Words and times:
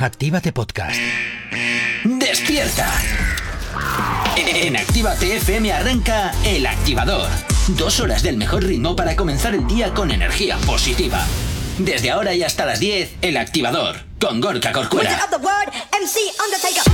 Actívate 0.00 0.52
Podcast. 0.52 0.96
¡Despierta! 2.04 2.88
En 4.36 4.76
Actívate 4.76 5.38
FM 5.38 5.72
arranca 5.72 6.30
El 6.44 6.68
Activador. 6.68 7.28
Dos 7.66 7.98
horas 7.98 8.22
del 8.22 8.36
mejor 8.36 8.62
ritmo 8.62 8.94
para 8.94 9.16
comenzar 9.16 9.56
el 9.56 9.66
día 9.66 9.92
con 9.92 10.12
energía 10.12 10.56
positiva. 10.58 11.26
Desde 11.78 12.12
ahora 12.12 12.32
y 12.32 12.44
hasta 12.44 12.64
las 12.64 12.78
10, 12.78 13.16
El 13.22 13.36
Activador, 13.38 13.96
con 14.20 14.40
Gorka 14.40 14.70
Corcuera. 14.70 15.18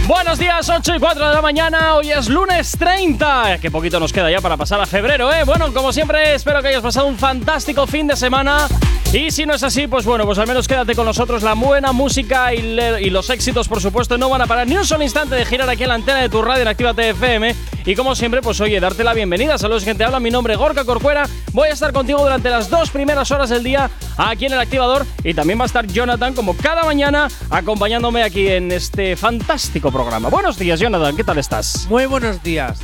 Buenos 0.07 0.39
días, 0.39 0.69
8 0.69 0.97
y 0.97 0.99
4 0.99 1.29
de 1.29 1.35
la 1.35 1.43
mañana. 1.43 1.97
Hoy 1.97 2.11
es 2.11 2.29
lunes 2.29 2.73
30. 2.79 3.59
Qué 3.61 3.71
poquito 3.71 4.01
nos 4.01 4.15
queda 4.15 4.31
ya 4.31 4.41
para 4.41 4.57
pasar 4.57 4.81
a 4.81 4.87
febrero, 4.87 5.31
¿eh? 5.33 5.45
Bueno, 5.45 5.73
como 5.75 5.93
siempre, 5.93 6.35
espero 6.35 6.63
que 6.63 6.69
hayas 6.69 6.83
pasado 6.83 7.07
un 7.07 7.19
fantástico 7.19 7.87
fin 7.87 8.07
de 8.07 8.17
semana. 8.17 8.67
Y 9.15 9.31
si 9.31 9.47
no 9.47 9.55
es 9.55 9.63
así, 9.63 9.87
pues 9.87 10.05
bueno, 10.05 10.27
pues 10.27 10.39
al 10.39 10.49
menos 10.49 10.67
quédate 10.67 10.97
con 10.97 11.07
nosotros. 11.07 11.45
La 11.45 11.55
buena 11.55 11.93
música 11.93 12.53
y, 12.53 13.11
los 13.11 13.31
éxitos, 13.31 13.69
por 13.69 13.81
supuesto, 13.81 14.19
no 14.19 14.29
van 14.29 14.43
a 14.43 14.49
parar 14.49 14.67
ni 14.67 14.77
un 14.77 14.85
solo 14.85 15.05
instante 15.05 15.37
de 15.37 15.45
girar 15.45 15.71
aquí 15.71 15.85
en 15.85 15.91
la 15.91 15.95
antena 15.95 16.21
de 16.21 16.29
tu 16.29 16.43
radio 16.43 16.63
en 16.63 16.69
Actívate 16.69 17.11
FM. 17.11 17.55
Y 17.87 17.95
como 17.95 18.17
siempre, 18.17 18.43
pues 18.43 18.61
oye, 18.61 18.81
darte 18.81 19.05
la 19.05 19.15
bienvenida. 19.15 19.57
Saludos, 19.57 19.85
gente. 19.85 20.03
Habla 20.03 20.19
mi 20.19 20.33
nombre, 20.33 20.57
Gorka 20.57 20.85
Corcuera. 20.85 21.29
Voy 21.53 21.69
a 21.69 21.73
estar 21.73 21.93
contigo 21.93 22.25
durante 22.25 22.51
las 22.51 22.69
dos 22.69 22.91
primeras 22.91 23.31
horas 23.31 23.51
del 23.51 23.63
día 23.63 23.89
aquí 24.17 24.47
en 24.47 24.55
el 24.55 24.59
activador. 24.59 25.07
Y 25.23 25.33
también 25.33 25.61
va 25.61 25.63
a 25.63 25.67
estar 25.67 25.87
Jonathan, 25.87 26.35
como 26.35 26.57
cada 26.57 26.83
mañana, 26.83 27.29
acompañándome 27.51 28.25
aquí 28.25 28.49
en 28.49 28.73
este 28.73 29.15
fantástico 29.15 29.93
programa. 29.93 30.29
Buenos 30.29 30.59
días, 30.59 30.81
Jonathan. 30.81 31.15
¿Qué 31.15 31.23
tal 31.23 31.39
estás? 31.39 31.87
Muy 31.89 32.07
buenos 32.07 32.43
días. 32.43 32.81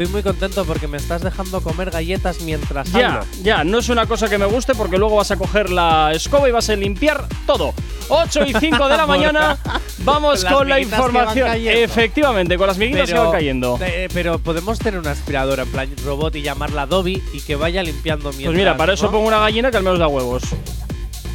Estoy 0.00 0.14
muy 0.14 0.22
contento 0.22 0.64
porque 0.64 0.88
me 0.88 0.96
estás 0.96 1.20
dejando 1.20 1.60
comer 1.60 1.90
galletas 1.90 2.40
mientras 2.40 2.90
Ya, 2.90 3.16
hablo. 3.16 3.26
ya, 3.42 3.64
no 3.64 3.80
es 3.80 3.90
una 3.90 4.06
cosa 4.06 4.30
que 4.30 4.38
me 4.38 4.46
guste 4.46 4.74
porque 4.74 4.96
luego 4.96 5.16
vas 5.16 5.30
a 5.30 5.36
coger 5.36 5.68
la 5.68 6.12
escoba 6.14 6.48
y 6.48 6.52
vas 6.52 6.70
a 6.70 6.74
limpiar 6.76 7.26
todo. 7.46 7.74
8 8.08 8.46
y 8.46 8.54
5 8.54 8.88
de 8.88 8.96
la 8.96 9.04
mañana, 9.06 9.58
vamos 9.98 10.42
con 10.46 10.70
la 10.70 10.80
información. 10.80 11.50
Efectivamente, 11.66 12.56
con 12.56 12.68
las 12.68 12.78
miguitas 12.78 13.10
que 13.10 13.18
van 13.18 13.30
cayendo. 13.30 13.78
eh, 13.82 14.08
pero 14.14 14.38
podemos 14.38 14.78
tener 14.78 14.98
una 14.98 15.10
aspiradora 15.10 15.64
en 15.64 15.70
plan 15.70 15.94
robot 16.02 16.34
y 16.34 16.40
llamarla 16.40 16.86
Dobby 16.86 17.22
y 17.34 17.42
que 17.42 17.56
vaya 17.56 17.82
limpiando 17.82 18.30
mientras. 18.30 18.46
Pues 18.48 18.56
mira, 18.56 18.78
para 18.78 18.94
eso 18.94 19.10
pongo 19.10 19.28
una 19.28 19.40
gallina 19.40 19.70
que 19.70 19.76
al 19.76 19.82
menos 19.82 19.98
da 19.98 20.08
huevos. 20.08 20.44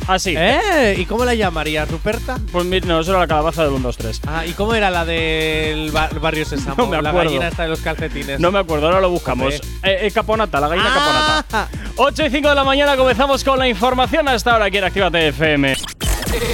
Así. 0.08 0.36
¿Eh? 0.38 0.96
¿Y 1.00 1.06
cómo 1.06 1.26
la 1.26 1.34
llamarías, 1.34 1.90
Ruperta? 1.90 2.38
Pues 2.52 2.66
no, 2.86 3.00
eso 3.00 3.12
era 3.12 3.20
la 3.22 3.28
calabaza 3.28 3.64
del 3.64 3.72
1, 3.74 3.80
2, 3.88 3.98
3. 3.98 4.22
Ah, 4.28 4.46
¿y 4.46 4.52
cómo 4.54 4.74
era 4.76 4.90
la 4.92 5.04
del 5.06 5.92
ba- 5.92 6.10
barrio 6.22 6.46
Sésamo? 6.46 6.76
No 6.78 6.88
me 6.88 7.02
La 7.02 7.10
acuerdo. 7.10 7.30
gallina 7.32 7.48
esta 7.48 7.64
de 7.64 7.70
los 7.70 7.80
calcetines. 7.82 8.40
No 8.40 8.52
me 8.52 8.60
acuerdo, 8.60 8.86
ahora 8.88 9.02
lo 9.02 9.10
buscamos. 9.10 9.54
Eh, 9.56 9.62
eh, 9.84 10.12
caponata, 10.14 10.60
la 10.60 10.68
gallina 10.68 10.90
Ah. 10.92 11.44
caponata. 11.48 11.70
8 11.98 12.26
y 12.26 12.30
5 12.30 12.50
de 12.50 12.56
la 12.56 12.64
mañana 12.64 12.96
comenzamos 12.98 13.44
con 13.44 13.58
la 13.58 13.68
información 13.68 14.28
hasta 14.28 14.52
ahora 14.54 14.66
aquí 14.66 14.78
en 14.78 14.84
Actívate 14.84 15.28
FM. 15.30 15.76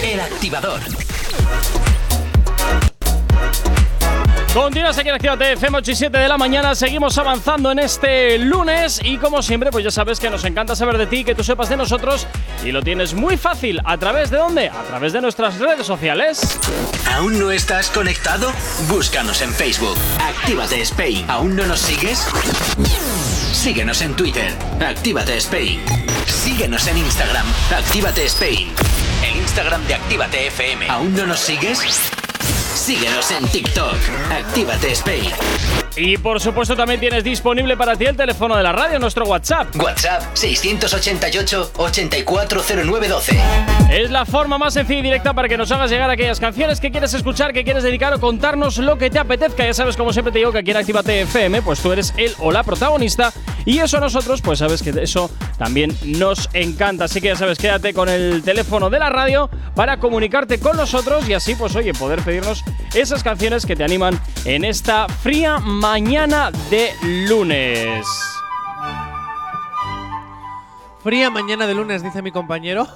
El 0.03 0.19
Activador. 0.19 0.79
Continúas 4.53 4.97
aquí 4.97 5.07
en 5.07 5.15
Actívate 5.15 5.53
FM 5.53 5.77
8 5.77 5.91
y 5.91 5.95
7 5.95 6.17
de 6.17 6.27
la 6.27 6.37
mañana. 6.37 6.75
Seguimos 6.75 7.17
avanzando 7.17 7.71
en 7.71 7.79
este 7.79 8.37
lunes. 8.37 8.99
Y 9.01 9.17
como 9.17 9.41
siempre, 9.41 9.71
pues 9.71 9.85
ya 9.85 9.91
sabes 9.91 10.19
que 10.19 10.29
nos 10.29 10.43
encanta 10.43 10.75
saber 10.75 10.97
de 10.97 11.07
ti, 11.07 11.23
que 11.23 11.33
tú 11.33 11.41
sepas 11.41 11.69
de 11.69 11.77
nosotros. 11.77 12.27
Y 12.61 12.73
lo 12.73 12.81
tienes 12.81 13.13
muy 13.13 13.37
fácil. 13.37 13.79
¿A 13.85 13.97
través 13.97 14.29
de 14.29 14.35
dónde? 14.35 14.67
A 14.67 14.83
través 14.83 15.13
de 15.13 15.21
nuestras 15.21 15.57
redes 15.57 15.87
sociales. 15.87 16.59
¿Aún 17.15 17.39
no 17.39 17.49
estás 17.49 17.89
conectado? 17.91 18.51
Búscanos 18.89 19.41
en 19.41 19.53
Facebook. 19.53 19.95
Actívate 20.19 20.81
Spain. 20.81 21.23
¿Aún 21.29 21.55
no 21.55 21.65
nos 21.65 21.79
sigues? 21.79 22.27
Síguenos 23.53 24.01
en 24.01 24.17
Twitter. 24.17 24.51
Actívate 24.85 25.37
Spain. 25.37 25.81
Síguenos 26.25 26.87
en 26.87 26.97
Instagram. 26.97 27.45
Actívate 27.73 28.25
Spain. 28.25 28.69
El 29.23 29.37
Instagram 29.37 29.87
de 29.87 29.93
Actívate 29.93 30.47
FM. 30.47 30.89
¿Aún 30.89 31.15
no 31.15 31.25
nos 31.25 31.39
sigues? 31.39 32.11
Síguenos 32.81 33.29
en 33.29 33.47
TikTok. 33.47 33.95
Actívate 34.31 34.91
Spain. 34.93 35.80
Y 35.95 36.17
por 36.17 36.39
supuesto, 36.39 36.75
también 36.75 37.01
tienes 37.01 37.23
disponible 37.23 37.75
para 37.75 37.97
ti 37.97 38.05
el 38.05 38.15
teléfono 38.15 38.55
de 38.55 38.63
la 38.63 38.71
radio, 38.71 38.97
nuestro 38.97 39.25
WhatsApp. 39.25 39.75
WhatsApp 39.75 40.23
688 40.33 41.73
840912. 41.75 43.39
Es 43.91 44.09
la 44.09 44.25
forma 44.25 44.57
más 44.57 44.73
sencilla 44.73 44.99
y 44.99 45.03
directa 45.03 45.33
para 45.33 45.49
que 45.49 45.57
nos 45.57 45.69
hagas 45.71 45.91
llegar 45.91 46.09
aquellas 46.09 46.39
canciones 46.39 46.79
que 46.79 46.91
quieres 46.91 47.13
escuchar, 47.13 47.51
que 47.51 47.65
quieres 47.65 47.83
dedicar 47.83 48.13
o 48.13 48.19
contarnos 48.21 48.77
lo 48.77 48.97
que 48.97 49.09
te 49.09 49.19
apetezca. 49.19 49.65
Ya 49.65 49.73
sabes, 49.73 49.97
como 49.97 50.13
siempre 50.13 50.31
te 50.31 50.39
digo, 50.39 50.53
que 50.53 50.59
aquí 50.59 50.71
en 50.71 50.77
Actívate 50.77 51.21
FM, 51.21 51.61
pues 51.61 51.81
tú 51.81 51.91
eres 51.91 52.13
el 52.15 52.33
o 52.39 52.53
la 52.53 52.63
protagonista. 52.63 53.33
Y 53.65 53.79
eso 53.79 53.97
a 53.97 53.99
nosotros, 53.99 54.41
pues 54.41 54.59
sabes 54.59 54.81
que 54.81 54.91
eso 55.01 55.29
también 55.57 55.95
nos 56.05 56.49
encanta. 56.53 57.05
Así 57.05 57.19
que 57.19 57.27
ya 57.27 57.35
sabes, 57.35 57.57
quédate 57.57 57.93
con 57.93 58.07
el 58.07 58.41
teléfono 58.43 58.89
de 58.89 58.97
la 58.97 59.09
radio 59.09 59.49
para 59.75 59.99
comunicarte 59.99 60.57
con 60.59 60.77
nosotros 60.77 61.27
y 61.27 61.33
así, 61.33 61.55
pues 61.55 61.75
oye, 61.75 61.93
poder 61.93 62.21
pedirnos 62.21 62.63
esas 62.93 63.23
canciones 63.23 63.65
que 63.65 63.75
te 63.75 63.83
animan 63.83 64.19
en 64.45 64.63
esta 64.63 65.07
fría 65.07 65.59
mañana 65.59 65.80
de 65.81 66.91
lunes. 67.27 68.05
Fría 71.01 71.31
mañana 71.31 71.65
de 71.65 71.73
lunes, 71.73 72.03
dice 72.03 72.21
mi 72.21 72.31
compañero. 72.31 72.87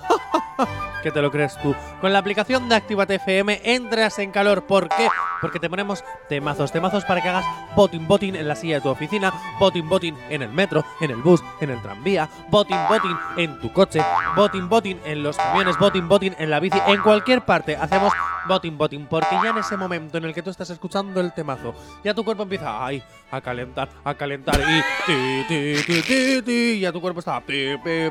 ¿Qué 1.01 1.09
te 1.09 1.19
lo 1.19 1.31
crees 1.31 1.59
tú? 1.63 1.75
Con 1.99 2.13
la 2.13 2.19
aplicación 2.19 2.69
de 2.69 2.75
Actívate 2.75 3.15
FM 3.15 3.61
entras 3.63 4.19
en 4.19 4.29
calor. 4.29 4.67
¿Por 4.67 4.87
qué? 4.89 5.07
Porque 5.41 5.59
te 5.59 5.67
ponemos 5.67 6.03
temazos, 6.29 6.71
temazos 6.71 7.03
para 7.05 7.23
que 7.23 7.29
hagas 7.29 7.45
botin 7.75 8.07
botin 8.07 8.35
en 8.35 8.47
la 8.47 8.55
silla 8.55 8.75
de 8.75 8.81
tu 8.81 8.89
oficina, 8.89 9.33
botin 9.59 9.89
botin 9.89 10.15
en 10.29 10.43
el 10.43 10.49
metro, 10.49 10.85
en 11.01 11.09
el 11.09 11.17
bus, 11.23 11.41
en 11.61 11.71
el 11.71 11.81
tranvía, 11.81 12.29
botin 12.49 12.77
botin 12.87 13.17
en 13.37 13.59
tu 13.61 13.73
coche, 13.73 13.99
botin 14.35 14.69
botin 14.69 15.01
en 15.05 15.23
los 15.23 15.37
camiones, 15.37 15.75
botin 15.79 16.07
botin 16.07 16.35
en 16.37 16.51
la 16.51 16.59
bici, 16.59 16.77
en 16.85 17.01
cualquier 17.01 17.41
parte 17.41 17.75
hacemos 17.75 18.13
botin 18.47 18.77
botin. 18.77 19.07
Porque 19.07 19.35
ya 19.43 19.49
en 19.49 19.57
ese 19.57 19.77
momento 19.77 20.17
en 20.17 20.25
el 20.25 20.33
que 20.33 20.41
tú 20.41 20.49
estás 20.49 20.69
escuchando 20.69 21.19
el 21.21 21.33
temazo, 21.33 21.73
ya 22.03 22.13
tu 22.13 22.23
cuerpo 22.23 22.43
empieza 22.43 22.85
ay, 22.85 23.03
a 23.31 23.41
calentar, 23.41 23.89
a 24.03 24.13
calentar 24.13 24.59
y 24.59 24.81
ti, 25.05 25.45
ti, 25.47 25.83
ti, 25.85 26.01
ti, 26.01 26.41
ti, 26.41 26.51
y 26.51 26.79
ya 26.79 26.91
tu 26.91 27.01
cuerpo 27.01 27.19
está 27.19 27.41
pi, 27.41 27.77
pi, 27.83 28.09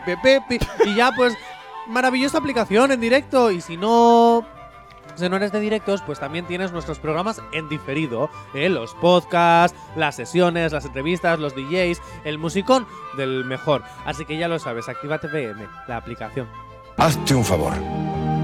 pi, 0.48 0.58
y 0.86 0.94
ya 0.94 1.10
pues 1.16 1.34
maravillosa 1.86 2.38
aplicación 2.38 2.92
en 2.92 3.00
directo 3.00 3.50
y 3.50 3.60
si 3.60 3.76
no 3.76 4.46
si 5.16 5.28
no 5.28 5.36
eres 5.36 5.52
de 5.52 5.60
directos, 5.60 6.02
pues 6.02 6.18
también 6.18 6.46
tienes 6.46 6.72
nuestros 6.72 6.98
programas 6.98 7.40
en 7.52 7.68
diferido, 7.68 8.30
¿eh? 8.52 8.68
los 8.68 8.94
podcasts, 8.94 9.78
las 9.96 10.16
sesiones, 10.16 10.72
las 10.72 10.84
entrevistas, 10.84 11.38
los 11.38 11.54
DJs, 11.54 12.00
el 12.24 12.38
musicón 12.38 12.86
del 13.16 13.44
mejor. 13.44 13.82
Así 14.04 14.24
que 14.24 14.36
ya 14.36 14.48
lo 14.48 14.58
sabes, 14.58 14.88
actívate 14.88 15.28
VM, 15.28 15.68
la 15.86 15.98
aplicación. 15.98 16.48
Hazte 16.96 17.34
un 17.34 17.44
favor. 17.44 17.74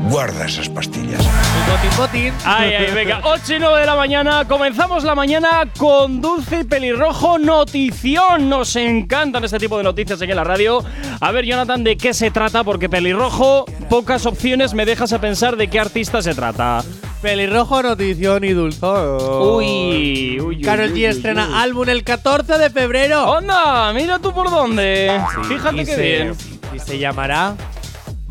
Guarda 0.09 0.47
esas 0.47 0.69
pastillas. 0.69 1.21
El 1.21 1.73
botin 1.73 1.97
botin. 1.97 2.35
Ay, 2.45 2.73
ay, 2.73 2.95
venga, 2.95 3.21
8 3.25 3.55
y 3.55 3.59
9 3.61 3.81
de 3.81 3.87
la 3.87 3.95
mañana. 3.97 4.45
Comenzamos 4.49 5.05
la 5.05 5.15
mañana 5.15 5.69
con 5.79 6.21
Dulce 6.21 6.61
y 6.61 6.65
Pelirrojo 6.65 7.39
Notición. 7.39 8.49
Nos 8.49 8.75
encantan 8.77 9.45
este 9.45 9.59
tipo 9.59 9.77
de 9.77 9.85
noticias 9.85 10.21
aquí 10.21 10.31
en 10.31 10.37
la 10.37 10.45
radio. 10.45 10.83
A 11.21 11.33
ver, 11.33 11.45
Jonathan, 11.45 11.85
¿de 11.85 11.97
qué 11.97 12.15
se 12.15 12.31
trata? 12.31 12.65
Porque 12.65 12.89
Pelirrojo, 12.89 13.67
pocas 13.89 14.27
opciones 14.27 14.75
me 14.75 14.85
dejas 14.87 15.13
a 15.13 15.21
pensar 15.21 15.57
de 15.57 15.69
qué 15.69 15.79
artista 15.79 16.23
se 16.23 16.35
trata. 16.35 16.83
Pelirrojo, 17.23 17.83
notición 17.83 18.43
y 18.45 18.51
dulzón. 18.55 19.19
Uy, 19.57 20.41
uy, 20.41 20.41
uy, 20.41 20.63
Carol 20.63 20.89
G 20.91 20.95
uy, 20.95 21.05
estrena 21.05 21.47
uy. 21.49 21.55
álbum 21.57 21.89
el 21.89 22.03
14 22.03 22.57
de 22.59 22.71
febrero. 22.71 23.31
¡Onda! 23.31 23.93
Mira 23.93 24.19
tú 24.19 24.33
por 24.33 24.51
dónde. 24.51 25.21
Fíjate 25.47 25.85
qué 25.85 25.97
bien. 25.97 26.35
Y 26.75 26.79
se 26.79 26.99
llamará 26.99 27.55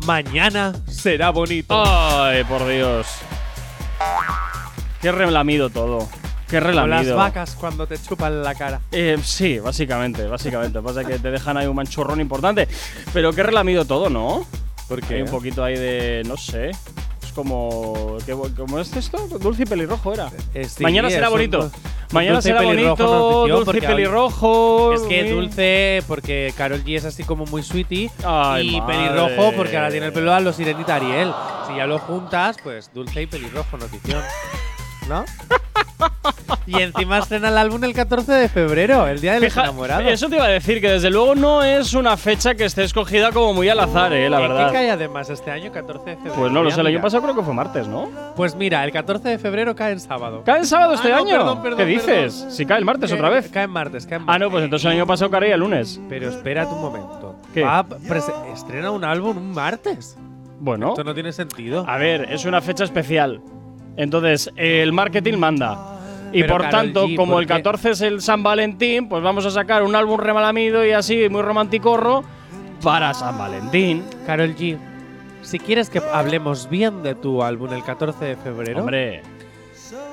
Mañana 0.06 0.72
será 0.88 1.30
bonito. 1.30 1.74
Ay, 1.86 2.44
por 2.44 2.66
Dios. 2.66 3.06
Qué 5.00 5.12
relamido 5.12 5.70
todo. 5.70 6.08
Qué 6.48 6.58
Como 6.58 6.68
relamido. 6.70 7.16
las 7.16 7.26
vacas 7.26 7.54
cuando 7.54 7.86
te 7.86 7.96
chupan 8.00 8.42
la 8.42 8.54
cara. 8.54 8.80
Eh, 8.90 9.16
sí, 9.22 9.58
básicamente, 9.60 10.26
básicamente. 10.26 10.80
Pasa 10.80 11.04
que 11.04 11.18
te 11.18 11.30
dejan 11.30 11.56
ahí 11.56 11.66
un 11.66 11.76
manchurrón 11.76 12.20
importante. 12.20 12.66
Pero 13.12 13.32
qué 13.32 13.42
relamido 13.42 13.84
todo, 13.84 14.10
¿no? 14.10 14.44
Porque 14.88 15.14
hay 15.14 15.22
un 15.22 15.28
poquito 15.30 15.62
ahí 15.62 15.76
de. 15.78 16.22
no 16.26 16.36
sé. 16.36 16.70
Es 16.70 17.32
como. 17.34 18.16
¿qué- 18.26 18.36
¿Cómo 18.56 18.80
es 18.80 18.94
esto? 18.96 19.18
Dulce 19.40 19.62
y 19.62 19.66
pelirrojo 19.66 20.12
era. 20.12 20.30
Eh, 20.54 20.66
Mañana 20.80 21.08
será 21.08 21.28
un 21.28 21.34
bonito. 21.34 21.70
Mañana 22.12 22.42
será 22.42 22.58
pelirrojo 22.60 23.04
bonito. 23.40 23.64
Dulce 23.64 23.78
y 23.78 23.80
pelirrojo. 23.80 24.92
Es 24.94 25.02
que 25.02 25.30
dulce 25.30 26.02
porque 26.08 26.52
Carol 26.56 26.82
G 26.84 26.96
es 26.96 27.04
así 27.04 27.24
como 27.24 27.46
muy 27.46 27.62
sweetie 27.62 28.10
Ay, 28.24 28.76
y 28.76 28.80
madre. 28.80 28.96
pelirrojo 28.96 29.52
porque 29.56 29.76
ahora 29.76 29.90
tiene 29.90 30.06
el 30.06 30.12
pelo 30.12 30.32
a 30.32 30.40
los 30.40 30.56
sirenita 30.56 30.96
Ariel. 30.96 31.32
Si 31.68 31.76
ya 31.76 31.86
lo 31.86 31.98
juntas, 31.98 32.56
pues 32.62 32.90
dulce 32.92 33.22
y 33.22 33.26
pelirrojo 33.26 33.76
notición. 33.76 34.22
¿No? 35.10 35.24
y 36.66 36.80
encima 36.80 37.18
estrena 37.18 37.48
el 37.48 37.58
álbum 37.58 37.82
el 37.84 37.92
14 37.92 38.32
de 38.32 38.48
febrero, 38.48 39.06
el 39.08 39.20
día 39.20 39.34
de 39.34 39.40
los 39.40 39.52
Fija- 39.52 39.64
enamorados. 39.64 40.06
Eso 40.06 40.28
te 40.28 40.36
iba 40.36 40.44
a 40.44 40.48
decir, 40.48 40.80
que 40.80 40.88
desde 40.88 41.10
luego 41.10 41.34
no 41.34 41.62
es 41.64 41.92
una 41.94 42.16
fecha 42.16 42.54
que 42.54 42.64
esté 42.64 42.84
escogida 42.84 43.32
como 43.32 43.52
muy 43.52 43.68
al 43.68 43.80
azar, 43.80 44.12
eh, 44.12 44.30
la 44.30 44.40
¿En 44.40 44.48
verdad. 44.48 44.66
¿Qué 44.68 44.72
cae 44.74 44.90
además 44.90 45.28
este 45.30 45.50
año, 45.50 45.72
14 45.72 46.10
de 46.10 46.16
febrero? 46.16 46.36
Pues 46.36 46.52
no 46.52 46.62
lo 46.62 46.70
sé, 46.70 46.80
el 46.80 46.86
año 46.86 47.00
pasado 47.02 47.22
creo 47.24 47.34
que 47.34 47.42
fue 47.42 47.54
martes, 47.54 47.88
¿no? 47.88 48.08
Pues 48.36 48.54
mira, 48.54 48.84
el 48.84 48.92
14 48.92 49.28
de 49.30 49.38
febrero 49.38 49.74
cae 49.74 49.92
en 49.92 50.00
sábado. 50.00 50.42
¿Cae 50.44 50.60
el 50.60 50.66
sábado 50.66 50.94
este 50.94 51.08
Ah, 51.12 51.16
no, 51.16 51.22
año? 51.24 51.36
perdón, 51.38 51.62
perdón, 51.62 51.78
¿Qué 51.78 51.84
dices? 51.86 52.34
perdón. 52.36 52.50
Si 52.52 52.66
cae 52.66 52.78
el 52.78 52.84
martes 52.84 53.10
Cae- 53.10 53.18
otra 53.18 53.28
vez. 53.30 53.48
Cae 53.50 53.64
en 53.64 53.70
martes, 53.70 54.06
cae 54.06 54.16
en 54.16 54.22
Ah, 54.22 54.26
martes. 54.26 54.40
no, 54.46 54.50
pues 54.52 54.64
entonces 54.64 54.86
el 54.86 54.92
año 54.92 55.06
pasado 55.06 55.30
caería 55.30 55.54
el 55.54 55.60
lunes. 55.60 56.00
Pero 56.08 56.28
espérate 56.30 56.72
un 56.72 56.80
momento. 56.80 57.36
¿Qué? 57.52 57.62
Va 57.62 57.78
a 57.80 57.84
prese- 57.88 58.32
estrena 58.54 58.90
un 58.92 59.04
álbum 59.04 59.36
un 59.36 59.50
martes. 59.52 60.16
Bueno, 60.60 60.90
Esto 60.90 61.04
no 61.04 61.14
tiene 61.14 61.32
sentido. 61.32 61.84
a 61.88 61.96
ver, 61.96 62.28
es 62.30 62.44
una 62.44 62.60
fecha 62.60 62.84
especial. 62.84 63.40
Entonces, 64.00 64.50
el 64.56 64.92
marketing 64.92 65.36
manda. 65.36 65.98
Y 66.32 66.40
Pero, 66.40 66.54
por 66.54 66.62
Karol 66.62 66.70
tanto, 66.70 67.06
G, 67.06 67.16
como 67.16 67.32
¿por 67.34 67.42
el 67.42 67.48
qué? 67.48 67.54
14 67.54 67.90
es 67.90 68.00
el 68.00 68.22
San 68.22 68.42
Valentín, 68.42 69.08
pues 69.08 69.22
vamos 69.22 69.44
a 69.44 69.50
sacar 69.50 69.82
un 69.82 69.94
álbum 69.94 70.18
remalamido 70.18 70.86
y 70.86 70.92
así, 70.92 71.28
muy 71.28 71.42
romanticorro, 71.42 72.24
para 72.82 73.12
San 73.12 73.36
Valentín. 73.36 74.02
Carol 74.26 74.54
G, 74.56 74.78
si 75.42 75.58
quieres 75.58 75.90
que 75.90 76.00
hablemos 76.12 76.70
bien 76.70 77.02
de 77.02 77.14
tu 77.14 77.42
álbum 77.42 77.72
el 77.74 77.82
14 77.82 78.24
de 78.24 78.36
febrero, 78.36 78.80
Hombre. 78.80 79.22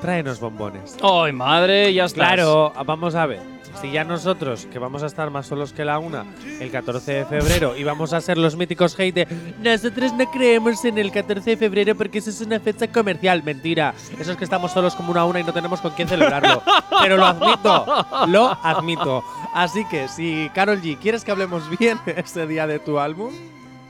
tráenos 0.02 0.40
bombones. 0.42 0.98
¡Ay, 1.02 1.32
madre! 1.32 1.94
Ya 1.94 2.06
está. 2.06 2.34
Claro, 2.34 2.74
vamos 2.86 3.16
a 3.16 3.26
ver. 3.26 3.57
Si 3.82 3.92
ya 3.92 4.04
nosotros, 4.04 4.68
que 4.72 4.80
vamos 4.80 5.04
a 5.04 5.06
estar 5.06 5.30
más 5.30 5.46
solos 5.46 5.72
que 5.72 5.86
la 5.86 6.00
una, 6.00 6.26
el 6.60 6.72
14 6.72 7.14
de 7.14 7.26
febrero, 7.26 7.78
y 7.78 7.84
vamos 7.84 8.12
a 8.12 8.20
ser 8.22 8.38
los 8.40 8.56
míticos 8.56 9.00
hate 9.00 9.14
de 9.14 9.28
nosotros 9.62 10.14
no 10.14 10.26
creemos 10.32 10.84
en 10.84 10.98
el 10.98 11.12
14 11.12 11.52
de 11.52 11.58
febrero 11.58 11.94
porque 11.96 12.18
eso 12.18 12.32
es 12.32 12.42
una 12.42 12.60
fecha 12.60 12.88
comercial. 12.92 13.44
Mentira. 13.44 13.94
Eso 14.20 14.32
es 14.32 14.38
que 14.38 14.44
estamos 14.46 14.72
solos 14.72 14.96
como 14.96 15.12
una 15.12 15.26
una 15.26 15.42
y 15.42 15.44
no 15.44 15.54
tenemos 15.54 15.80
con 15.80 15.92
quién 15.92 16.08
celebrarlo. 16.08 16.64
Pero 17.04 17.18
lo 17.18 17.26
admito, 17.28 17.86
lo 18.28 18.58
admito. 18.64 19.24
Así 19.54 19.86
que 19.92 20.08
si, 20.08 20.50
Carol 20.56 20.82
G, 20.82 20.98
¿quieres 20.98 21.24
que 21.24 21.30
hablemos 21.32 21.70
bien 21.78 22.00
ese 22.08 22.48
día 22.48 22.66
de 22.66 22.80
tu 22.80 22.98
álbum? 23.00 23.32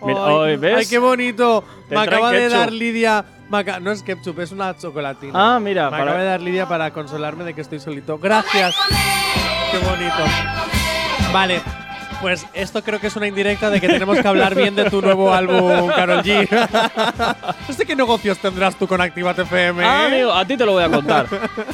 Mira, 0.04 0.20
ay, 0.26 0.36
ay, 0.52 0.58
¿ves? 0.58 0.78
ay, 0.80 0.86
qué 0.86 0.98
bonito. 1.00 1.64
Te 1.88 1.96
Me 1.96 2.02
acaba 2.02 2.32
de 2.32 2.40
ketchup. 2.40 2.58
dar 2.58 2.72
Lidia. 2.74 3.26
no 3.82 3.92
es 3.92 4.04
ketchup, 4.04 4.40
es 4.42 4.52
una 4.52 4.78
chocolatina. 4.78 5.56
Ah, 5.56 5.60
mira, 5.62 5.86
Me 5.86 5.92
para- 5.92 6.04
acaba 6.04 6.20
de 6.20 6.26
dar 6.26 6.42
Lidia 6.42 6.68
para 6.68 6.92
consolarme 6.92 7.46
de 7.46 7.54
que 7.54 7.62
estoy 7.62 7.80
solito. 7.80 8.18
Gracias. 8.20 8.76
Qué 9.72 9.78
bonito. 9.80 10.24
Vale. 11.32 11.62
Pues 12.22 12.46
esto 12.54 12.84
creo 12.84 13.00
que 13.00 13.08
es 13.08 13.16
una 13.16 13.28
indirecta 13.28 13.70
de 13.70 13.80
que 13.80 13.88
tenemos 13.88 14.20
que 14.20 14.28
hablar 14.28 14.56
bien 14.56 14.76
de 14.76 14.90
tu 14.90 15.04
nuevo 15.04 15.32
álbum, 15.32 15.88
Carol 15.90 16.24
G. 16.24 16.50
no 17.68 17.74
sé 17.76 17.86
qué 17.86 17.96
negocios 17.96 18.40
tendrás 18.40 18.76
tú 18.76 18.88
con 18.88 19.00
Activate 19.00 19.44
FM. 19.44 19.86
Ah, 19.86 20.04
¿eh? 20.04 20.08
amigo, 20.08 20.34
a 20.34 20.44
ti 20.44 20.58
te 20.58 20.66
lo 20.66 20.72
voy 20.72 20.84
a 20.84 20.90
contar. 20.90 21.28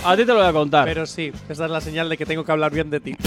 A 0.04 0.18
ti 0.18 0.26
te 0.26 0.34
lo 0.34 0.40
voy 0.40 0.48
a 0.48 0.52
contar. 0.52 0.84
Pero 0.84 1.06
sí, 1.06 1.32
esa 1.48 1.64
es 1.64 1.72
la 1.72 1.80
señal 1.80 2.10
de 2.10 2.18
que 2.18 2.26
tengo 2.26 2.44
que 2.44 2.52
hablar 2.52 2.74
bien 2.74 2.90
de 2.90 3.00
ti. 3.00 3.16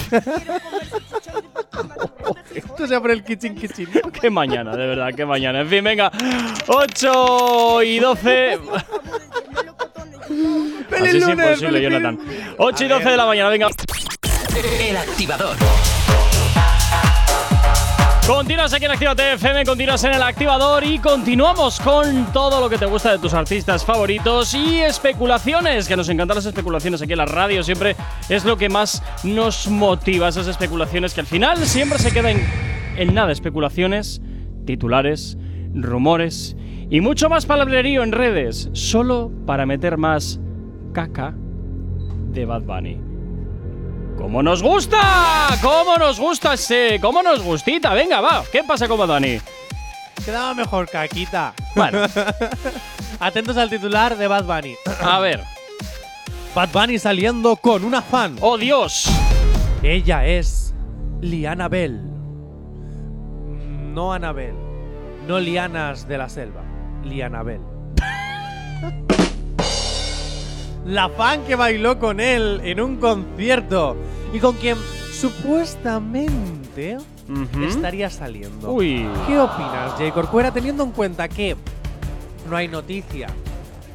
Esto 2.54 2.86
se 2.86 2.94
abre 2.94 3.14
el 3.14 3.24
kitchen 3.24 3.54
kitchen. 3.54 3.88
Qué 4.20 4.28
mañana, 4.28 4.76
de 4.76 4.86
verdad, 4.86 5.08
qué 5.14 5.24
mañana. 5.24 5.60
En 5.60 5.68
fin, 5.68 5.82
venga. 5.84 6.12
8 6.66 7.82
y 7.82 7.98
12. 7.98 8.58
Así 11.00 11.16
es 11.16 11.28
imposible, 11.28 11.82
Jonathan. 11.82 12.18
8 12.58 12.84
y 12.84 12.88
12 12.88 13.08
de 13.08 13.16
la 13.16 13.26
mañana, 13.26 13.48
venga. 13.48 13.68
El 14.56 14.96
activador. 14.96 15.54
Continúas 18.26 18.72
aquí 18.72 18.86
en 18.86 18.90
Actívate 18.90 19.34
FM, 19.34 19.66
continúas 19.66 20.02
en 20.04 20.14
el 20.14 20.22
activador 20.22 20.82
y 20.82 20.98
continuamos 20.98 21.78
con 21.78 22.32
todo 22.32 22.58
lo 22.62 22.70
que 22.70 22.78
te 22.78 22.86
gusta 22.86 23.12
de 23.12 23.18
tus 23.18 23.34
artistas 23.34 23.84
favoritos 23.84 24.54
y 24.54 24.80
especulaciones, 24.80 25.86
que 25.86 25.94
nos 25.94 26.08
encantan 26.08 26.36
las 26.36 26.46
especulaciones 26.46 27.02
aquí 27.02 27.12
en 27.12 27.18
la 27.18 27.26
radio, 27.26 27.62
siempre 27.62 27.96
es 28.30 28.46
lo 28.46 28.56
que 28.56 28.70
más 28.70 29.02
nos 29.24 29.68
motiva, 29.68 30.28
esas 30.28 30.46
especulaciones 30.46 31.12
que 31.12 31.20
al 31.20 31.26
final 31.26 31.58
siempre 31.66 31.98
se 31.98 32.10
quedan 32.10 32.38
en 32.96 33.14
nada, 33.14 33.32
especulaciones, 33.32 34.22
titulares, 34.64 35.36
rumores 35.74 36.56
y 36.88 37.02
mucho 37.02 37.28
más 37.28 37.44
palabrerío 37.44 38.02
en 38.02 38.12
redes, 38.12 38.70
solo 38.72 39.30
para 39.44 39.66
meter 39.66 39.98
más 39.98 40.40
caca 40.94 41.34
de 42.32 42.46
Bad 42.46 42.62
Bunny. 42.62 43.05
¡Cómo 44.16 44.42
nos 44.42 44.62
gusta! 44.62 45.48
¿Cómo 45.62 45.96
nos 45.98 46.18
gusta 46.18 46.54
ese? 46.54 46.98
¿Cómo 47.00 47.22
nos 47.22 47.42
gustita? 47.42 47.94
Venga, 47.94 48.20
va. 48.20 48.42
¿Qué 48.50 48.64
pasa 48.64 48.88
con 48.88 48.98
Bad 48.98 49.08
Bunny? 49.08 49.40
Quedaba 50.24 50.54
mejor, 50.54 50.88
Caquita. 50.88 51.52
Bueno, 51.74 52.00
Atentos 53.20 53.56
al 53.56 53.70
titular 53.70 54.16
de 54.16 54.26
Bad 54.26 54.44
Bunny. 54.44 54.74
a 55.02 55.18
ver. 55.20 55.42
Bad 56.54 56.70
Bunny 56.72 56.98
saliendo 56.98 57.56
con 57.56 57.84
una 57.84 58.02
fan. 58.02 58.36
¡Oh, 58.40 58.56
Dios! 58.58 59.06
Ella 59.82 60.24
es 60.26 60.74
Liana 61.20 61.68
Bell. 61.68 62.00
No 63.94 64.12
Anabel. 64.12 64.54
No 65.26 65.38
Lianas 65.38 66.08
de 66.08 66.18
la 66.18 66.28
Selva. 66.28 66.62
Liana 67.04 67.42
Bell. 67.42 67.60
la 70.86 71.08
fan 71.08 71.44
que 71.44 71.56
bailó 71.56 71.98
con 71.98 72.20
él 72.20 72.60
en 72.62 72.80
un 72.80 72.96
concierto 72.96 73.96
y 74.32 74.38
con 74.38 74.54
quien 74.56 74.76
supuestamente 75.12 76.96
estaría 77.66 78.08
saliendo. 78.08 78.72
Uy. 78.72 79.06
¿Qué 79.26 79.38
opinas, 79.38 79.94
Jay 79.98 80.12
Corcuera, 80.12 80.52
teniendo 80.52 80.84
en 80.84 80.92
cuenta 80.92 81.28
que 81.28 81.56
no 82.48 82.56
hay 82.56 82.68
noticia 82.68 83.26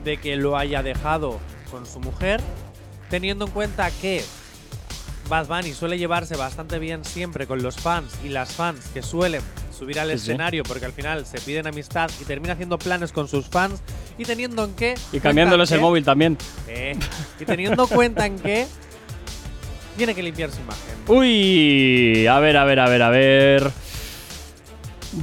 de 0.04 0.18
que 0.18 0.36
lo 0.36 0.58
haya 0.58 0.84
dejado 0.84 1.40
con 1.72 1.86
su 1.86 2.02
mujer, 2.02 2.42
teniendo 3.10 3.46
en 3.46 3.52
cuenta 3.52 3.90
que 3.90 4.22
Bad 5.32 5.48
Bunny 5.48 5.72
suele 5.72 5.98
llevarse 5.98 6.36
bastante 6.36 6.78
bien 6.78 7.06
siempre 7.06 7.48
con 7.48 7.64
los 7.64 7.78
fans 7.78 8.12
y 8.22 8.28
las 8.28 8.52
fans 8.54 8.90
que 8.94 9.02
suelen 9.02 9.42
subir 9.72 9.98
al 9.98 10.10
Sí, 10.12 10.18
sí. 10.18 10.24
escenario 10.32 10.64
porque 10.64 10.86
al 10.86 10.92
final 10.92 11.26
se 11.26 11.40
piden 11.40 11.68
amistad 11.68 12.12
y 12.22 12.26
termina 12.26 12.52
haciendo 12.52 12.78
planes 12.78 13.14
con 13.14 13.30
sus 13.30 13.48
fans 13.48 13.80
y 14.18 14.26
teniendo 14.26 14.66
en 14.66 14.74
que 14.74 14.96
Y 15.14 15.22
cambiándoles 15.22 15.72
el 15.72 15.80
móvil 15.80 16.04
también. 16.04 16.38
eh, 16.68 17.00
y 17.40 17.46
teniendo 17.46 17.88
cuenta 17.88 18.26
en 18.26 18.38
que 18.40 18.68
tiene 19.96 20.14
que 20.14 20.22
limpiar 20.22 20.52
su 20.52 20.60
imagen. 20.60 20.96
Uy. 21.08 22.28
A 22.28 22.40
ver, 22.40 22.58
a 22.58 22.66
ver, 22.66 22.80
a 22.82 22.90
ver, 22.90 23.02
a 23.02 23.10
ver. 23.10 23.72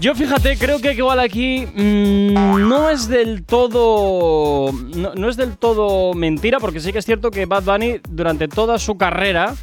Yo 0.00 0.14
fíjate, 0.14 0.56
creo 0.56 0.80
que 0.80 0.92
igual 0.94 1.20
aquí 1.20 1.66
mm, 1.66 2.66
no 2.66 2.88
es 2.88 3.08
del 3.08 3.44
todo. 3.44 4.72
No, 4.72 5.14
no 5.14 5.28
es 5.28 5.36
del 5.36 5.58
todo 5.58 6.14
mentira, 6.14 6.60
porque 6.60 6.80
sí 6.80 6.92
que 6.94 6.98
es 7.00 7.04
cierto 7.04 7.30
que 7.30 7.44
Bad 7.44 7.64
Bunny 7.64 8.00
durante 8.08 8.48
toda 8.48 8.78
su 8.78 8.96
carrera. 8.96 9.54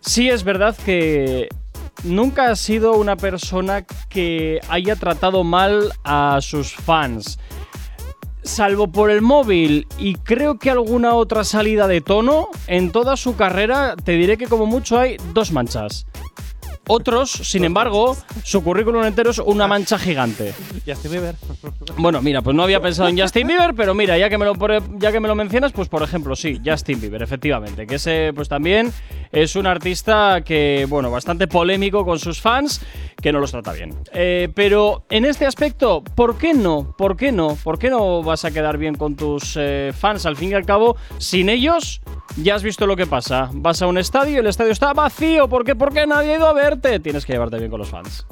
Sí 0.00 0.30
es 0.30 0.44
verdad 0.44 0.76
que 0.76 1.48
nunca 2.04 2.50
ha 2.50 2.56
sido 2.56 2.94
una 2.94 3.16
persona 3.16 3.84
que 4.08 4.60
haya 4.68 4.96
tratado 4.96 5.44
mal 5.44 5.92
a 6.04 6.38
sus 6.40 6.74
fans. 6.74 7.38
Salvo 8.42 8.88
por 8.88 9.10
el 9.10 9.20
móvil 9.20 9.86
y 9.98 10.14
creo 10.14 10.58
que 10.58 10.70
alguna 10.70 11.14
otra 11.14 11.44
salida 11.44 11.86
de 11.86 12.00
tono, 12.00 12.48
en 12.66 12.90
toda 12.90 13.16
su 13.16 13.36
carrera 13.36 13.94
te 14.02 14.12
diré 14.12 14.38
que 14.38 14.46
como 14.46 14.64
mucho 14.64 14.98
hay 14.98 15.18
dos 15.34 15.52
manchas. 15.52 16.06
Otros, 16.92 17.30
sin 17.30 17.62
embargo, 17.64 18.16
su 18.42 18.64
currículum 18.64 19.04
entero 19.04 19.30
es 19.30 19.38
una 19.38 19.68
mancha 19.68 19.96
gigante. 19.96 20.52
Justin 20.84 21.12
Bieber. 21.12 21.36
Bueno, 21.96 22.20
mira, 22.20 22.42
pues 22.42 22.56
no 22.56 22.64
había 22.64 22.80
pensado 22.80 23.08
en 23.08 23.16
Justin 23.16 23.46
Bieber, 23.46 23.74
pero 23.76 23.94
mira, 23.94 24.18
ya 24.18 24.28
que 24.28 24.36
me 24.36 24.44
lo, 24.44 24.56
pone- 24.56 24.80
ya 24.98 25.12
que 25.12 25.20
me 25.20 25.28
lo 25.28 25.36
mencionas, 25.36 25.70
pues 25.70 25.88
por 25.88 26.02
ejemplo, 26.02 26.34
sí, 26.34 26.60
Justin 26.64 27.00
Bieber, 27.00 27.22
efectivamente. 27.22 27.86
Que 27.86 27.94
ese, 27.94 28.32
pues 28.34 28.48
también 28.48 28.92
es 29.30 29.54
un 29.54 29.68
artista 29.68 30.40
que, 30.44 30.84
bueno, 30.88 31.12
bastante 31.12 31.46
polémico 31.46 32.04
con 32.04 32.18
sus 32.18 32.40
fans, 32.40 32.80
que 33.22 33.30
no 33.32 33.38
los 33.38 33.52
trata 33.52 33.72
bien. 33.72 33.94
Eh, 34.12 34.48
pero 34.52 35.04
en 35.10 35.26
este 35.26 35.46
aspecto, 35.46 36.02
¿por 36.16 36.38
qué 36.38 36.54
no? 36.54 36.92
¿Por 36.98 37.16
qué 37.16 37.30
no? 37.30 37.56
¿Por 37.62 37.78
qué 37.78 37.88
no 37.88 38.24
vas 38.24 38.44
a 38.44 38.50
quedar 38.50 38.78
bien 38.78 38.96
con 38.96 39.14
tus 39.14 39.54
eh, 39.56 39.92
fans? 39.96 40.26
Al 40.26 40.34
fin 40.36 40.50
y 40.50 40.54
al 40.54 40.66
cabo, 40.66 40.96
sin 41.18 41.50
ellos, 41.50 42.00
ya 42.36 42.56
has 42.56 42.64
visto 42.64 42.84
lo 42.88 42.96
que 42.96 43.06
pasa. 43.06 43.48
Vas 43.52 43.80
a 43.80 43.86
un 43.86 43.96
estadio 43.98 44.34
y 44.34 44.38
el 44.38 44.46
estadio 44.48 44.72
está 44.72 44.92
vacío. 44.92 45.48
¿Por 45.48 45.64
qué? 45.64 45.76
Porque 45.76 46.04
nadie 46.06 46.32
ha 46.32 46.36
ido 46.36 46.48
a 46.48 46.52
verte. 46.52 46.79
Tienes 46.80 47.26
que 47.26 47.34
llevarte 47.34 47.58
bien 47.58 47.70
con 47.70 47.78
los 47.78 47.90
fans. 47.90 48.26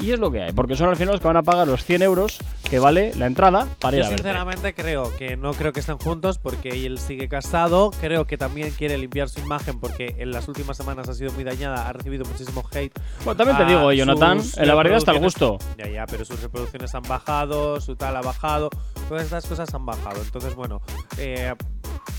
Y 0.00 0.12
es 0.12 0.18
lo 0.20 0.30
que 0.30 0.42
hay, 0.42 0.52
porque 0.52 0.76
son 0.76 0.88
al 0.88 0.96
final 0.96 1.12
los 1.12 1.20
que 1.20 1.26
van 1.26 1.36
a 1.36 1.42
pagar 1.42 1.66
los 1.66 1.84
100 1.84 2.02
euros 2.02 2.38
que 2.70 2.78
vale 2.78 3.12
la 3.16 3.26
entrada 3.26 3.66
para 3.80 3.96
ir 3.96 4.02
Yo 4.02 4.06
a 4.06 4.10
verte. 4.10 4.22
sinceramente 4.22 4.74
creo 4.74 5.14
que 5.16 5.36
no 5.36 5.52
creo 5.54 5.72
que 5.72 5.80
estén 5.80 5.98
juntos 5.98 6.38
porque 6.38 6.86
él 6.86 6.98
sigue 6.98 7.28
casado. 7.28 7.90
Creo 8.00 8.26
que 8.26 8.36
también 8.38 8.70
quiere 8.70 8.96
limpiar 8.98 9.28
su 9.28 9.40
imagen 9.40 9.80
porque 9.80 10.14
en 10.18 10.30
las 10.30 10.46
últimas 10.48 10.76
semanas 10.76 11.08
ha 11.08 11.14
sido 11.14 11.32
muy 11.32 11.44
dañada, 11.44 11.88
ha 11.88 11.92
recibido 11.92 12.24
muchísimo 12.26 12.64
hate. 12.72 12.92
Bueno, 13.24 13.36
también 13.36 13.56
te 13.56 13.64
Ah, 13.64 13.66
digo, 13.66 13.90
eh, 13.90 13.96
Jonathan, 13.96 14.40
en 14.56 14.68
la 14.68 14.74
variedad 14.74 14.98
está 14.98 15.12
el 15.12 15.18
gusto. 15.20 15.58
Ya, 15.76 15.88
ya, 15.88 16.06
pero 16.06 16.24
sus 16.24 16.40
reproducciones 16.42 16.94
han 16.94 17.02
bajado, 17.02 17.80
su 17.80 17.96
tal 17.96 18.16
ha 18.16 18.20
bajado, 18.22 18.70
todas 19.08 19.24
estas 19.24 19.46
cosas 19.46 19.72
han 19.74 19.84
bajado. 19.84 20.20
Entonces, 20.22 20.54
bueno, 20.54 20.80
eh, 21.16 21.54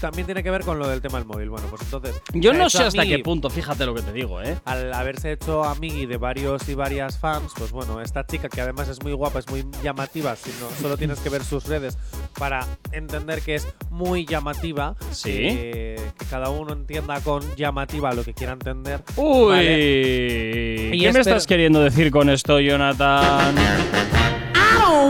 también 0.01 0.25
tiene 0.25 0.43
que 0.43 0.51
ver 0.51 0.63
con 0.63 0.79
lo 0.79 0.88
del 0.88 1.01
tema 1.01 1.17
del 1.19 1.27
móvil. 1.27 1.50
Bueno, 1.50 1.67
pues 1.69 1.81
entonces. 1.83 2.21
Yo 2.33 2.53
no 2.53 2.69
sé 2.69 2.83
hasta 2.83 3.01
amigui. 3.01 3.17
qué 3.17 3.24
punto, 3.24 3.50
fíjate 3.50 3.86
lo 3.86 3.93
que 3.93 4.01
te 4.01 4.12
digo, 4.13 4.41
¿eh? 4.41 4.57
Al 4.65 4.93
haberse 4.93 5.31
hecho 5.33 5.63
amigui 5.63 6.05
de 6.05 6.17
varios 6.17 6.67
y 6.69 6.74
varias 6.75 7.17
fans, 7.17 7.53
pues 7.57 7.68
bueno, 7.71 8.01
esta 8.01 8.25
chica 8.25 8.49
que 8.49 8.61
además 8.61 8.88
es 8.89 9.01
muy 9.03 9.13
guapa, 9.13 9.39
es 9.39 9.49
muy 9.49 9.65
llamativa, 9.83 10.35
si 10.35 10.49
no, 10.59 10.67
solo 10.81 10.97
tienes 10.97 11.19
que 11.19 11.29
ver 11.29 11.43
sus 11.43 11.65
redes 11.65 11.97
para 12.38 12.65
entender 12.91 13.41
que 13.41 13.55
es 13.55 13.67
muy 13.89 14.25
llamativa. 14.25 14.95
Sí. 15.11 15.29
eh, 15.35 16.11
que 16.17 16.25
cada 16.25 16.49
uno 16.49 16.73
entienda 16.73 17.19
con 17.21 17.43
llamativa 17.55 18.11
lo 18.13 18.23
que 18.23 18.33
quiera 18.33 18.53
entender. 18.53 19.01
Uy, 19.15 19.49
Vale. 19.51 20.88
Y 20.88 20.91
¿qué 20.91 20.97
me 20.97 21.05
espero- 21.07 21.19
estás 21.21 21.47
queriendo 21.47 21.79
decir 21.81 22.11
con 22.11 22.29
esto, 22.29 22.59
Jonathan? 22.59 23.55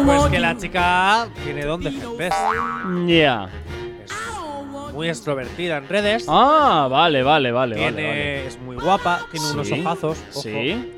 Pues 0.06 0.24
que 0.32 0.40
la 0.40 0.58
chica 0.58 1.28
tiene 1.44 1.66
don 1.66 1.82
de. 1.84 1.92
Ya. 3.08 3.50
Es 4.06 4.94
muy 4.94 5.08
extrovertida 5.10 5.78
en 5.78 5.88
redes. 5.88 6.26
Ah, 6.28 6.88
vale, 6.90 7.22
vale, 7.24 7.52
vale, 7.52 7.76
tiene, 7.76 7.92
vale, 7.92 8.08
vale. 8.08 8.48
Es 8.48 8.60
muy 8.60 8.76
guapa, 8.78 9.26
tiene 9.32 9.52
unos 9.52 9.72
ojazos. 9.72 10.18
ojo, 10.32 10.42
Sí. 10.42 10.94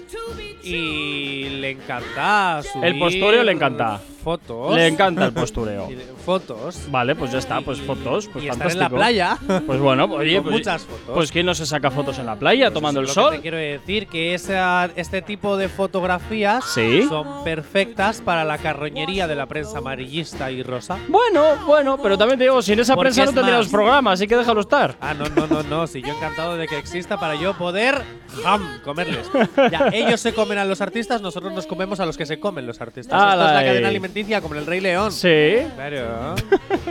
Y 0.64 1.50
le 1.60 1.72
encanta 1.72 2.62
subir 2.64 2.86
El 2.86 3.00
postureo 3.00 3.44
le 3.44 3.52
encanta. 3.52 4.02
Fotos. 4.22 4.76
Le 4.76 4.88
encanta 4.88 5.26
el 5.26 5.34
postureo. 5.34 5.90
Fotos. 6.26 6.84
Vale, 6.92 7.16
pues 7.16 7.32
ya 7.32 7.40
está, 7.40 7.62
pues 7.62 7.80
fotos, 7.82 8.30
pues 8.32 8.46
y 8.46 8.48
estar 8.48 8.70
en 8.72 8.78
la 8.80 8.90
playa. 8.90 9.38
Pues 9.66 9.80
bueno, 9.80 10.06
oye, 10.06 10.36
con 10.36 10.44
pues, 10.44 10.58
muchas 10.58 10.84
fotos. 10.84 11.12
pues 11.16 11.32
¿quién 11.32 11.46
no 11.48 11.56
se 11.56 11.66
saca 11.66 11.90
fotos 11.90 12.20
en 12.20 12.28
la 12.28 12.36
playa 12.36 12.72
tomando 12.72 13.00
el 13.00 13.08
es 13.08 13.16
lo 13.16 13.22
sol? 13.24 13.32
que 13.32 13.38
te 13.38 13.42
quiero 13.42 13.58
decir 13.58 14.08
que 14.08 14.36
esa- 14.36 14.90
este 14.96 15.22
tipo 15.24 15.58
de 15.58 15.68
fotografías 15.68 16.64
Sí. 16.66 17.04
son 17.10 17.44
perfectas 17.44 18.22
para 18.22 18.44
la 18.44 18.58
carroñería 18.60 19.28
de 19.28 19.36
la 19.36 19.48
prensa 19.48 19.80
amarillista 19.80 20.52
y 20.52 20.62
rosa. 20.64 20.98
Bueno, 21.08 21.56
bueno, 21.66 21.98
pero 22.02 22.18
también 22.18 22.38
te 22.38 22.46
digo, 22.46 22.62
sin 22.62 22.80
esa 22.80 22.94
Porque 22.96 23.08
prensa 23.08 23.24
no 23.24 23.30
es 23.30 23.36
tendríamos 23.36 23.66
más. 23.66 23.72
programa, 23.72 24.12
así 24.12 24.28
que 24.28 24.36
déjalo 24.38 24.62
estar. 24.62 24.96
Ah, 25.02 25.14
no, 25.16 25.26
no, 25.30 25.48
no, 25.48 25.64
no. 25.64 25.88
Si 25.88 26.02
yo 26.02 26.10
encantado 26.14 26.56
de 26.56 26.68
que 26.68 26.78
exista 26.78 27.20
para 27.20 27.36
yo 27.36 27.54
poder 27.58 28.02
¡jam! 28.44 28.80
comerles. 28.84 29.30
Ya, 29.72 29.90
ellos 29.92 30.20
se 30.22 30.34
comen 30.34 30.58
a 30.60 30.66
los 30.66 30.82
artistas, 30.82 31.22
nosotros 31.22 31.52
nos 31.54 31.66
comemos 31.66 32.00
a 32.00 32.06
los 32.06 32.16
que 32.18 32.26
se 32.28 32.40
comen 32.40 32.68
los 32.68 32.80
artistas. 32.80 33.18
Esto 33.20 33.28
es 33.28 33.34
Ala, 33.34 33.54
la 33.54 33.64
eh. 33.64 33.66
cadena 33.66 33.92
alimenticia 34.12 34.42
como 34.42 34.56
en 34.56 34.62
el 34.62 34.66
Rey 34.68 34.82
León. 34.82 35.12
Sí. 35.12 35.58
Claro. 35.76 36.36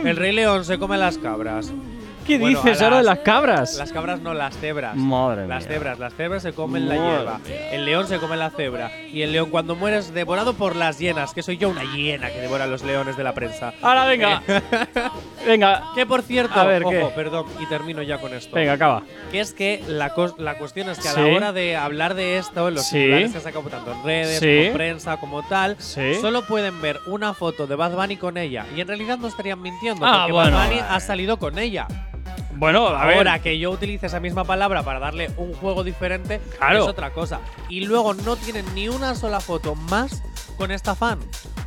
El 0.03 0.15
Rey 0.15 0.31
León 0.31 0.65
se 0.65 0.77
come 0.79 0.97
las 0.97 1.17
cabras. 1.17 1.71
¿Qué 2.31 2.37
Bueno, 2.39 2.61
dices 2.63 2.81
ahora 2.81 2.97
de 2.97 3.03
las- 3.03 3.19
cabras? 3.19 3.75
Las 3.77 3.91
cabras 3.91 4.21
no, 4.21 4.33
las 4.33 4.57
cebras. 4.57 4.95
Madre 4.95 5.47
Las 5.47 5.65
mía. 5.65 5.73
cebras, 5.75 5.99
las 5.99 6.13
cebras 6.13 6.41
se 6.43 6.53
comen 6.53 6.87
la 6.87 6.95
Madre 6.95 7.09
hierba. 7.17 7.39
El 7.71 7.85
león 7.85 8.07
se 8.07 8.17
come 8.19 8.37
la 8.37 8.49
cebra. 8.51 8.91
Y 9.11 9.21
el 9.23 9.31
león 9.33 9.49
cuando 9.49 9.75
muere 9.75 9.97
es 9.97 10.13
devorado 10.13 10.53
por 10.53 10.75
las 10.75 10.97
hienas, 10.99 11.33
que 11.33 11.43
soy 11.43 11.57
yo 11.57 11.69
una 11.69 11.83
hiena 11.95 12.29
que 12.29 12.39
devora 12.39 12.63
a 12.63 12.67
los 12.67 12.83
leones 12.83 13.17
de 13.17 13.23
la 13.23 13.33
prensa. 13.33 13.73
Ahora 13.81 14.05
venga. 14.05 14.41
venga, 15.45 15.83
Que 15.95 16.05
por 16.05 16.21
cierto, 16.21 16.59
A 16.59 16.63
ver, 16.65 16.83
ojo, 16.83 16.91
¿qué? 16.91 17.05
perdón, 17.15 17.45
y 17.59 17.65
termino 17.67 18.01
ya 18.01 18.17
con 18.19 18.33
esto. 18.33 18.55
venga, 18.55 18.73
acaba. 18.73 19.03
Que 19.31 19.39
es 19.39 19.53
que 19.53 19.83
la, 19.87 20.13
la 20.37 20.57
cuestión 20.57 20.89
es 20.89 20.99
que 20.99 21.07
a 21.09 21.13
Sí. 21.13 21.21
la 21.21 21.35
hora 21.35 21.51
de 21.53 21.75
hablar 21.75 22.13
de 22.15 22.37
esto, 22.37 22.67
en 22.67 22.75
los 22.75 22.85
Sí. 22.85 22.97
titulares 22.97 23.31
que 23.31 23.37
han 23.37 23.43
sacado 23.43 23.63
tanto 23.69 23.91
en 23.91 24.03
redes, 24.03 24.39
Sí. 24.39 24.61
como 24.65 24.73
prensa, 24.77 25.17
como 25.17 25.43
tal, 25.43 25.75
Sí. 25.79 26.15
solo 26.21 26.43
pueden 26.45 26.81
ver 26.81 26.99
una 27.07 27.33
foto 27.33 27.67
de 27.67 27.75
Bad 27.75 27.91
Bunny 27.95 28.17
con 28.17 28.37
ella. 28.37 28.65
Y 28.75 28.81
en 28.81 28.87
realidad 28.87 29.17
no 29.17 29.27
estarían 29.27 29.61
mintiendo, 29.61 30.05
Ah, 30.05 30.19
porque 30.21 30.31
bueno. 30.33 30.57
Bad 30.57 30.67
Bunny 30.67 30.79
ha 30.87 30.99
salido 30.99 31.37
con 31.37 31.57
ella. 31.59 31.87
Bueno, 32.55 32.87
a 32.87 33.05
ver. 33.05 33.17
Ahora 33.17 33.39
que 33.41 33.57
yo 33.59 33.71
utilice 33.71 34.05
esa 34.07 34.19
misma 34.19 34.43
palabra 34.43 34.83
para 34.83 34.99
darle 34.99 35.31
un 35.37 35.53
juego 35.53 35.83
diferente 35.83 36.39
Claro. 36.57 36.83
es 36.83 36.89
otra 36.89 37.11
cosa. 37.11 37.39
Y 37.69 37.81
luego 37.85 38.13
no 38.13 38.35
tienen 38.35 38.65
ni 38.75 38.89
una 38.89 39.15
sola 39.15 39.39
foto 39.39 39.75
más 39.75 40.21
con 40.57 40.71
esta 40.71 40.95
fan. 40.95 41.19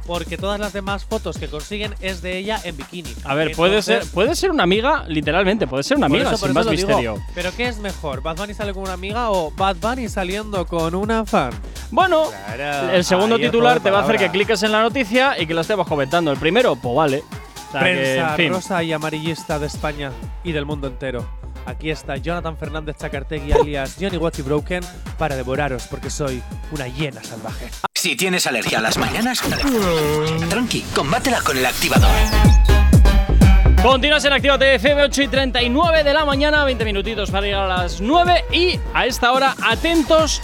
Porque 0.06 0.36
todas 0.36 0.60
las 0.60 0.74
demás 0.74 1.06
fotos 1.06 1.38
que 1.38 1.48
consiguen 1.48 1.94
es 2.02 2.20
de 2.20 2.36
ella 2.36 2.60
en 2.64 2.76
bikini. 2.76 3.08
A 3.24 3.34
ver, 3.34 3.52
puede 3.56 3.80
ser, 3.80 4.04
puede 4.12 4.34
ser 4.36 4.50
una 4.50 4.62
amiga, 4.62 5.04
literalmente, 5.08 5.66
puede 5.66 5.82
ser 5.82 5.96
una 5.96 6.06
amiga, 6.06 6.28
eso- 6.32 6.44
sin 6.44 6.52
más 6.52 6.66
lo 6.66 6.72
digo. 6.72 6.88
misterio. 6.88 7.22
Pero 7.34 7.50
¿qué 7.56 7.68
es 7.68 7.78
mejor? 7.78 8.20
¿Bad 8.20 8.36
Bunny 8.36 8.52
sale 8.52 8.74
con 8.74 8.82
una 8.82 8.92
amiga 8.92 9.30
o 9.30 9.50
Bad 9.52 9.76
Bunny 9.76 10.10
saliendo 10.10 10.66
con 10.66 10.94
una 10.94 11.24
fan? 11.24 11.52
Bueno, 11.90 12.24
Claro, 12.54 12.90
el 12.90 13.02
segundo 13.04 13.38
titular 13.38 13.80
te 13.80 13.90
va 13.90 14.00
a 14.00 14.02
hacer 14.02 14.18
que 14.18 14.28
cliques 14.30 14.62
en 14.62 14.72
la 14.72 14.82
noticia 14.82 15.40
y 15.40 15.46
que 15.46 15.54
lo 15.54 15.62
estemos 15.62 15.86
comentando. 15.88 16.30
El 16.32 16.38
primero, 16.38 16.76
pues 16.76 16.94
vale. 16.94 17.22
Sea 17.74 17.80
que, 17.80 17.94
Prensa 17.94 18.30
en 18.30 18.36
fin. 18.36 18.52
rosa 18.52 18.82
y 18.82 18.92
amarillista 18.92 19.58
de 19.58 19.66
España 19.66 20.12
y 20.44 20.52
del 20.52 20.64
mundo 20.64 20.86
entero. 20.86 21.26
Aquí 21.66 21.90
está 21.90 22.16
Jonathan 22.16 22.56
Fernández 22.56 22.96
Chacartegui 22.98 23.52
alias 23.52 23.96
Johnny 23.98 24.18
Watchy 24.18 24.42
Broken 24.42 24.82
para 25.18 25.34
devoraros 25.34 25.86
porque 25.86 26.10
soy 26.10 26.42
una 26.72 26.86
hiena 26.86 27.22
salvaje. 27.24 27.70
Si 27.94 28.16
tienes 28.16 28.46
alergia 28.46 28.78
a 28.78 28.82
las 28.82 28.98
mañanas, 28.98 29.42
tranqui, 30.50 30.82
combátela 30.94 31.40
con 31.40 31.56
el 31.56 31.64
activador. 31.64 32.10
Continúas 33.82 34.24
en 34.24 34.32
Actívate 34.32 34.74
FM 34.76 35.02
8 35.04 35.22
y 35.22 35.28
39 35.28 36.04
de 36.04 36.14
la 36.14 36.24
mañana, 36.24 36.64
20 36.64 36.84
minutitos 36.84 37.30
para 37.30 37.46
llegar 37.46 37.70
a 37.70 37.82
las 37.82 38.00
9 38.00 38.44
y 38.52 38.78
a 38.94 39.06
esta 39.06 39.32
hora 39.32 39.54
atentos 39.62 40.40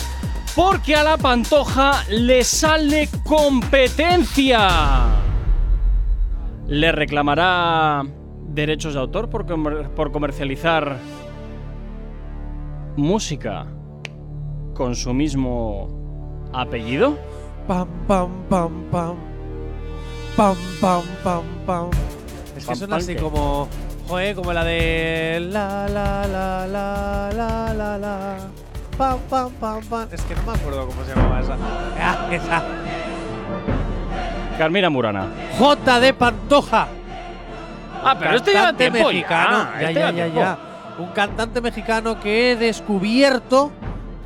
porque 0.55 0.95
a 0.95 1.05
la 1.05 1.17
Pantoja 1.17 2.05
le 2.09 2.45
sale 2.45 3.09
competencia. 3.25 4.69
Le 6.71 6.93
reclamará 6.93 8.03
derechos 8.49 8.95
de 8.95 9.01
autor 9.01 9.29
por, 9.29 9.45
comer- 9.47 9.91
por 9.91 10.13
comercializar 10.13 10.97
música 12.97 13.67
con 14.75 14.95
su 14.95 15.13
mismo 15.13 16.49
apellido. 16.53 17.19
Pam, 17.67 17.89
pam, 18.07 18.31
pam, 18.49 18.85
pam. 18.91 19.17
Pam, 20.37 20.57
pam, 20.81 21.03
pam, 21.25 21.43
pam. 21.67 21.91
Es 22.57 22.65
que 22.65 22.67
Pam, 22.69 22.77
suena 22.77 22.91
pam, 22.95 22.99
así 22.99 23.15
¿qué? 23.15 23.21
como. 23.21 23.69
Joder, 24.09 24.35
como 24.37 24.53
la 24.53 24.65
de. 24.65 25.39
La, 25.51 25.89
la, 25.89 26.27
la, 26.27 26.67
la, 26.69 27.31
la, 27.35 27.75
la, 27.75 27.99
la. 27.99 28.37
Pam, 28.97 29.19
pam, 29.29 29.51
pam, 29.61 29.81
pam. 29.87 30.09
Es 30.13 30.23
que 30.23 30.35
no 30.37 30.43
me 30.45 30.53
acuerdo 30.53 30.87
cómo 30.87 31.03
se 31.05 31.15
llamaba 31.15 31.41
esa. 31.41 31.57
Ah, 31.99 32.29
esa. 32.33 32.63
Carmina 34.61 34.91
Murana. 34.91 35.27
J 35.59 36.01
de 36.01 36.13
Pantoja. 36.13 36.87
Ah, 38.05 38.15
pero 38.19 38.37
este 38.37 38.53
lleva 38.53 38.75
tiempo 38.75 39.09
mexicano. 39.09 39.69
ya. 39.73 39.81
Ya, 39.81 39.89
este 39.89 40.01
ya, 40.01 40.07
ya, 40.11 40.13
tiempo. 40.25 40.41
ya. 40.41 40.59
Un 40.99 41.07
cantante 41.13 41.61
mexicano 41.63 42.21
que 42.21 42.53
he 42.53 42.57
descubierto 42.57 43.73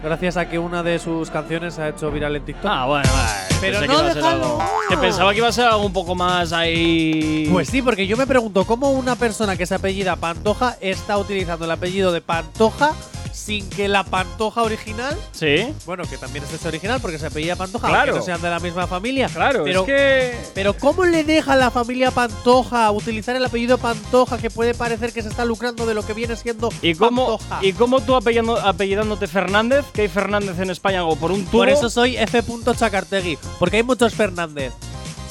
gracias 0.02 0.36
a 0.36 0.48
que 0.48 0.58
una 0.58 0.82
de 0.82 0.98
sus 0.98 1.30
canciones 1.30 1.74
se 1.74 1.82
ha 1.82 1.88
hecho 1.90 2.10
viral 2.10 2.34
en 2.34 2.44
TikTok. 2.44 2.68
Ah, 2.68 2.84
bueno, 2.86 3.08
vale. 3.14 3.38
Pero 3.60 3.78
Pensé 3.78 3.86
no, 3.86 3.94
que 3.94 4.00
iba 4.02 4.10
a 4.10 4.12
ser 4.12 4.22
déjalo. 4.22 4.44
algo- 4.44 4.64
Que 4.88 4.96
pensaba 4.96 5.30
que 5.30 5.38
iba 5.38 5.48
a 5.48 5.52
ser 5.52 5.66
algo 5.66 5.86
un 5.86 5.92
poco 5.92 6.14
más 6.16 6.52
ahí. 6.52 7.48
Pues 7.52 7.68
sí, 7.68 7.80
porque 7.80 8.08
yo 8.08 8.16
me 8.16 8.26
pregunto 8.26 8.64
cómo 8.64 8.90
una 8.90 9.14
persona 9.14 9.56
que 9.56 9.66
se 9.66 9.76
apellida 9.76 10.16
Pantoja 10.16 10.76
está 10.80 11.16
utilizando 11.16 11.64
el 11.64 11.70
apellido 11.70 12.10
de 12.10 12.20
Pantoja 12.20 12.90
sin 13.34 13.68
que 13.68 13.88
la 13.88 14.04
Pantoja 14.04 14.62
original, 14.62 15.18
Sí, 15.32 15.66
bueno, 15.86 16.04
que 16.08 16.16
también 16.16 16.44
es 16.44 16.52
ese 16.52 16.68
original 16.68 17.00
porque 17.00 17.18
se 17.18 17.26
apellida 17.26 17.56
Pantoja, 17.56 17.88
Claro. 17.88 18.12
aunque 18.12 18.18
no 18.20 18.24
sean 18.24 18.40
de 18.40 18.48
la 18.48 18.60
misma 18.60 18.86
familia. 18.86 19.28
claro, 19.28 19.64
pero, 19.64 19.80
es 19.80 19.86
que. 19.86 20.34
pero 20.54 20.74
¿cómo 20.74 21.04
le 21.04 21.24
deja 21.24 21.54
a 21.54 21.56
la 21.56 21.70
familia 21.72 22.10
Pantoja 22.12 22.90
utilizar 22.92 23.34
el 23.34 23.44
apellido 23.44 23.76
Pantoja 23.78 24.38
que 24.38 24.50
puede 24.50 24.72
parecer 24.74 25.12
que 25.12 25.20
se 25.22 25.28
está 25.28 25.44
lucrando 25.44 25.84
de 25.84 25.94
lo 25.94 26.06
que 26.06 26.12
viene 26.14 26.36
siendo 26.36 26.70
¿Y 26.80 26.94
cómo, 26.94 27.38
Pantoja? 27.38 27.58
¿Y 27.64 27.72
cómo 27.72 28.00
tú 28.00 28.14
apellidando- 28.14 28.58
apellidándote 28.60 29.26
Fernández? 29.26 29.84
Que 29.92 30.02
hay 30.02 30.08
Fernández 30.08 30.58
en 30.60 30.70
España 30.70 31.04
o 31.04 31.16
por 31.16 31.32
un 31.32 31.44
tubo. 31.44 31.58
Por 31.58 31.68
eso 31.68 31.90
soy 31.90 32.16
F. 32.16 32.42
Chacartegui, 32.76 33.36
porque 33.58 33.78
hay 33.78 33.82
muchos 33.82 34.14
Fernández. 34.14 34.72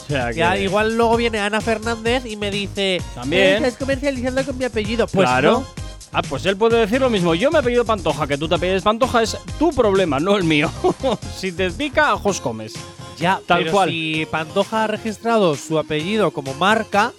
O 0.03 0.07
sea, 0.07 0.27
que- 0.29 0.35
Ya, 0.39 0.57
igual 0.57 0.97
luego 0.97 1.15
viene 1.15 1.39
Ana 1.39 1.61
Fernández 1.61 2.25
y 2.25 2.35
me 2.35 2.51
dice, 2.51 3.01
También. 3.15 3.43
"Eh, 3.43 3.55
estás 3.55 3.77
comercializando 3.77 4.43
con 4.43 4.57
mi 4.57 4.65
apellido. 4.65 5.07
Pues 5.07 5.27
claro. 5.29 5.51
no. 5.65 5.82
Ah, 6.13 6.21
pues 6.21 6.45
él 6.45 6.55
puede 6.57 6.77
decir 6.79 7.01
lo 7.01 7.09
mismo. 7.09 7.33
Yo 7.33 7.49
me 7.49 7.57
he 7.57 7.61
apellido 7.61 7.85
Pantoja, 7.85 8.27
que 8.27 8.37
tú 8.37 8.47
te 8.47 8.55
apellides 8.55 8.83
Pantoja 8.83 9.23
es 9.23 9.35
tu 9.57 9.71
problema, 9.71 10.19
no 10.19 10.35
el 10.35 10.43
mío. 10.43 10.69
si 11.35 11.51
te 11.51 11.71
pica, 11.71 12.11
ajos 12.11 12.39
comes. 12.39 12.73
Ya, 13.17 13.41
Tal 13.47 13.59
pero 13.59 13.71
cual. 13.71 13.89
si 13.89 14.27
Pantoja 14.29 14.83
ha 14.83 14.87
registrado 14.87 15.55
su 15.55 15.79
apellido 15.79 16.31
como 16.31 16.53
marca, 16.53 17.11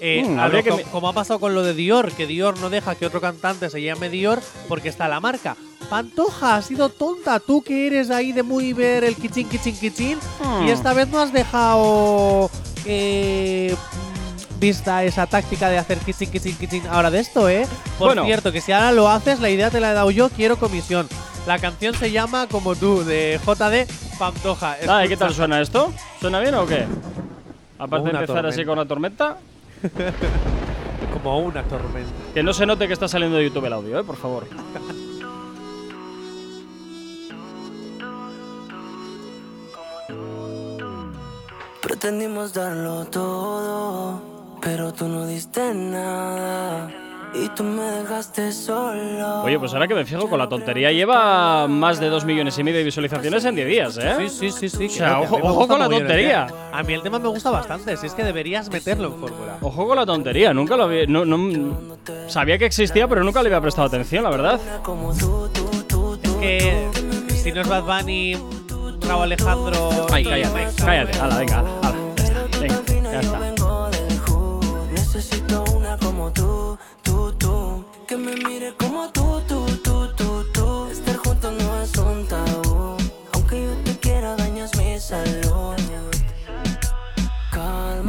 eh, 0.00 0.24
Mm, 0.26 0.38
habría 0.38 0.62
lo 0.62 0.76
que 0.76 0.82
como 0.84 1.08
ha 1.08 1.12
pasado 1.12 1.38
con 1.40 1.54
lo 1.54 1.62
de 1.62 1.74
Dior, 1.74 2.10
que 2.12 2.26
Dior 2.26 2.58
no 2.58 2.68
deja 2.70 2.94
que 2.96 3.06
otro 3.06 3.20
cantante 3.20 3.70
se 3.70 3.80
llame 3.80 4.10
Dior 4.10 4.42
porque 4.68 4.88
está 4.88 5.06
la 5.08 5.20
marca. 5.20 5.56
Pantoja, 5.88 6.56
has 6.56 6.66
sido 6.66 6.88
tonta, 6.88 7.38
tú 7.38 7.62
que 7.62 7.86
eres 7.86 8.10
ahí 8.10 8.32
de 8.32 8.42
muy 8.42 8.72
ver 8.72 9.04
el 9.04 9.14
kichín, 9.14 9.48
kichín, 9.48 9.76
kichín, 9.76 10.18
y 10.66 10.70
esta 10.70 10.92
vez 10.92 11.08
no 11.08 11.20
has 11.20 11.32
dejado 11.32 12.50
eh, 12.84 13.74
mm, 13.76 14.11
vista 14.62 15.02
esa 15.04 15.26
táctica 15.26 15.68
de 15.68 15.76
hacer 15.76 15.98
kichín, 15.98 16.30
kichín, 16.30 16.56
kichín 16.56 16.86
ahora 16.88 17.10
de 17.10 17.18
esto, 17.18 17.48
¿eh? 17.48 17.66
Por 17.98 18.06
Bueno. 18.08 18.24
cierto, 18.24 18.52
que 18.52 18.60
si 18.60 18.70
ahora 18.72 18.92
lo 18.92 19.08
haces, 19.08 19.40
la 19.40 19.50
idea 19.50 19.70
te 19.70 19.80
la 19.80 19.90
he 19.90 19.94
dado 19.94 20.10
yo, 20.12 20.30
quiero 20.30 20.56
comisión. 20.56 21.08
La 21.48 21.58
canción 21.58 21.94
se 21.96 22.12
llama 22.12 22.46
Como 22.46 22.76
tú, 22.76 23.02
de 23.04 23.40
JD 23.44 23.86
Pantoja. 24.18 24.76
Ay, 24.88 25.08
¿qué 25.08 25.16
tal 25.16 25.34
suena 25.34 25.60
esto? 25.60 25.92
¿Suena 26.20 26.38
bien 26.38 26.54
o 26.54 26.64
qué? 26.64 26.86
Aparte 27.78 28.10
de 28.12 28.18
empezar 28.20 28.46
así 28.46 28.64
con 28.64 28.78
una 28.78 28.86
tormenta, 28.86 29.38
Como 31.12 31.40
una 31.40 31.64
tormenta. 31.64 32.10
que 32.32 32.42
no 32.44 32.52
se 32.54 32.64
note 32.64 32.86
que 32.86 32.92
está 32.94 33.08
saliendo 33.08 33.36
de 33.38 33.44
YouTube 33.44 33.64
el 33.66 33.72
audio, 33.72 33.98
¿eh? 33.98 34.04
Por 34.04 34.16
favor. 34.16 34.46
Pretendimos 41.80 42.52
darlo 42.52 43.04
todo, 43.06 44.20
pero 44.62 44.92
tú 44.92 45.08
no 45.08 45.26
diste 45.26 45.74
nada. 45.74 46.90
Y 47.34 47.48
tú 47.56 47.64
me 47.64 47.80
dejaste 47.82 48.52
solo. 48.52 49.40
Oye, 49.42 49.58
pues 49.58 49.72
ahora 49.72 49.88
que 49.88 49.94
me 49.94 50.04
fijo, 50.04 50.28
con 50.28 50.38
la 50.38 50.50
tontería 50.50 50.92
lleva 50.92 51.66
más 51.66 51.98
de 51.98 52.10
2 52.10 52.26
millones 52.26 52.58
y 52.58 52.62
medio 52.62 52.76
de 52.78 52.84
visualizaciones 52.84 53.42
en 53.46 53.54
10 53.54 53.66
días, 53.68 53.96
¿eh? 53.96 54.14
Sí, 54.18 54.28
sí, 54.28 54.50
sí, 54.50 54.68
sí. 54.68 54.84
O 54.86 54.90
sea, 54.90 55.20
ojo- 55.20 55.38
ojo 55.42 55.66
con 55.66 55.78
la 55.78 55.86
el 55.86 55.92
tontería. 55.92 56.46
A 56.72 56.82
mí 56.82 56.92
el 56.92 57.00
tema 57.02 57.18
me 57.18 57.28
gusta 57.28 57.50
bastante, 57.50 57.96
si 57.96 58.06
es 58.06 58.12
que 58.12 58.22
deberías 58.22 58.70
meterlo 58.70 59.06
en 59.08 59.14
fórmula. 59.14 59.56
Ojo 59.62 59.86
con 59.86 59.96
la 59.96 60.04
tontería, 60.04 60.52
nunca 60.52 60.76
lo 60.76 60.82
había. 60.84 61.06
No, 61.06 61.24
no- 61.24 61.98
sabía 62.28 62.58
que 62.58 62.66
existía, 62.66 63.08
pero 63.08 63.24
nunca 63.24 63.42
le 63.42 63.48
había 63.48 63.62
prestado 63.62 63.86
atención, 63.88 64.24
la 64.24 64.30
verdad. 64.30 64.60
Tú. 65.88 66.20
Que 66.38 66.86
si 67.34 67.50
no 67.52 67.62
es 67.62 67.68
Bad 67.68 67.84
Bunny, 67.84 68.36
Raúl 69.08 69.22
Alejandro. 69.22 70.06
Ay, 70.12 70.22
cállate, 70.24 70.66
cállate. 70.84 71.18
Hala, 71.18 71.38
venga, 71.38 71.58
hala, 71.82 71.94
Necesito 75.22 75.62
una 75.76 75.96
como 75.98 76.32
tú, 76.32 76.76
tú, 77.02 77.32
tú. 77.34 77.84
Que 78.08 78.16
me 78.16 78.34
mire 78.34 78.74
como 78.76 79.08
tú, 79.12 79.40
tú, 79.46 79.64
tú, 79.84 80.12
tú, 80.16 80.44
tú. 80.52 80.86
Estar 80.90 81.16
juntos 81.18 81.52
no 81.62 81.80
es 81.80 81.96
un 81.96 82.26
tabú. 82.26 82.96
Aunque 83.32 83.62
yo 83.62 83.72
te 83.84 83.96
quiera, 84.00 84.34
dañas 84.34 84.76
mi 84.76 84.98
salud. 84.98 85.76
Cada 87.52 88.02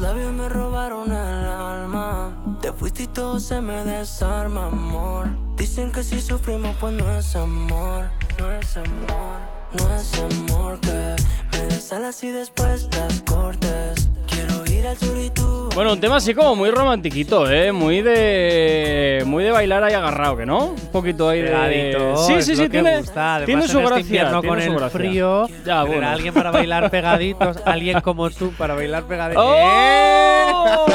labios 0.00 0.32
me 0.32 0.48
robaron 0.48 1.12
el 1.12 1.46
alma. 1.46 2.34
Te 2.62 2.72
fuiste 2.72 3.02
y 3.02 3.06
todo 3.08 3.38
se 3.38 3.60
me 3.60 3.84
desarma, 3.84 4.68
amor. 4.68 5.26
Dicen 5.56 5.92
que 5.92 6.02
si 6.02 6.18
sufrimos, 6.18 6.74
pues 6.80 6.94
no 6.94 7.10
es 7.14 7.36
amor. 7.36 8.06
No 8.38 8.50
es 8.52 8.74
amor, 8.78 9.38
no 9.78 9.94
es 9.94 10.18
amor 10.18 10.80
que 10.80 11.16
me 11.52 11.58
des 11.66 11.92
alas 11.92 12.24
y 12.24 12.30
después 12.30 12.88
las 12.96 13.20
cortes. 13.20 14.08
Quiero 14.26 14.64
ir 14.72 14.86
al 14.86 14.96
sur 14.96 15.18
y. 15.18 15.31
Bueno, 15.74 15.94
un 15.94 16.00
tema 16.00 16.16
así 16.16 16.34
como 16.34 16.54
muy 16.54 16.70
romantiquito, 16.70 17.50
¿eh? 17.50 17.72
Muy 17.72 18.02
de. 18.02 19.22
Muy 19.24 19.42
de 19.42 19.50
bailar 19.52 19.82
ahí 19.82 19.94
agarrado, 19.94 20.36
¿que 20.36 20.44
no? 20.44 20.66
Un 20.66 20.76
poquito 20.92 21.30
ahí 21.30 21.40
de. 21.40 21.48
Pegadito, 21.48 22.16
Sí, 22.26 22.42
sí, 22.42 22.54
sí, 22.56 22.68
tiene, 22.68 22.98
gusta. 22.98 23.40
Tiene 23.46 23.62
su 23.66 23.78
este 23.78 23.88
gracia. 23.90 24.28
tiene 24.28 24.46
con 24.48 24.60
el 24.60 24.70
gracia. 24.74 24.90
frío, 24.90 25.48
Ya, 25.64 25.82
bueno. 25.84 26.06
alguien 26.10 26.34
para 26.34 26.50
bailar 26.50 26.90
pegaditos, 26.90 27.56
alguien 27.64 28.02
como 28.02 28.28
tú 28.28 28.52
para 28.52 28.74
bailar 28.74 29.04
pegaditos. 29.04 29.42
¡Oh! 29.46 30.86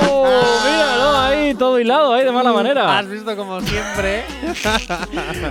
Míralo 0.63 1.17
ahí, 1.17 1.55
todo 1.55 1.79
hilado 1.79 2.13
ahí 2.13 2.23
de 2.23 2.31
mala 2.31 2.53
manera. 2.53 2.99
Has 2.99 3.09
visto 3.09 3.35
como 3.35 3.59
siempre. 3.61 4.25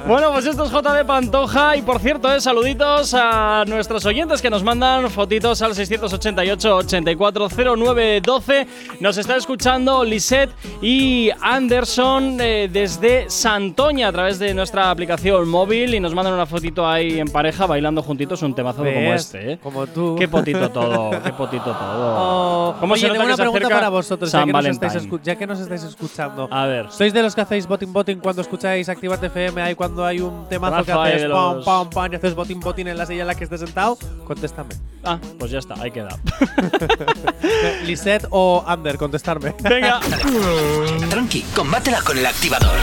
Bueno, 0.07 0.31
pues 0.33 0.47
esto 0.47 0.65
es 0.65 0.71
JD 0.71 1.05
Pantoja 1.07 1.77
y 1.77 1.83
por 1.83 1.99
cierto, 2.01 2.33
eh, 2.33 2.41
saluditos 2.41 3.13
a 3.15 3.65
nuestros 3.67 4.05
oyentes 4.07 4.41
que 4.41 4.49
nos 4.51 4.63
mandan 4.63 5.11
fotitos 5.11 5.61
al 5.63 5.73
688-840912. 5.75 8.67
Nos 9.01 9.16
está 9.19 9.37
escuchando 9.37 10.05
Lisette 10.05 10.51
y 10.83 11.31
Anderson 11.41 12.39
eh, 12.41 12.69
desde 12.71 13.31
Santoña 13.31 14.09
a 14.09 14.13
través 14.13 14.39
de 14.39 14.53
nuestra 14.55 14.91
aplicación 14.91 15.49
móvil 15.49 15.95
y 15.95 16.01
nos 16.01 16.15
mandan 16.15 16.35
una 16.35 16.47
fotito 16.47 16.87
ahí 16.87 17.19
en 17.19 17.29
pareja 17.29 17.67
bailando 17.67 18.03
juntitos 18.03 18.43
un 18.43 18.55
temazo 18.55 18.79
como 18.79 19.15
este. 19.15 19.53
¿eh? 19.53 19.59
Como 19.63 19.87
tú. 19.87 20.17
Qué 20.19 20.29
potito 20.29 20.71
todo, 20.71 21.11
qué 21.23 21.33
potito 21.33 21.65
todo. 21.65 21.77
Oh, 22.27 22.75
¿Cómo 22.81 22.95
oye, 22.95 23.03
se 23.03 23.09
nota 23.09 23.19
tengo 23.19 23.23
que 23.23 23.27
una 23.27 23.37
se 23.37 23.43
pregunta 23.43 23.69
para 23.69 23.89
vosotros, 23.89 24.33
ya 24.33 24.45
que, 24.45 24.53
nos 24.53 24.67
estáis 24.67 25.09
ya 25.23 25.37
que 25.37 25.47
nos 25.47 25.61
escuchando. 25.61 26.49
A 26.51 26.67
ver. 26.67 26.91
¿Sois 26.91 27.13
de 27.13 27.23
los 27.23 27.35
que 27.35 27.41
hacéis 27.41 27.67
voting 27.67 27.93
voting 27.93 28.17
cuando 28.17 28.43
escucháis 28.43 28.89
Activate 28.89 29.27
FM? 29.27 29.63
Ahí 29.63 29.75
cuando 29.75 30.05
hay 30.05 30.21
un 30.21 30.49
temazo 30.49 30.85
que 30.85 30.93
Rafa, 30.93 31.05
ahí 31.05 31.13
haces 31.15 31.31
pam, 31.31 31.65
pam, 31.65 31.91
pam 31.91 32.13
y 32.13 32.17
haces 32.17 32.35
voting 32.35 32.61
voting 32.61 32.87
en 32.87 32.99
la 32.99 33.07
silla 33.07 33.23
en 33.23 33.27
la 33.27 33.35
que 33.35 33.45
estés 33.45 33.61
sentado? 33.61 33.99
Contéstame. 34.25 34.75
Ah, 35.05 35.19
pues 35.39 35.51
ya 35.51 35.59
está, 35.59 35.75
ahí 35.81 35.91
queda. 35.91 36.09
Lisette 37.85 38.27
o 38.31 38.65
Ander, 38.67 38.99
contestarme. 39.07 39.55
Venga. 39.63 40.01
Tranqui, 41.09 41.43
combátela 41.55 42.03
con 42.03 42.19
el 42.19 42.27
activador. 42.27 42.77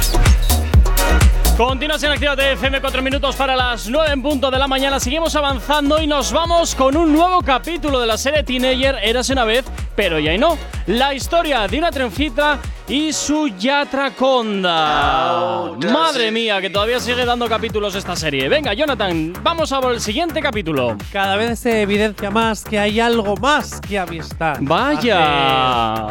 Continuas 1.57 2.01
en 2.01 2.11
Actívate 2.11 2.53
FM, 2.53 2.81
4 2.81 3.01
minutos 3.03 3.35
para 3.35 3.55
las 3.55 3.87
9 3.87 4.11
en 4.11 4.23
punto 4.23 4.49
de 4.49 4.57
la 4.57 4.67
mañana. 4.67 4.99
Seguimos 4.99 5.35
avanzando 5.35 6.01
y 6.01 6.07
nos 6.07 6.31
vamos 6.31 6.73
con 6.73 6.97
un 6.97 7.13
nuevo 7.13 7.43
capítulo 7.43 7.99
de 7.99 8.07
la 8.07 8.17
serie 8.17 8.41
Teenager 8.43 8.95
Érase 9.03 9.33
una 9.33 9.45
vez, 9.45 9.63
pero 9.95 10.17
ya 10.17 10.33
y 10.33 10.39
no. 10.39 10.57
La 10.87 11.13
historia 11.13 11.67
de 11.67 11.77
una 11.77 11.91
trenfita 11.91 12.59
y 12.87 13.13
su 13.13 13.49
Yatraconda. 13.49 14.71
Madre 15.93 16.31
mía, 16.31 16.59
que 16.59 16.71
todavía 16.71 16.99
sigue 16.99 17.23
dando 17.23 17.47
capítulos 17.47 17.93
esta 17.93 18.15
serie. 18.15 18.49
Venga, 18.49 18.73
Jonathan, 18.73 19.33
vamos 19.43 19.71
a 19.71 19.79
por 19.79 19.93
el 19.93 20.01
siguiente 20.01 20.41
capítulo. 20.41 20.97
Cada 21.11 21.35
vez 21.35 21.59
se 21.59 21.83
evidencia 21.83 22.31
más 22.31 22.63
que 22.63 22.79
hay 22.79 22.99
algo 22.99 23.35
más 23.37 23.79
que 23.79 23.99
amistad. 23.99 24.53
Hace, 24.53 24.63
Vaya. 24.65 26.05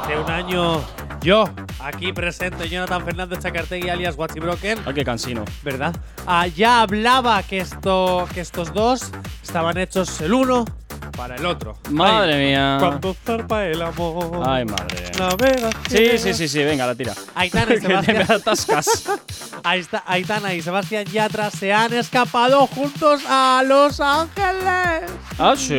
hace 0.00 0.18
un 0.18 0.28
año, 0.30 0.80
yo, 1.26 1.44
aquí 1.80 2.12
presente, 2.12 2.68
Jonathan 2.68 3.04
Fernández 3.04 3.40
Chacartegui 3.40 3.88
alias 3.88 4.14
Watchy 4.16 4.38
Broken, 4.38 4.78
Ay, 4.86 4.94
qué 4.94 5.04
cansino. 5.04 5.44
¿verdad? 5.64 5.92
Ah, 6.24 6.46
ya 6.46 6.82
hablaba 6.82 7.42
que, 7.42 7.58
esto, 7.58 8.28
que 8.32 8.40
estos 8.40 8.72
dos 8.72 9.10
estaban 9.42 9.76
hechos 9.76 10.20
el 10.20 10.32
uno 10.32 10.64
para 11.12 11.36
el 11.36 11.46
otro. 11.46 11.76
Madre 11.90 12.34
Ay, 12.34 12.46
mía. 12.46 12.76
Cuando 12.80 13.14
zarpa 13.14 13.66
el 13.66 13.82
amor. 13.82 14.42
Ay, 14.46 14.64
madre. 14.64 15.10
Navega. 15.18 15.70
Sí, 15.88 16.18
sí, 16.18 16.34
sí, 16.34 16.48
sí, 16.48 16.64
venga, 16.64 16.86
la 16.86 16.94
tira. 16.94 17.14
Aitana 17.34 17.74
y 17.74 17.80
Sebastián. 17.80 18.26
Ahí 19.64 19.80
está, 19.80 20.02
Aitana 20.06 20.54
y 20.54 20.62
Sebastián 20.62 21.04
Yatra 21.06 21.50
se 21.50 21.72
han 21.72 21.92
escapado 21.92 22.66
juntos 22.66 23.22
a 23.28 23.62
Los 23.66 24.00
Ángeles. 24.00 25.10
¿Ah, 25.38 25.54
sí? 25.56 25.76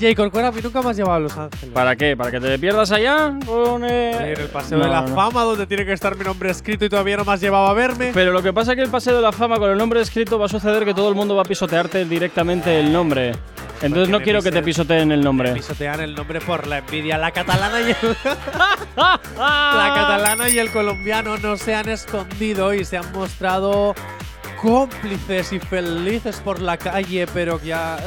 Jay 0.00 0.14
Corcuera, 0.14 0.48
a 0.48 0.52
mí 0.52 0.60
nunca 0.62 0.82
me 0.82 0.90
has 0.90 0.96
llevado 0.96 1.16
a 1.16 1.20
Los 1.20 1.36
Ángeles. 1.36 1.72
¿Para 1.72 1.96
qué? 1.96 2.16
¿Para 2.16 2.30
que 2.30 2.40
te 2.40 2.58
pierdas 2.58 2.90
allá? 2.92 3.32
Con, 3.46 3.84
eh, 3.84 4.32
En 4.32 4.40
el 4.40 4.48
Paseo 4.48 4.78
no, 4.78 4.84
de 4.84 4.90
la 4.90 5.02
no. 5.02 5.14
Fama, 5.14 5.42
donde 5.44 5.66
tiene 5.66 5.84
que 5.84 5.92
estar 5.92 6.16
mi 6.16 6.24
nombre 6.24 6.50
escrito 6.50 6.84
y 6.84 6.88
todavía 6.88 7.16
no 7.16 7.24
me 7.24 7.32
has 7.32 7.40
llevado 7.40 7.66
a 7.66 7.72
verme. 7.74 8.10
Pero 8.14 8.32
lo 8.32 8.42
que 8.42 8.52
pasa 8.52 8.72
es 8.72 8.76
que 8.76 8.82
el 8.82 8.90
Paseo 8.90 9.14
de 9.16 9.22
la 9.22 9.32
Fama 9.32 9.58
con 9.58 9.70
el 9.70 9.78
nombre 9.78 10.00
escrito 10.00 10.38
va 10.38 10.46
a 10.46 10.48
suceder 10.48 10.84
que 10.84 10.94
todo 10.94 11.08
el 11.08 11.14
mundo 11.14 11.36
va 11.36 11.42
a 11.42 11.44
pisotearte 11.44 12.04
directamente 12.04 12.80
el 12.80 12.92
nombre. 12.92 13.32
Entonces 13.82 14.08
Porque 14.08 14.10
no 14.12 14.18
me 14.18 14.24
quiero 14.40 14.42
que 14.42 14.60
te 14.60 14.64
pisoteen 14.64 15.12
el 15.12 15.22
nombre. 15.22 15.52
Pisotean 15.52 16.00
el 16.00 16.14
nombre 16.14 16.40
por 16.40 16.66
la 16.66 16.78
envidia. 16.78 17.18
La 17.18 17.30
catalana 17.30 17.80
y 17.80 17.90
el, 17.90 17.96
la 18.96 19.92
catalana 19.94 20.48
y 20.48 20.58
el 20.58 20.70
colombiano 20.70 21.36
no 21.38 21.56
se 21.56 21.74
han 21.74 21.88
escondido 21.88 22.74
y 22.74 22.84
se 22.84 22.96
han 22.96 23.12
mostrado 23.12 23.94
cómplices 24.60 25.52
y 25.52 25.60
felices 25.60 26.40
por 26.40 26.60
la 26.60 26.76
calle, 26.78 27.26
pero 27.32 27.60
ya 27.62 27.98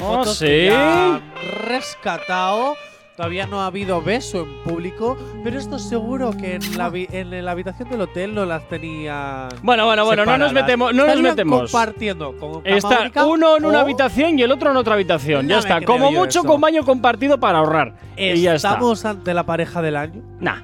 Oh, 0.00 0.18
fotos 0.18 0.38
que 0.38 0.60
¿sí? 0.60 0.66
ya 0.66 1.14
han 1.16 1.22
rescatado. 1.66 2.76
Todavía 3.16 3.46
no 3.46 3.62
ha 3.62 3.66
habido 3.66 4.02
beso 4.02 4.42
en 4.42 4.62
público, 4.62 5.16
pero 5.42 5.58
esto 5.58 5.78
seguro 5.78 6.32
que 6.38 6.56
en 6.56 6.76
la, 6.76 6.92
en 6.92 7.44
la 7.46 7.50
habitación 7.50 7.88
del 7.88 8.02
hotel 8.02 8.34
no 8.34 8.44
las 8.44 8.68
tenían. 8.68 9.48
Bueno, 9.62 9.86
bueno, 9.86 10.04
bueno, 10.04 10.26
no 10.26 10.36
nos 10.36 10.50
separadas. 10.50 10.52
metemos, 10.52 10.94
no 10.94 11.06
nos 11.06 11.22
metemos. 11.22 11.60
compartiendo 11.72 12.34
Está 12.62 13.24
uno 13.24 13.56
en 13.56 13.64
una 13.64 13.80
habitación 13.80 14.38
y 14.38 14.42
el 14.42 14.52
otro 14.52 14.70
en 14.70 14.76
otra 14.76 14.94
habitación. 14.94 15.48
Ya 15.48 15.60
está. 15.60 15.80
Como 15.80 16.12
mucho 16.12 16.40
eso. 16.40 16.48
con 16.48 16.60
baño 16.60 16.84
compartido 16.84 17.40
para 17.40 17.60
ahorrar. 17.60 17.94
Y 18.18 18.42
ya 18.42 18.56
está. 18.56 18.68
Estamos 18.68 19.02
ante 19.06 19.32
la 19.32 19.44
pareja 19.44 19.80
del 19.80 19.96
año. 19.96 20.22
Nah. 20.38 20.58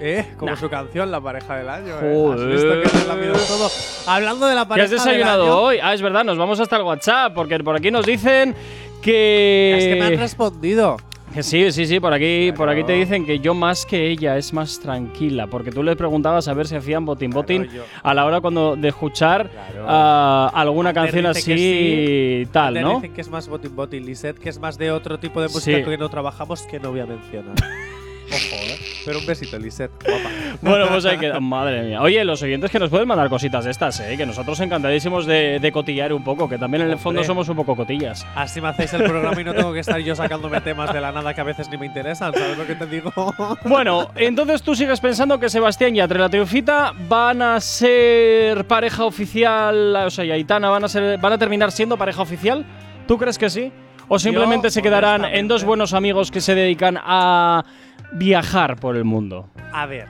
¿Eh? 0.00 0.32
Como 0.38 0.52
Nah. 0.52 0.56
su 0.58 0.70
canción, 0.70 1.10
La 1.10 1.20
pareja 1.20 1.56
del 1.58 1.68
año. 1.68 1.94
¿eh? 2.00 2.14
Joder. 2.14 2.54
Has 2.54 2.62
visto 2.62 3.20
que 3.20 3.38
todo. 3.48 3.70
Hablando 4.06 4.46
de 4.46 4.54
la 4.54 4.62
¿Qué 4.62 4.68
pareja 4.68 4.84
has 4.84 4.90
desayunado 4.92 5.42
del 5.42 5.52
año, 5.52 5.60
hoy? 5.60 5.78
Ah, 5.82 5.92
es 5.92 6.00
verdad, 6.00 6.24
nos 6.24 6.38
vamos 6.38 6.58
hasta 6.58 6.76
el 6.76 6.84
WhatsApp, 6.84 7.34
porque 7.34 7.58
por 7.58 7.76
aquí 7.76 7.90
nos 7.90 8.06
dicen 8.06 8.54
que. 9.02 9.76
Es 9.76 9.84
que 9.84 9.96
me 9.96 10.06
han 10.06 10.18
respondido. 10.18 10.96
Sí, 11.40 11.70
sí, 11.70 11.86
sí, 11.86 12.00
por 12.00 12.12
aquí, 12.12 12.52
por 12.56 12.68
aquí 12.68 12.82
te 12.84 12.94
dicen 12.94 13.24
que 13.24 13.38
yo 13.38 13.54
más 13.54 13.86
que 13.86 14.08
ella 14.10 14.36
es 14.36 14.52
más 14.52 14.80
tranquila, 14.80 15.46
porque 15.46 15.70
tú 15.70 15.82
le 15.82 15.94
preguntabas 15.94 16.48
a 16.48 16.54
ver 16.54 16.66
si 16.66 16.74
hacían 16.74 17.04
botín 17.04 17.30
botín 17.30 17.68
a 18.02 18.14
la 18.14 18.24
hora 18.24 18.40
cuando 18.40 18.74
de 18.76 18.88
escuchar 18.88 19.48
Claro. 19.50 19.84
ah, 19.86 20.50
alguna 20.54 20.88
Ander 20.90 21.02
canción 21.04 21.26
así 21.26 22.48
tal, 22.50 22.74
Te 22.74 22.80
¿no? 22.80 22.94
dicen 22.96 23.12
que 23.12 23.20
es 23.20 23.28
más 23.30 23.48
botín 23.48 23.76
botín. 23.76 24.04
Lisette, 24.06 24.38
que 24.38 24.48
es 24.48 24.58
más 24.58 24.78
de 24.78 24.90
otro 24.90 25.18
tipo 25.18 25.40
de 25.40 25.48
música 25.48 25.78
Sí. 25.78 25.84
que 25.84 25.98
no 25.98 26.08
trabajamos, 26.08 26.62
que 26.62 26.80
no 26.80 26.90
voy 26.90 27.00
a 27.00 27.06
mencionar. 27.06 27.54
Ojo, 28.30 28.62
¿eh? 28.62 28.78
Pero 29.04 29.18
un 29.20 29.26
besito, 29.26 29.58
Lisette. 29.58 29.92
Guapa. 30.04 30.30
Bueno, 30.60 30.88
pues 30.88 31.04
hay 31.04 31.18
que. 31.18 31.32
Madre 31.40 31.82
mía. 31.82 32.02
Oye, 32.02 32.24
los 32.24 32.42
oyentes 32.42 32.70
que 32.70 32.78
nos 32.78 32.90
pueden 32.90 33.06
mandar 33.06 33.28
cositas 33.28 33.64
de 33.64 33.70
estas, 33.70 34.00
¿eh? 34.00 34.16
Que 34.16 34.26
nosotros 34.26 34.58
encantadísimos 34.60 35.24
de, 35.24 35.60
de 35.60 35.72
cotillar 35.72 36.12
un 36.12 36.24
poco, 36.24 36.48
que 36.48 36.58
también 36.58 36.82
en 36.82 36.90
el 36.90 36.98
fondo 36.98 37.22
somos 37.22 37.48
un 37.48 37.56
poco 37.56 37.76
cotillas. 37.76 38.26
Así 38.34 38.60
me 38.60 38.68
hacéis 38.68 38.92
el 38.94 39.04
programa 39.04 39.40
y 39.40 39.44
no 39.44 39.54
tengo 39.54 39.72
que 39.72 39.80
estar 39.80 39.98
yo 40.00 40.14
sacándome 40.14 40.60
temas 40.60 40.92
de 40.92 41.00
la 41.00 41.12
nada 41.12 41.32
que 41.32 41.40
a 41.40 41.44
veces 41.44 41.68
ni 41.70 41.78
me 41.78 41.86
interesan. 41.86 42.34
¿Sabes 42.34 42.58
lo 42.58 42.66
que 42.66 42.74
te 42.74 42.86
digo? 42.86 43.12
Bueno, 43.64 44.10
entonces 44.14 44.62
tú 44.62 44.74
sigues 44.74 45.00
pensando 45.00 45.38
que 45.38 45.48
Sebastián 45.48 45.94
y 45.94 46.00
Atre 46.00 46.18
la 46.18 46.28
Triunfita 46.28 46.92
van 47.08 47.42
a 47.42 47.60
ser 47.60 48.64
pareja 48.66 49.04
oficial, 49.04 49.96
o 49.96 50.10
sea, 50.10 50.24
y 50.24 50.30
Aitana 50.30 50.70
van 50.70 50.84
a 50.84 50.88
ser, 50.88 51.18
van 51.18 51.32
a 51.32 51.38
terminar 51.38 51.70
siendo 51.70 51.96
pareja 51.96 52.22
oficial. 52.22 52.64
¿Tú 53.06 53.18
crees 53.18 53.38
que 53.38 53.50
sí? 53.50 53.72
¿O 54.08 54.18
simplemente 54.18 54.68
Yo, 54.68 54.70
se 54.70 54.82
quedarán 54.82 55.24
en 55.24 55.48
dos 55.48 55.64
buenos 55.64 55.92
amigos 55.92 56.30
que 56.30 56.40
se 56.40 56.54
dedican 56.54 56.98
a 57.00 57.64
viajar 58.12 58.76
por 58.76 58.96
el 58.96 59.04
mundo? 59.04 59.48
A 59.72 59.86
ver. 59.86 60.08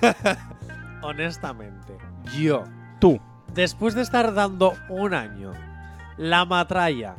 Honestamente, 1.02 1.96
yo, 2.38 2.64
Tú. 3.00 3.20
después 3.54 3.94
de 3.94 4.02
estar 4.02 4.34
dando 4.34 4.74
un 4.88 5.14
año 5.14 5.52
la 6.16 6.44
matralla, 6.44 7.14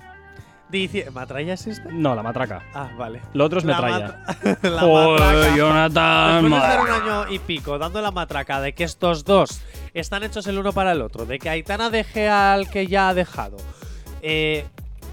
dice. 0.69 1.09
¿Matralla 1.11 1.53
existe? 1.53 1.91
No, 1.91 2.15
la 2.15 2.23
matraca. 2.23 2.63
Ah, 2.73 2.89
vale. 2.97 3.21
Lo 3.33 3.45
otro 3.45 3.59
es 3.59 3.65
La 3.65 3.73
metralla. 3.79 4.23
matra- 4.25 4.57
la 4.69 4.79
Joder, 4.81 5.19
matraca. 5.21 5.55
Jonathan. 5.55 6.41
Después 6.43 6.51
de 6.61 6.67
estar 6.67 6.81
un 6.81 6.89
año 6.89 7.31
y 7.31 7.39
pico 7.39 7.77
dando 7.77 8.01
la 8.01 8.11
matraca 8.11 8.59
de 8.59 8.73
que 8.73 8.83
estos 8.83 9.23
dos 9.23 9.61
están 9.93 10.23
hechos 10.23 10.47
el 10.47 10.57
uno 10.57 10.73
para 10.73 10.91
el 10.93 11.01
otro, 11.01 11.25
de 11.25 11.37
que 11.39 11.49
Aitana 11.49 11.89
deje 11.89 12.27
al 12.27 12.69
que 12.69 12.87
ya 12.87 13.09
ha 13.09 13.13
dejado, 13.13 13.57
eh, 14.21 14.65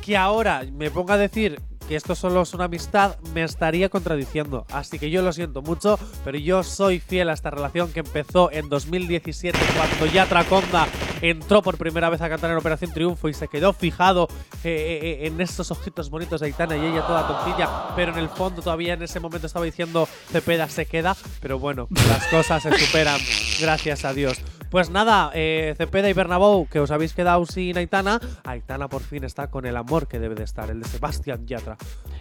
que 0.03 0.17
ahora 0.17 0.63
me 0.73 0.91
ponga 0.91 1.15
a 1.15 1.19
decir 1.19 1.61
que 1.89 1.97
esto 1.97 2.15
solo 2.15 2.43
es 2.43 2.55
una 2.55 2.65
amistad, 2.65 3.17
me 3.35 3.43
estaría 3.43 3.89
contradiciendo. 3.89 4.67
Así 4.71 4.99
que 4.99 5.11
yo 5.11 5.23
lo 5.23 5.33
siento 5.33 5.63
mucho, 5.63 5.99
pero 6.25 6.39
yo 6.39 6.63
soy 6.63 7.01
fiel 7.01 7.29
a 7.29 7.33
esta 7.33 7.51
relación 7.51 7.93
que 7.93 8.01
empezó 8.01 8.51
en 8.51 8.69
2017 8.69 9.59
cuando 9.77 10.07
ya 10.07 10.27
Traconda 10.27 10.87
entró 11.21 11.63
por 11.63 11.79
primera 11.79 12.11
vez 12.11 12.21
a 12.21 12.29
cantar 12.29 12.51
en 12.51 12.57
Operación 12.57 12.93
Triunfo 12.93 13.29
y 13.29 13.35
se 13.35 13.49
quedó 13.49 13.73
fijado 13.73 14.29
eh, 14.63 14.71
eh, 14.71 14.99
eh, 15.03 15.27
en 15.27 15.41
estos 15.41 15.71
ojitos 15.71 16.11
bonitos 16.11 16.41
de 16.41 16.47
Aitana 16.47 16.77
y 16.77 16.85
ella 16.85 17.07
toda 17.07 17.27
tontilla, 17.27 17.95
pero 17.97 18.13
en 18.13 18.19
el 18.19 18.29
fondo 18.29 18.63
todavía 18.63 18.95
en 18.95 19.03
ese 19.03 19.21
momento 19.21 19.47
estaba 19.47 19.65
diciendo 19.65 20.09
Cepeda 20.31 20.69
se 20.69 20.87
queda, 20.87 21.17
pero 21.41 21.59
bueno, 21.59 21.89
las 22.09 22.27
cosas 22.27 22.63
se 22.63 22.79
superan, 22.79 23.21
gracias 23.61 24.05
a 24.05 24.13
Dios. 24.13 24.39
Pues 24.75 24.91
nada, 24.91 25.31
eh, 25.35 25.73
Cepeda 25.79 26.11
y 26.11 26.15
Bernabou, 26.15 26.67
que 26.67 26.81
os 26.81 26.91
habéis 26.91 27.15
quedado 27.15 27.47
sin 27.47 27.79
Aitana, 27.79 28.19
Aitana 28.43 28.89
por 28.89 29.03
fin 29.03 29.23
está 29.23 29.49
con 29.49 29.67
el 29.67 29.77
amor 29.77 30.09
que 30.09 30.19
debe 30.19 30.35
de 30.35 30.43
estar, 30.43 30.69
el 30.69 30.81
de 30.81 30.89
Sebastián 30.89 31.47
Yatra. 31.47 31.77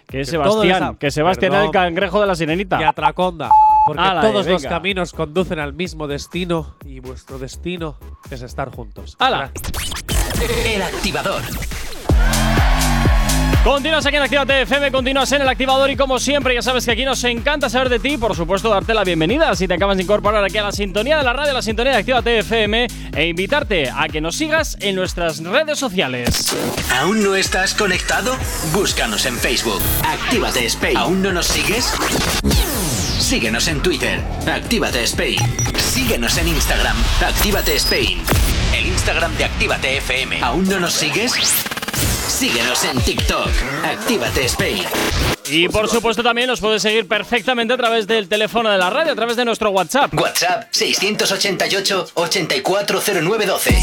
Que 0.06 0.20
es 0.20 0.28
Sebastián, 0.28 0.82
esa- 0.84 0.94
que 0.96 1.10
Sebastián 1.10 1.52
el 1.52 1.72
cangrejo 1.72 2.20
de 2.20 2.28
la 2.28 2.36
sirenita. 2.36 2.78
Yatraconda. 2.78 3.50
Porque 3.84 4.02
Ala, 4.02 4.20
todos 4.20 4.46
eh, 4.46 4.50
los 4.52 4.64
caminos 4.66 5.12
conducen 5.12 5.58
al 5.58 5.72
mismo 5.72 6.06
destino 6.06 6.76
y 6.84 7.00
vuestro 7.00 7.40
destino 7.40 7.96
es 8.30 8.40
estar 8.40 8.70
juntos. 8.70 9.16
¡Hala! 9.18 9.50
El 10.64 10.80
activador. 10.80 11.42
Continúas 13.64 14.04
aquí 14.04 14.16
en 14.16 14.22
Actívate 14.22 14.60
FM, 14.60 14.92
continúas 14.92 15.32
en 15.32 15.40
el 15.40 15.48
activador 15.48 15.90
y 15.90 15.96
como 15.96 16.18
siempre 16.18 16.54
ya 16.54 16.60
sabes 16.60 16.84
que 16.84 16.90
aquí 16.90 17.06
nos 17.06 17.24
encanta 17.24 17.70
saber 17.70 17.88
de 17.88 17.98
ti 17.98 18.18
por 18.18 18.36
supuesto 18.36 18.68
darte 18.68 18.92
la 18.92 19.04
bienvenida 19.04 19.56
si 19.56 19.66
te 19.66 19.72
acabas 19.72 19.96
de 19.96 20.02
incorporar 20.02 20.44
aquí 20.44 20.58
a 20.58 20.64
la 20.64 20.70
sintonía 20.70 21.16
de 21.16 21.24
la 21.24 21.32
radio, 21.32 21.54
la 21.54 21.62
sintonía 21.62 21.92
de 21.92 21.98
Actívate 22.00 22.40
FM 22.40 22.86
e 23.16 23.26
invitarte 23.26 23.88
a 23.88 24.06
que 24.08 24.20
nos 24.20 24.36
sigas 24.36 24.76
en 24.80 24.94
nuestras 24.96 25.42
redes 25.42 25.78
sociales. 25.78 26.54
¿Aún 26.92 27.22
no 27.22 27.34
estás 27.36 27.72
conectado? 27.72 28.36
Búscanos 28.74 29.24
en 29.24 29.38
Facebook. 29.38 29.80
Actívate 30.04 30.66
Spain. 30.66 30.98
¿Aún 30.98 31.22
no 31.22 31.32
nos 31.32 31.46
sigues? 31.46 31.90
Síguenos 33.18 33.66
en 33.68 33.80
Twitter. 33.80 34.20
Actívate 34.46 35.04
Spain. 35.04 35.38
Síguenos 35.78 36.36
en 36.36 36.48
Instagram. 36.48 36.96
Actívate 37.26 37.76
Spain. 37.76 38.20
El 38.76 38.88
Instagram 38.88 39.34
de 39.38 39.44
Actívate 39.46 39.96
FM. 39.96 40.42
¿Aún 40.42 40.68
no 40.68 40.80
nos 40.80 40.92
sigues? 40.92 41.32
Síguenos 42.44 42.84
en 42.84 43.00
TikTok. 43.00 43.48
Actívate 43.84 44.44
Spain. 44.44 44.84
Y 45.50 45.68
por 45.68 45.88
supuesto 45.88 46.22
también 46.22 46.48
nos 46.48 46.60
puedes 46.60 46.80
seguir 46.80 47.06
perfectamente 47.06 47.74
a 47.74 47.76
través 47.76 48.06
del 48.06 48.28
teléfono 48.28 48.70
de 48.70 48.78
la 48.78 48.88
radio, 48.88 49.12
a 49.12 49.14
través 49.14 49.36
de 49.36 49.44
nuestro 49.44 49.70
WhatsApp. 49.70 50.14
WhatsApp 50.14 50.68
688 50.70 52.12
840912. 52.14 53.74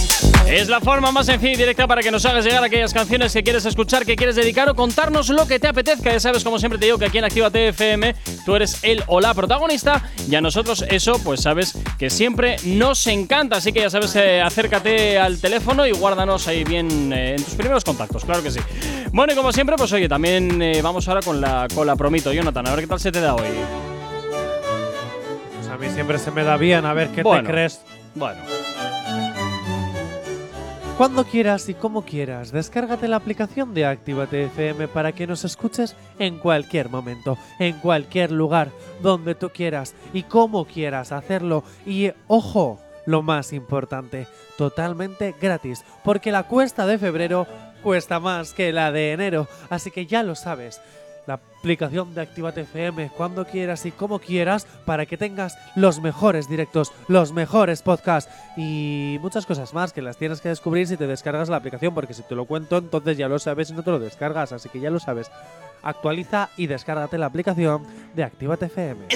Es 0.47 0.69
la 0.69 0.82
forma 0.82 1.12
más 1.12 1.28
sencilla 1.28 1.54
y 1.54 1.58
directa 1.58 1.88
para 1.88 2.02
que 2.02 2.10
nos 2.10 2.26
hagas 2.26 2.43
llegar 2.43 2.63
aquellas 2.63 2.93
canciones 2.93 3.32
que 3.32 3.43
quieres 3.43 3.65
escuchar, 3.65 4.06
que 4.06 4.15
quieres 4.15 4.36
dedicar 4.36 4.67
o 4.69 4.76
contarnos 4.76 5.30
lo 5.30 5.47
que 5.47 5.60
te 5.60 5.67
apetezca. 5.67 6.12
Ya 6.12 6.19
sabes, 6.19 6.43
como 6.43 6.58
siempre 6.58 6.80
te 6.80 6.86
digo, 6.86 6.97
que 6.97 7.06
aquí 7.06 7.19
en 7.19 7.26
Actívate 7.26 7.69
FM 7.69 8.15
tú 8.45 8.56
eres 8.56 8.80
el 8.84 9.04
o 9.08 9.21
la 9.21 9.34
protagonista 9.34 10.10
y 10.30 10.36
a 10.36 10.41
nosotros 10.41 10.84
eso, 10.89 11.19
pues 11.24 11.41
sabes 11.41 11.78
que 12.00 12.10
siempre 12.10 12.58
nos 12.63 13.06
encanta. 13.08 13.58
Así 13.58 13.71
que 13.71 13.82
ya 13.82 13.89
sabes, 13.89 14.15
eh, 14.15 14.41
acércate 14.41 15.19
al 15.19 15.39
teléfono 15.39 15.86
y 15.86 15.91
guárdanos 15.91 16.47
ahí 16.47 16.63
bien 16.63 17.13
eh, 17.13 17.36
en 17.38 17.43
tus 17.43 17.54
primeros 17.54 17.84
contactos, 17.84 18.26
claro 18.26 18.41
que 18.41 18.52
sí. 18.52 18.60
Bueno, 19.13 19.34
y 19.34 19.36
como 19.36 19.52
siempre, 19.52 19.76
pues 19.76 19.91
oye, 19.91 20.08
también 20.08 20.62
eh, 20.62 20.82
vamos 20.82 21.08
ahora 21.08 21.21
con 21.21 21.41
la, 21.41 21.50
con 21.75 21.87
la 21.87 21.95
promito. 21.95 22.31
Jonathan, 22.33 22.67
a 22.67 22.71
ver 22.71 22.81
qué 22.81 22.87
tal 22.87 22.99
se 22.99 23.11
te 23.11 23.21
da 23.21 23.35
hoy. 23.35 23.47
Pues 25.55 25.67
a 25.69 25.77
mí 25.77 25.89
siempre 25.89 26.17
se 26.17 26.31
me 26.31 26.43
da 26.43 26.57
bien, 26.57 26.85
a 26.85 26.93
ver 26.93 27.09
qué 27.09 27.23
Bueno. 27.23 27.43
te 27.43 27.51
crees. 27.51 27.81
Bueno. 28.15 28.41
Cuando 30.97 31.23
quieras 31.25 31.67
y 31.67 31.73
como 31.73 32.03
quieras, 32.05 32.51
descárgate 32.51 33.07
la 33.07 33.15
aplicación 33.15 33.73
de 33.73 33.85
Actívate 33.87 34.43
FM 34.45 34.87
para 34.87 35.13
que 35.13 35.25
nos 35.25 35.43
escuches 35.43 35.95
en 36.19 36.37
cualquier 36.37 36.89
momento, 36.89 37.37
en 37.57 37.79
cualquier 37.79 38.31
lugar, 38.31 38.69
donde 39.01 39.33
tú 39.33 39.49
quieras 39.49 39.95
y 40.13 40.23
como 40.23 40.65
quieras 40.65 41.11
hacerlo. 41.11 41.63
Y 41.87 42.11
ojo, 42.27 42.79
lo 43.07 43.23
más 43.23 43.51
importante, 43.51 44.27
totalmente 44.59 45.33
gratis, 45.41 45.83
porque 46.03 46.31
la 46.31 46.43
cuesta 46.43 46.85
de 46.85 46.99
febrero 46.99 47.47
cuesta 47.81 48.19
más 48.19 48.53
que 48.53 48.71
la 48.71 48.91
de 48.91 49.13
enero, 49.13 49.47
así 49.71 49.89
que 49.89 50.05
ya 50.05 50.21
lo 50.21 50.35
sabes. 50.35 50.81
La 51.27 51.36
aplicación 51.36 52.13
de 52.13 52.21
Actívate 52.21 52.62
FM 52.62 53.12
cuando 53.15 53.45
quieras 53.45 53.86
y 53.86 53.91
como 53.91 54.19
quieras 54.19 54.65
para 54.86 55.05
que 55.05 55.17
tengas 55.17 55.57
los 55.75 56.01
mejores 56.01 56.49
directos, 56.49 56.91
los 57.07 57.31
mejores 57.31 57.81
podcasts 57.81 58.31
y 58.57 59.17
muchas 59.21 59.45
cosas 59.45 59.73
más 59.73 59.93
que 59.93 60.01
las 60.01 60.17
tienes 60.17 60.41
que 60.41 60.49
descubrir 60.49 60.88
si 60.88 60.97
te 60.97 61.07
descargas 61.07 61.49
la 61.49 61.57
aplicación, 61.57 61.93
porque 61.93 62.13
si 62.13 62.23
te 62.23 62.36
lo 62.36 62.45
cuento 62.45 62.77
entonces 62.77 63.17
ya 63.17 63.27
lo 63.27 63.38
sabes 63.39 63.69
y 63.69 63.73
no 63.73 63.84
te 63.84 63.91
lo 63.91 63.99
descargas, 63.99 64.51
así 64.51 64.69
que 64.69 64.79
ya 64.79 64.89
lo 64.89 64.99
sabes. 64.99 65.31
Actualiza 65.84 66.49
y 66.57 66.67
descárgate 66.67 67.17
la 67.17 67.27
aplicación 67.27 67.86
de 68.15 68.23
Actívate 68.23 68.65
FM. 68.65 69.07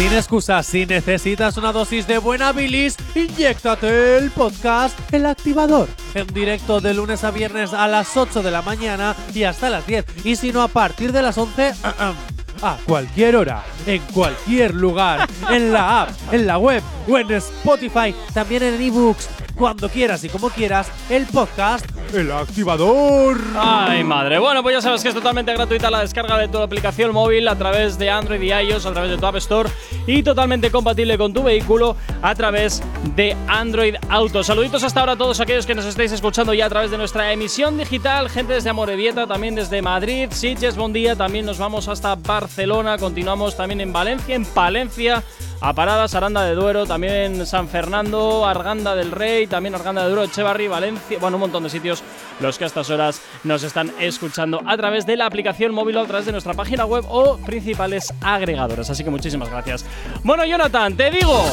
Sin 0.00 0.14
excusas, 0.14 0.66
si 0.66 0.86
necesitas 0.86 1.58
una 1.58 1.72
dosis 1.72 2.06
de 2.06 2.16
buena 2.16 2.52
bilis, 2.52 2.96
inyéctate 3.14 4.16
el 4.16 4.30
podcast 4.30 4.98
El 5.12 5.26
Activador. 5.26 5.90
En 6.14 6.26
directo 6.28 6.80
de 6.80 6.94
lunes 6.94 7.22
a 7.22 7.30
viernes 7.30 7.74
a 7.74 7.86
las 7.86 8.16
8 8.16 8.42
de 8.42 8.50
la 8.50 8.62
mañana 8.62 9.14
y 9.34 9.42
hasta 9.42 9.68
las 9.68 9.86
10. 9.86 10.06
Y 10.24 10.36
si 10.36 10.52
no, 10.52 10.62
a 10.62 10.68
partir 10.68 11.12
de 11.12 11.20
las 11.20 11.36
11, 11.36 11.74
a 11.82 12.78
cualquier 12.86 13.36
hora, 13.36 13.62
en 13.84 14.00
cualquier 14.14 14.74
lugar, 14.74 15.28
en 15.50 15.70
la 15.70 16.00
app, 16.00 16.10
en 16.32 16.46
la 16.46 16.56
web 16.56 16.82
o 17.06 17.18
en 17.18 17.32
Spotify, 17.32 18.14
también 18.32 18.62
en 18.62 18.80
ebooks, 18.80 19.28
cuando 19.54 19.90
quieras 19.90 20.24
y 20.24 20.30
como 20.30 20.48
quieras, 20.48 20.90
el 21.10 21.26
podcast 21.26 21.84
El 22.12 22.32
Activador. 22.32 23.38
Ay, 23.56 24.02
madre. 24.02 24.38
Bueno, 24.38 24.62
pues 24.62 24.76
ya 24.76 24.82
sabes 24.82 25.02
que 25.02 25.10
es 25.10 25.14
totalmente 25.14 25.52
gratuita 25.52 25.90
la 25.90 26.00
descarga 26.00 26.36
de 26.38 26.48
tu 26.48 26.58
aplicación 26.58 27.12
móvil 27.12 27.46
a 27.46 27.56
través 27.56 27.98
de 27.98 28.10
Android 28.10 28.42
y 28.42 28.52
iOS, 28.52 28.86
a 28.86 28.92
través 28.92 29.10
de 29.12 29.18
tu 29.18 29.26
App 29.26 29.36
Store 29.36 29.70
y 30.06 30.22
totalmente 30.22 30.70
compatible 30.70 31.16
con 31.16 31.32
tu 31.32 31.44
vehículo 31.44 31.96
a 32.20 32.34
través 32.34 32.82
de 33.14 33.36
Android 33.46 33.94
Auto. 34.08 34.42
Saluditos 34.42 34.82
hasta 34.82 35.00
ahora 35.00 35.12
a 35.12 35.16
todos 35.16 35.38
aquellos 35.40 35.66
que 35.66 35.74
nos 35.74 35.84
estáis 35.84 36.10
escuchando 36.10 36.52
ya 36.52 36.66
a 36.66 36.68
través 36.68 36.90
de 36.90 36.98
nuestra 36.98 37.32
emisión 37.32 37.78
digital, 37.78 38.28
gente 38.28 38.54
desde 38.54 38.70
Amorebieta, 38.70 39.26
también 39.26 39.54
desde 39.54 39.80
Madrid, 39.80 40.30
Sitges, 40.30 40.76
buen 40.76 40.92
día, 40.92 41.14
también 41.14 41.46
nos 41.46 41.58
vamos 41.58 41.86
hasta 41.86 42.16
Barcelona, 42.16 42.98
continuamos 42.98 43.56
también 43.56 43.80
en 43.80 43.92
Valencia, 43.92 44.34
en 44.34 44.44
Palencia, 44.44 45.22
a 45.60 45.72
Paradas, 45.74 46.14
Aranda 46.14 46.44
de 46.44 46.54
Duero, 46.54 46.86
también 46.86 47.44
San 47.46 47.68
Fernando, 47.68 48.46
Arganda 48.46 48.96
del 48.96 49.10
Rey, 49.10 49.46
también 49.46 49.74
Arganda 49.74 50.02
de 50.02 50.08
Duero, 50.08 50.24
Echevarri, 50.24 50.68
Valencia, 50.68 51.18
bueno, 51.20 51.36
un 51.36 51.42
montón 51.42 51.62
de 51.64 51.70
sitios 51.70 52.02
los 52.40 52.56
que 52.56 52.64
a 52.64 52.66
estas 52.66 52.88
horas 52.88 53.20
nos 53.44 53.62
están 53.62 53.92
escuchando 54.00 54.62
a 54.64 54.76
través 54.76 55.04
de 55.04 55.16
la 55.16 55.26
aplicación 55.26 55.74
móvil 55.74 55.98
o 55.98 56.00
a 56.00 56.06
través 56.06 56.26
de 56.26 56.32
nuestra 56.32 56.54
página 56.54 56.86
web 56.86 57.04
o 57.08 57.36
principales 57.38 58.12
agregadores. 58.22 58.88
Así 58.88 59.04
que 59.04 59.10
muchísimas 59.10 59.50
gracias. 59.50 59.84
Bueno, 60.24 60.44
Jonathan, 60.44 60.96
te 60.96 61.10
digo, 61.10 61.44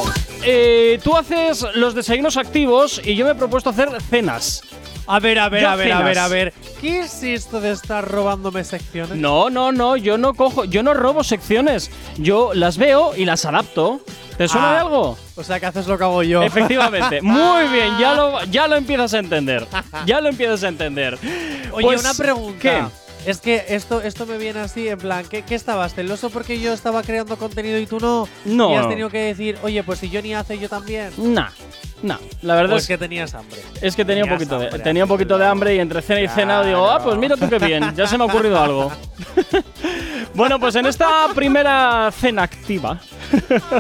eh, 0.44 1.00
tú 1.04 1.16
haces 1.16 1.66
los 1.76 1.94
desayunos 1.94 2.38
activos 2.38 3.02
y 3.04 3.16
yo 3.16 3.26
me 3.26 3.32
he 3.32 3.36
propuesto 3.36 3.70
hacer 3.72 3.90
cenas. 4.02 4.64
A 5.08 5.20
ver, 5.20 5.40
a 5.40 5.50
ver, 5.50 5.62
Yo 5.62 5.70
a 5.70 5.76
ver, 5.76 5.92
a 5.94 6.02
ver, 6.04 6.20
a 6.20 6.28
ver. 6.28 6.54
¿Qué 6.82 7.00
es 7.00 7.24
esto 7.24 7.62
de 7.62 7.72
estar 7.72 8.06
robándome 8.10 8.64
secciones? 8.64 9.18
No, 9.18 9.50
no, 9.50 9.72
no, 9.72 9.96
yo 9.96 10.18
no 10.18 10.34
cojo, 10.34 10.66
yo 10.66 10.84
no 10.84 10.94
robo 10.94 11.24
secciones. 11.24 11.90
Yo 12.18 12.54
las 12.54 12.78
veo 12.78 13.16
y 13.16 13.26
las 13.26 13.46
adapto. 13.46 14.02
¿Te 14.38 14.48
suena 14.48 14.70
Ah. 14.70 14.74
de 14.74 14.80
algo? 14.80 15.18
O 15.36 15.44
sea, 15.44 15.60
que 15.60 15.66
haces 15.66 15.88
lo 15.88 15.98
que 15.98 16.04
hago 16.04 16.22
yo. 16.24 16.44
Efectivamente, 16.44 17.22
muy 17.22 17.68
bien, 17.74 17.98
ya 18.00 18.14
lo, 18.14 18.44
ya 18.46 18.68
lo 18.68 18.76
empiezas 18.76 19.14
a 19.14 19.20
entender. 19.20 19.66
Ya 20.06 20.22
lo 20.22 20.30
empiezas 20.30 20.64
a 20.64 20.68
entender. 20.68 21.18
Oye, 21.72 21.86
Pues, 21.88 22.02
una 22.02 22.14
pregunta. 22.14 22.60
¿Qué? 22.60 22.84
Es 23.26 23.42
que 23.42 23.66
esto, 23.70 24.02
esto 24.02 24.26
me 24.26 24.38
viene 24.38 24.60
así, 24.62 24.88
en 24.88 25.00
plan, 25.00 25.26
¿qué, 25.28 25.42
qué 25.42 25.56
estabas? 25.56 25.94
¿Celoso 25.96 26.30
porque 26.30 26.62
yo 26.62 26.72
estaba 26.72 27.02
creando 27.04 27.36
contenido 27.38 27.78
y 27.78 27.86
tú 27.86 28.00
no? 28.00 28.26
No. 28.46 28.72
Y 28.72 28.76
has 28.76 28.88
tenido 28.88 29.10
que 29.10 29.18
decir, 29.18 29.58
oye, 29.64 29.84
pues 29.84 30.00
si 30.00 30.10
Johnny 30.10 30.34
hace, 30.34 30.58
yo 30.60 30.70
también. 30.70 31.12
Nah, 31.18 31.50
nah. 32.04 32.18
La 32.42 32.56
verdad 32.56 32.76
O 32.76 32.78
es 32.78 32.88
que 32.88 32.98
tenías 32.98 33.34
hambre. 33.34 33.60
Es 33.82 33.96
que 33.96 34.06
tenía 34.06 34.24
un 34.24 34.30
poquito 34.30 34.58
de, 34.60 34.66
hambre, 34.68 34.80
tenía 34.84 35.04
un 35.04 35.10
poquito 35.10 35.38
de 35.38 35.46
hambre 35.46 35.76
y 35.76 35.80
entre 35.80 36.02
cena 36.02 36.22
y 36.22 36.28
cena 36.28 36.64
digo, 36.64 36.90
ah, 36.90 37.00
pues 37.04 37.18
mira 37.18 37.36
tú 37.38 37.50
qué 37.50 37.60
bien, 37.60 37.94
ya 37.96 38.06
se 38.08 38.18
me 38.18 38.24
ha 38.24 38.28
ocurrido 38.28 38.60
algo. 38.62 38.92
bueno, 40.34 40.60
pues 40.60 40.76
en 40.76 40.86
esta 40.86 41.28
primera 41.36 42.10
cena 42.12 42.44
activa. 42.44 43.00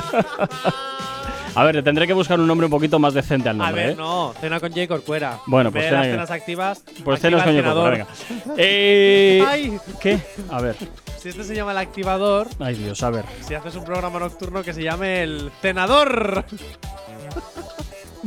A 1.55 1.63
ver, 1.63 1.83
tendré 1.83 2.05
que 2.05 2.13
buscar 2.13 2.39
un 2.39 2.45
nombre 2.45 2.65
un 2.65 2.71
poquito 2.71 2.99
más 2.99 3.15
decente 3.15 3.49
al 3.49 3.59
A 3.59 3.65
nombre, 3.65 3.81
ver, 3.85 3.91
¿eh? 3.93 3.95
no, 3.97 4.31
cena 4.39 4.59
con 4.59 4.71
Jay 4.71 4.87
Corcuera. 4.87 5.39
Bueno, 5.47 5.69
En 5.69 5.73
pues 5.73 5.85
de 5.85 5.91
las 5.91 6.01
cena- 6.03 6.13
cenas 6.13 6.29
activas. 6.31 6.83
Pues 7.03 7.19
cenas 7.19 7.41
con 7.41 7.51
Yoko, 7.53 7.63
cenador. 7.63 7.91
venga. 7.93 8.07
Eh, 8.57 9.43
Ay, 9.47 9.79
¿Qué? 9.99 10.19
A 10.51 10.61
ver. 10.61 10.75
si 11.17 11.29
este 11.29 11.43
se 11.43 11.55
llama 11.55 11.71
el 11.71 11.79
activador, 11.79 12.47
Ay, 12.59 12.75
Dios, 12.75 13.01
a 13.01 13.09
ver. 13.09 13.25
si 13.41 13.55
haces 13.55 13.75
un 13.75 13.85
programa 13.85 14.19
nocturno 14.19 14.61
que 14.61 14.71
se 14.71 14.83
llame 14.83 15.23
el 15.23 15.49
cenador. 15.59 16.45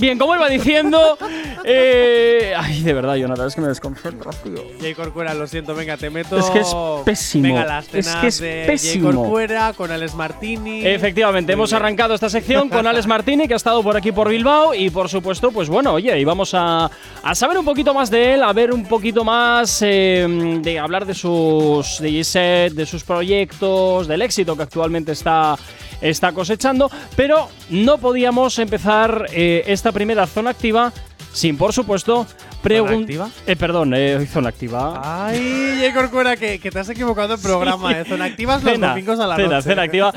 Bien, 0.00 0.18
como 0.18 0.34
iba 0.34 0.48
diciendo, 0.48 1.18
eh, 1.62 2.54
ay, 2.56 2.80
de 2.82 2.94
verdad, 2.94 3.16
Jonathan, 3.16 3.46
es 3.48 3.54
que 3.54 3.60
me 3.60 3.68
desconcentras, 3.68 4.42
tío. 4.42 4.54
Jay 4.80 4.94
Corcuera, 4.94 5.34
lo 5.34 5.46
siento, 5.46 5.74
venga, 5.74 5.98
te 5.98 6.08
meto. 6.08 6.38
Es 6.38 6.46
que 6.46 6.60
es 6.60 6.74
pésimo. 7.04 7.42
Venga, 7.42 7.66
las 7.66 7.84
Es 7.94 8.06
cenas 8.06 8.20
que 8.22 8.26
es 8.28 8.38
de 8.40 8.64
pésimo. 8.66 9.08
Jay 9.10 9.16
Corcuera 9.16 9.72
con 9.76 9.90
Alex 9.90 10.14
Martini. 10.14 10.86
Efectivamente, 10.86 11.52
Muy 11.52 11.60
hemos 11.60 11.70
bien. 11.70 11.82
arrancado 11.82 12.14
esta 12.14 12.30
sección 12.30 12.70
con 12.70 12.86
Alex 12.86 13.06
Martini, 13.06 13.46
que 13.46 13.52
ha 13.52 13.56
estado 13.58 13.82
por 13.82 13.94
aquí 13.94 14.10
por 14.10 14.30
Bilbao, 14.30 14.74
y 14.74 14.88
por 14.88 15.08
supuesto, 15.10 15.52
pues 15.52 15.68
bueno, 15.68 15.92
oye, 15.92 16.18
y 16.18 16.24
vamos 16.24 16.54
a, 16.54 16.90
a 17.22 17.34
saber 17.34 17.58
un 17.58 17.64
poquito 17.66 17.92
más 17.92 18.10
de 18.10 18.34
él, 18.34 18.42
a 18.42 18.52
ver 18.54 18.72
un 18.72 18.86
poquito 18.86 19.22
más 19.22 19.82
eh, 19.82 20.26
de 20.62 20.78
hablar 20.78 21.04
de 21.04 21.12
sus 21.14 21.98
DJ 22.00 22.24
set, 22.24 22.72
de 22.72 22.86
sus 22.86 23.04
proyectos, 23.04 24.08
del 24.08 24.22
éxito 24.22 24.56
que 24.56 24.62
actualmente 24.62 25.12
está, 25.12 25.58
está 26.00 26.32
cosechando, 26.32 26.90
pero 27.16 27.48
no 27.68 27.98
podíamos 27.98 28.58
empezar 28.58 29.26
eh, 29.32 29.64
esta 29.66 29.89
primera 29.92 30.26
zona 30.26 30.50
activa 30.50 30.92
sin, 31.32 31.56
por 31.56 31.72
supuesto, 31.72 32.26
preguntar. 32.62 33.00
activa? 33.02 33.30
Eh, 33.46 33.56
perdón, 33.56 33.92
eh, 33.94 34.26
zona 34.32 34.48
activa. 34.48 35.00
Ay, 35.28 35.76
Jay 35.80 35.92
Corcuera, 35.92 36.36
que, 36.36 36.58
que 36.58 36.70
te 36.70 36.78
has 36.80 36.88
equivocado 36.88 37.34
en 37.34 37.40
programa, 37.42 37.90
Sí. 37.92 37.96
¿eh? 38.00 38.04
Zona 38.08 38.24
activas 38.24 38.62
los 38.64 38.72
Cena, 38.74 38.88
domingos 38.90 39.20
a 39.20 39.26
la 39.26 39.36
cena, 39.36 39.48
noche. 39.56 39.62
cena 39.68 39.82
activa. 39.82 40.12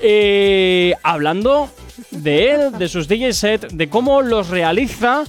Eh, 0.00 0.94
hablando 1.02 1.68
de 2.10 2.50
él, 2.50 2.78
de 2.78 2.88
sus 2.88 3.08
DJ 3.08 3.32
set, 3.32 3.72
de 3.72 3.88
cómo 3.88 4.22
los 4.22 4.48
realiza 4.48 5.24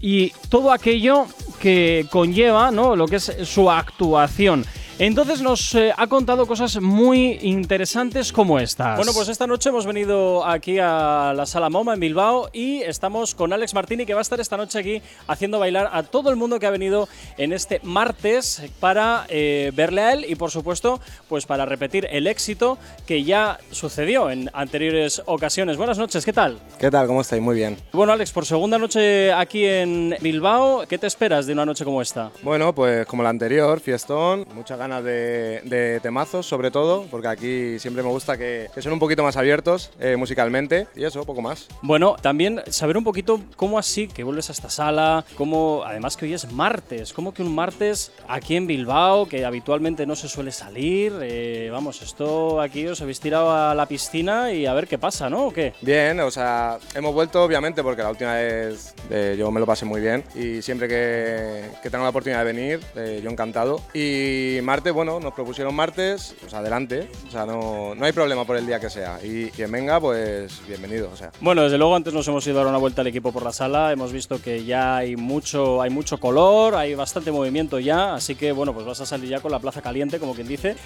y 0.00 0.32
todo 0.48 0.72
aquello 0.72 1.26
que 1.60 2.06
conlleva, 2.10 2.70
¿no? 2.70 2.96
Lo 2.96 3.06
que 3.06 3.16
es 3.16 3.32
su 3.44 3.70
actuación. 3.70 4.64
Entonces 5.00 5.40
nos 5.40 5.74
eh, 5.74 5.94
ha 5.96 6.06
contado 6.08 6.46
cosas 6.46 6.78
muy 6.78 7.38
interesantes 7.40 8.34
como 8.34 8.58
estas. 8.58 8.98
Bueno, 8.98 9.14
pues 9.14 9.30
esta 9.30 9.46
noche 9.46 9.70
hemos 9.70 9.86
venido 9.86 10.44
aquí 10.44 10.78
a 10.78 11.32
la 11.34 11.46
Sala 11.46 11.70
MoMA 11.70 11.94
en 11.94 12.00
Bilbao 12.00 12.50
y 12.52 12.82
estamos 12.82 13.34
con 13.34 13.50
Alex 13.54 13.72
Martini 13.72 14.04
que 14.04 14.12
va 14.12 14.20
a 14.20 14.28
estar 14.28 14.38
esta 14.40 14.58
noche 14.58 14.78
aquí 14.78 15.00
haciendo 15.26 15.58
bailar 15.58 15.88
a 15.90 16.02
todo 16.02 16.28
el 16.28 16.36
mundo 16.36 16.60
que 16.60 16.66
ha 16.66 16.70
venido 16.70 17.08
en 17.38 17.54
este 17.54 17.80
martes 17.82 18.62
para 18.78 19.24
eh, 19.30 19.72
verle 19.74 20.02
a 20.02 20.12
él 20.12 20.26
y 20.28 20.34
por 20.34 20.50
supuesto 20.50 21.00
pues 21.30 21.46
para 21.46 21.64
repetir 21.64 22.06
el 22.10 22.26
éxito 22.26 22.76
que 23.06 23.24
ya 23.24 23.58
sucedió 23.70 24.28
en 24.28 24.50
anteriores 24.52 25.22
ocasiones. 25.24 25.78
Buenas 25.78 25.96
noches, 25.96 26.26
¿qué 26.26 26.34
tal? 26.34 26.58
¿Qué 26.78 26.90
tal? 26.90 27.06
¿Cómo 27.06 27.22
estáis? 27.22 27.40
Muy 27.40 27.56
bien. 27.56 27.78
Bueno 27.94 28.12
Alex, 28.12 28.32
por 28.32 28.44
segunda 28.44 28.76
noche 28.76 29.32
aquí 29.32 29.64
en 29.64 30.14
Bilbao, 30.20 30.84
¿qué 30.86 30.98
te 30.98 31.06
esperas 31.06 31.46
de 31.46 31.54
una 31.54 31.64
noche 31.64 31.86
como 31.86 32.02
esta? 32.02 32.30
Bueno, 32.42 32.74
pues 32.74 33.06
como 33.06 33.22
la 33.22 33.30
anterior, 33.30 33.80
fiestón, 33.80 34.46
muchas 34.54 34.78
ganas 34.78 34.89
de, 35.00 35.60
de 35.64 36.00
temazos 36.00 36.46
sobre 36.46 36.70
todo, 36.70 37.06
porque 37.10 37.28
aquí 37.28 37.78
siempre 37.78 38.02
me 38.02 38.08
gusta 38.08 38.36
que, 38.36 38.68
que 38.74 38.82
son 38.82 38.92
un 38.92 38.98
poquito 38.98 39.22
más 39.22 39.36
abiertos 39.36 39.90
eh, 40.00 40.16
musicalmente 40.16 40.86
y 40.96 41.04
eso, 41.04 41.24
poco 41.24 41.42
más. 41.42 41.68
Bueno, 41.82 42.16
también 42.20 42.62
saber 42.68 42.96
un 42.96 43.04
poquito 43.04 43.40
cómo 43.56 43.78
así 43.78 44.08
que 44.08 44.24
vuelves 44.24 44.48
a 44.48 44.52
esta 44.52 44.70
sala, 44.70 45.24
cómo 45.36 45.82
además 45.84 46.16
que 46.16 46.24
hoy 46.26 46.34
es 46.34 46.50
martes, 46.52 47.12
cómo 47.12 47.32
que 47.32 47.42
un 47.42 47.54
martes 47.54 48.12
aquí 48.28 48.56
en 48.56 48.66
Bilbao, 48.66 49.28
que 49.28 49.44
habitualmente 49.44 50.06
no 50.06 50.16
se 50.16 50.28
suele 50.28 50.52
salir, 50.52 51.12
eh, 51.22 51.68
vamos, 51.70 52.02
esto 52.02 52.60
aquí 52.60 52.86
os 52.86 53.00
habéis 53.02 53.20
tirado 53.20 53.52
a 53.52 53.74
la 53.74 53.86
piscina 53.86 54.52
y 54.52 54.66
a 54.66 54.72
ver 54.72 54.86
qué 54.86 54.98
pasa, 54.98 55.28
¿no? 55.28 55.46
¿O 55.46 55.52
qué? 55.52 55.74
Bien, 55.82 56.18
o 56.20 56.30
sea, 56.30 56.78
hemos 56.94 57.12
vuelto 57.14 57.42
obviamente 57.44 57.82
porque 57.82 58.02
la 58.02 58.10
última 58.10 58.34
vez 58.34 58.94
eh, 59.10 59.36
yo 59.38 59.50
me 59.50 59.60
lo 59.60 59.66
pasé 59.66 59.84
muy 59.84 60.00
bien 60.00 60.24
y 60.34 60.62
siempre 60.62 60.88
que, 60.88 61.70
que 61.82 61.90
tengo 61.90 62.04
la 62.04 62.10
oportunidad 62.10 62.44
de 62.44 62.52
venir, 62.52 62.80
yo 62.94 63.30
encantado. 63.30 63.80
Y 63.92 64.58
martes, 64.62 64.79
bueno, 64.90 65.20
nos 65.20 65.34
propusieron 65.34 65.74
martes, 65.74 66.34
pues 66.40 66.54
adelante, 66.54 67.10
o 67.28 67.30
sea, 67.30 67.44
no, 67.44 67.94
no 67.94 68.06
hay 68.06 68.12
problema 68.12 68.46
por 68.46 68.56
el 68.56 68.66
día 68.66 68.80
que 68.80 68.88
sea. 68.88 69.18
Y 69.22 69.50
quien 69.50 69.70
venga, 69.70 70.00
pues 70.00 70.62
bienvenido, 70.66 71.10
o 71.12 71.16
sea. 71.16 71.30
Bueno, 71.40 71.62
desde 71.62 71.76
luego 71.76 71.94
antes 71.94 72.14
nos 72.14 72.26
hemos 72.28 72.46
ido 72.46 72.58
a 72.58 72.62
dar 72.62 72.70
una 72.70 72.78
vuelta 72.78 73.02
al 73.02 73.08
equipo 73.08 73.32
por 73.32 73.42
la 73.42 73.52
sala, 73.52 73.92
hemos 73.92 74.12
visto 74.12 74.40
que 74.40 74.64
ya 74.64 74.96
hay 74.96 75.16
mucho, 75.16 75.82
hay 75.82 75.90
mucho 75.90 76.18
color, 76.18 76.74
hay 76.76 76.94
bastante 76.94 77.30
movimiento 77.30 77.78
ya, 77.78 78.14
así 78.14 78.34
que 78.34 78.52
bueno, 78.52 78.72
pues 78.72 78.86
vas 78.86 79.00
a 79.02 79.06
salir 79.06 79.28
ya 79.28 79.40
con 79.40 79.52
la 79.52 79.58
plaza 79.58 79.82
caliente, 79.82 80.18
como 80.18 80.34
quien 80.34 80.48
dice. 80.48 80.76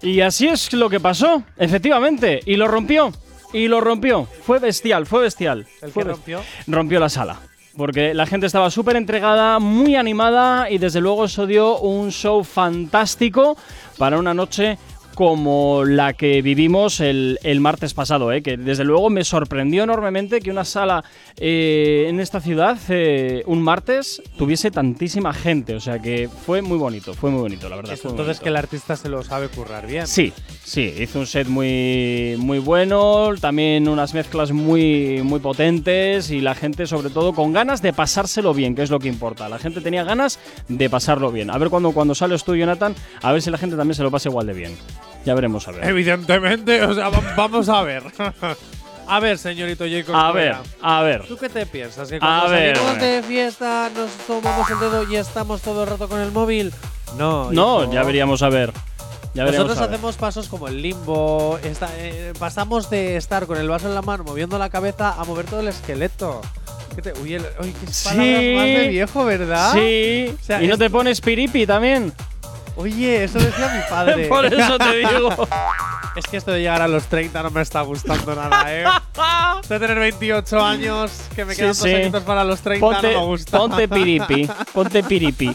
Y 0.00 0.22
así 0.22 0.48
es 0.48 0.72
lo 0.72 0.88
que 0.88 1.00
pasó, 1.00 1.42
efectivamente, 1.58 2.40
y 2.46 2.56
lo 2.56 2.66
rompió. 2.66 3.12
Y 3.52 3.68
lo 3.68 3.82
rompió. 3.82 4.24
Fue 4.24 4.58
bestial, 4.60 5.04
fue 5.04 5.20
bestial. 5.20 5.66
¿El 5.82 5.92
Fue 5.92 6.04
que 6.04 6.08
rompió? 6.08 6.40
Rompió 6.66 6.98
la 6.98 7.10
sala. 7.10 7.38
Porque 7.76 8.12
la 8.12 8.26
gente 8.26 8.46
estaba 8.46 8.70
súper 8.70 8.96
entregada, 8.96 9.58
muy 9.58 9.96
animada 9.96 10.70
y 10.70 10.78
desde 10.78 11.00
luego 11.00 11.24
eso 11.24 11.46
dio 11.46 11.78
un 11.78 12.10
show 12.10 12.44
fantástico 12.44 13.56
para 13.96 14.18
una 14.18 14.34
noche 14.34 14.78
como 15.14 15.84
la 15.84 16.12
que 16.12 16.42
vivimos 16.42 17.00
el, 17.00 17.38
el 17.42 17.60
martes 17.60 17.94
pasado, 17.94 18.32
¿eh? 18.32 18.42
que 18.42 18.56
desde 18.56 18.84
luego 18.84 19.10
me 19.10 19.24
sorprendió 19.24 19.84
enormemente 19.84 20.40
que 20.40 20.50
una 20.50 20.64
sala 20.64 21.04
eh, 21.36 22.06
en 22.08 22.20
esta 22.20 22.40
ciudad 22.40 22.78
eh, 22.88 23.42
un 23.46 23.62
martes 23.62 24.22
tuviese 24.36 24.70
tantísima 24.70 25.32
gente, 25.32 25.74
o 25.74 25.80
sea 25.80 25.98
que 25.98 26.28
fue 26.28 26.62
muy 26.62 26.78
bonito, 26.78 27.14
fue 27.14 27.30
muy 27.30 27.40
bonito, 27.40 27.68
la 27.68 27.76
verdad. 27.76 27.94
Es 27.94 28.00
fue 28.00 28.10
muy 28.10 28.20
entonces 28.20 28.42
que 28.42 28.48
el 28.48 28.56
artista 28.56 28.96
se 28.96 29.08
lo 29.08 29.22
sabe 29.22 29.48
currar 29.48 29.86
bien. 29.86 30.06
Sí, 30.06 30.32
sí, 30.64 30.92
hizo 30.98 31.20
un 31.20 31.26
set 31.26 31.48
muy, 31.48 32.36
muy 32.38 32.58
bueno, 32.58 33.30
también 33.40 33.88
unas 33.88 34.14
mezclas 34.14 34.52
muy, 34.52 35.22
muy 35.22 35.40
potentes 35.40 36.30
y 36.30 36.40
la 36.40 36.54
gente 36.54 36.86
sobre 36.86 37.10
todo 37.10 37.32
con 37.32 37.52
ganas 37.52 37.82
de 37.82 37.92
pasárselo 37.92 38.54
bien, 38.54 38.74
que 38.74 38.82
es 38.82 38.90
lo 38.90 38.98
que 38.98 39.08
importa. 39.08 39.48
La 39.48 39.58
gente 39.58 39.80
tenía 39.80 40.04
ganas 40.04 40.38
de 40.68 40.90
pasarlo 40.90 41.30
bien. 41.30 41.50
A 41.50 41.58
ver 41.58 41.70
cuando, 41.70 41.92
cuando 41.92 42.14
sales 42.14 42.44
tú, 42.44 42.54
Jonathan, 42.54 42.94
a 43.22 43.32
ver 43.32 43.42
si 43.42 43.50
la 43.50 43.58
gente 43.58 43.76
también 43.76 43.94
se 43.94 44.02
lo 44.02 44.10
pasa 44.10 44.28
igual 44.28 44.46
de 44.46 44.52
bien. 44.52 44.76
Ya 45.24 45.34
veremos, 45.34 45.66
a 45.68 45.72
ver. 45.72 45.84
Evidentemente, 45.84 46.82
o 46.84 46.94
sea, 46.94 47.08
va- 47.08 47.34
vamos 47.36 47.68
a 47.68 47.82
ver. 47.82 48.02
a 49.08 49.20
ver, 49.20 49.38
señorito 49.38 49.84
Jacob. 49.88 50.14
A 50.16 50.32
ver, 50.32 50.56
a 50.82 51.02
ver. 51.02 51.24
¿Tú 51.26 51.36
qué 51.36 51.48
te 51.48 51.64
piensas? 51.66 52.08
¿Que 52.08 52.18
cuando 52.18 52.48
salimos 52.48 52.80
a 52.80 52.92
ver. 52.94 52.98
de 53.00 53.22
fiesta 53.22 53.90
nos 53.94 54.10
tomamos 54.26 54.68
el 54.70 54.80
dedo 54.80 55.10
y 55.10 55.16
estamos 55.16 55.60
todo 55.62 55.84
el 55.84 55.90
rato 55.90 56.08
con 56.08 56.20
el 56.20 56.32
móvil? 56.32 56.72
No. 57.16 57.52
No, 57.52 57.84
hijo. 57.84 57.92
ya 57.92 58.02
veríamos 58.02 58.42
a 58.42 58.48
ver. 58.48 58.72
Ya 59.34 59.44
Nosotros 59.46 59.78
hacemos 59.78 60.16
pasos 60.16 60.48
como 60.48 60.68
el 60.68 60.82
limbo. 60.82 61.58
esta- 61.62 61.88
eh, 61.96 62.32
pasamos 62.38 62.90
de 62.90 63.16
estar 63.16 63.46
con 63.46 63.56
el 63.58 63.68
vaso 63.68 63.88
en 63.88 63.94
la 63.94 64.02
mano 64.02 64.24
moviendo 64.24 64.58
la 64.58 64.68
cabeza 64.70 65.12
a 65.18 65.24
mover 65.24 65.46
todo 65.46 65.60
el 65.60 65.68
esqueleto. 65.68 66.40
¿Qué 66.94 67.00
te, 67.00 67.12
uy, 67.22 67.34
el- 67.34 67.46
uy, 67.60 67.72
qué 67.72 67.90
Sí. 67.92 68.08
más 68.56 68.66
de 68.66 68.88
viejo, 68.90 69.24
¿verdad? 69.24 69.72
Sí, 69.72 70.34
O 70.38 70.44
sea, 70.44 70.62
y 70.62 70.66
no 70.66 70.76
te 70.76 70.90
pones 70.90 71.20
piripi 71.22 71.64
también. 71.66 72.12
Oye, 72.76 73.24
eso 73.24 73.38
decía 73.38 73.68
mi 73.74 73.80
padre. 73.88 74.26
Por 74.28 74.46
eso 74.46 74.78
te 74.78 74.96
digo. 74.96 75.48
es 76.16 76.24
que 76.26 76.36
esto 76.36 76.52
de 76.52 76.60
llegar 76.60 76.82
a 76.82 76.88
los 76.88 77.04
30 77.06 77.42
no 77.42 77.50
me 77.50 77.62
está 77.62 77.80
gustando 77.82 78.34
nada, 78.34 78.64
¿eh? 78.74 78.84
de 79.68 79.78
tener 79.78 79.98
28 79.98 80.64
años, 80.64 81.12
que 81.34 81.44
me 81.44 81.54
Sí, 81.54 81.60
quedan 81.60 81.74
sí. 81.74 81.90
dos 81.90 82.00
añitos 82.00 82.22
para 82.24 82.44
los 82.44 82.60
30, 82.60 82.84
Ponte, 82.86 83.12
no 83.14 83.20
me 83.20 83.26
gusta. 83.26 83.58
ponte 83.58 83.88
piripi, 83.88 84.48
ponte 84.72 85.02
piripi. 85.02 85.54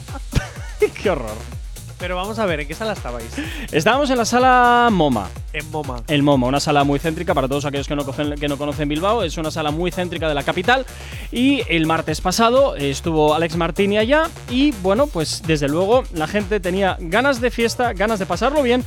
Qué 1.02 1.10
horror. 1.10 1.57
Pero 2.00 2.16
vamos 2.16 2.38
a 2.38 2.46
ver, 2.46 2.60
¿en 2.60 2.68
qué 2.68 2.76
sala 2.76 2.94
estabais? 2.94 3.32
Estábamos 3.72 4.10
en 4.12 4.18
la 4.18 4.26
sala 4.26 4.90
MoMA. 4.92 5.30
En 5.52 5.70
MoMA. 5.72 6.04
El 6.08 6.22
MoMA, 6.22 6.48
una 6.48 6.60
sala 6.60 6.84
muy 6.84 7.00
céntrica 7.00 7.34
para 7.34 7.48
todos 7.48 7.66
aquellos 7.66 7.88
que 7.88 7.96
no, 7.96 8.06
conocen, 8.06 8.36
que 8.36 8.48
no 8.48 8.58
conocen 8.58 8.88
Bilbao. 8.88 9.24
Es 9.24 9.38
una 9.38 9.50
sala 9.50 9.72
muy 9.72 9.92
céntrica 9.92 10.30
de 10.30 10.36
la 10.36 10.44
capital. 10.44 10.86
Y 11.32 11.64
el 11.70 11.88
martes 11.88 12.22
pasado 12.22 12.76
estuvo 12.76 13.34
Alex 13.34 13.56
Martini 13.56 13.98
allá. 13.98 14.30
Y 14.50 14.72
bueno, 14.84 15.08
pues 15.08 15.42
desde 15.48 15.68
luego 15.68 16.04
la 16.14 16.28
gente 16.28 16.60
tenía 16.60 16.98
ganas 17.00 17.42
de 17.42 17.50
fiesta, 17.50 17.94
ganas 17.94 18.20
de 18.20 18.28
pasarlo 18.28 18.62
bien. 18.62 18.84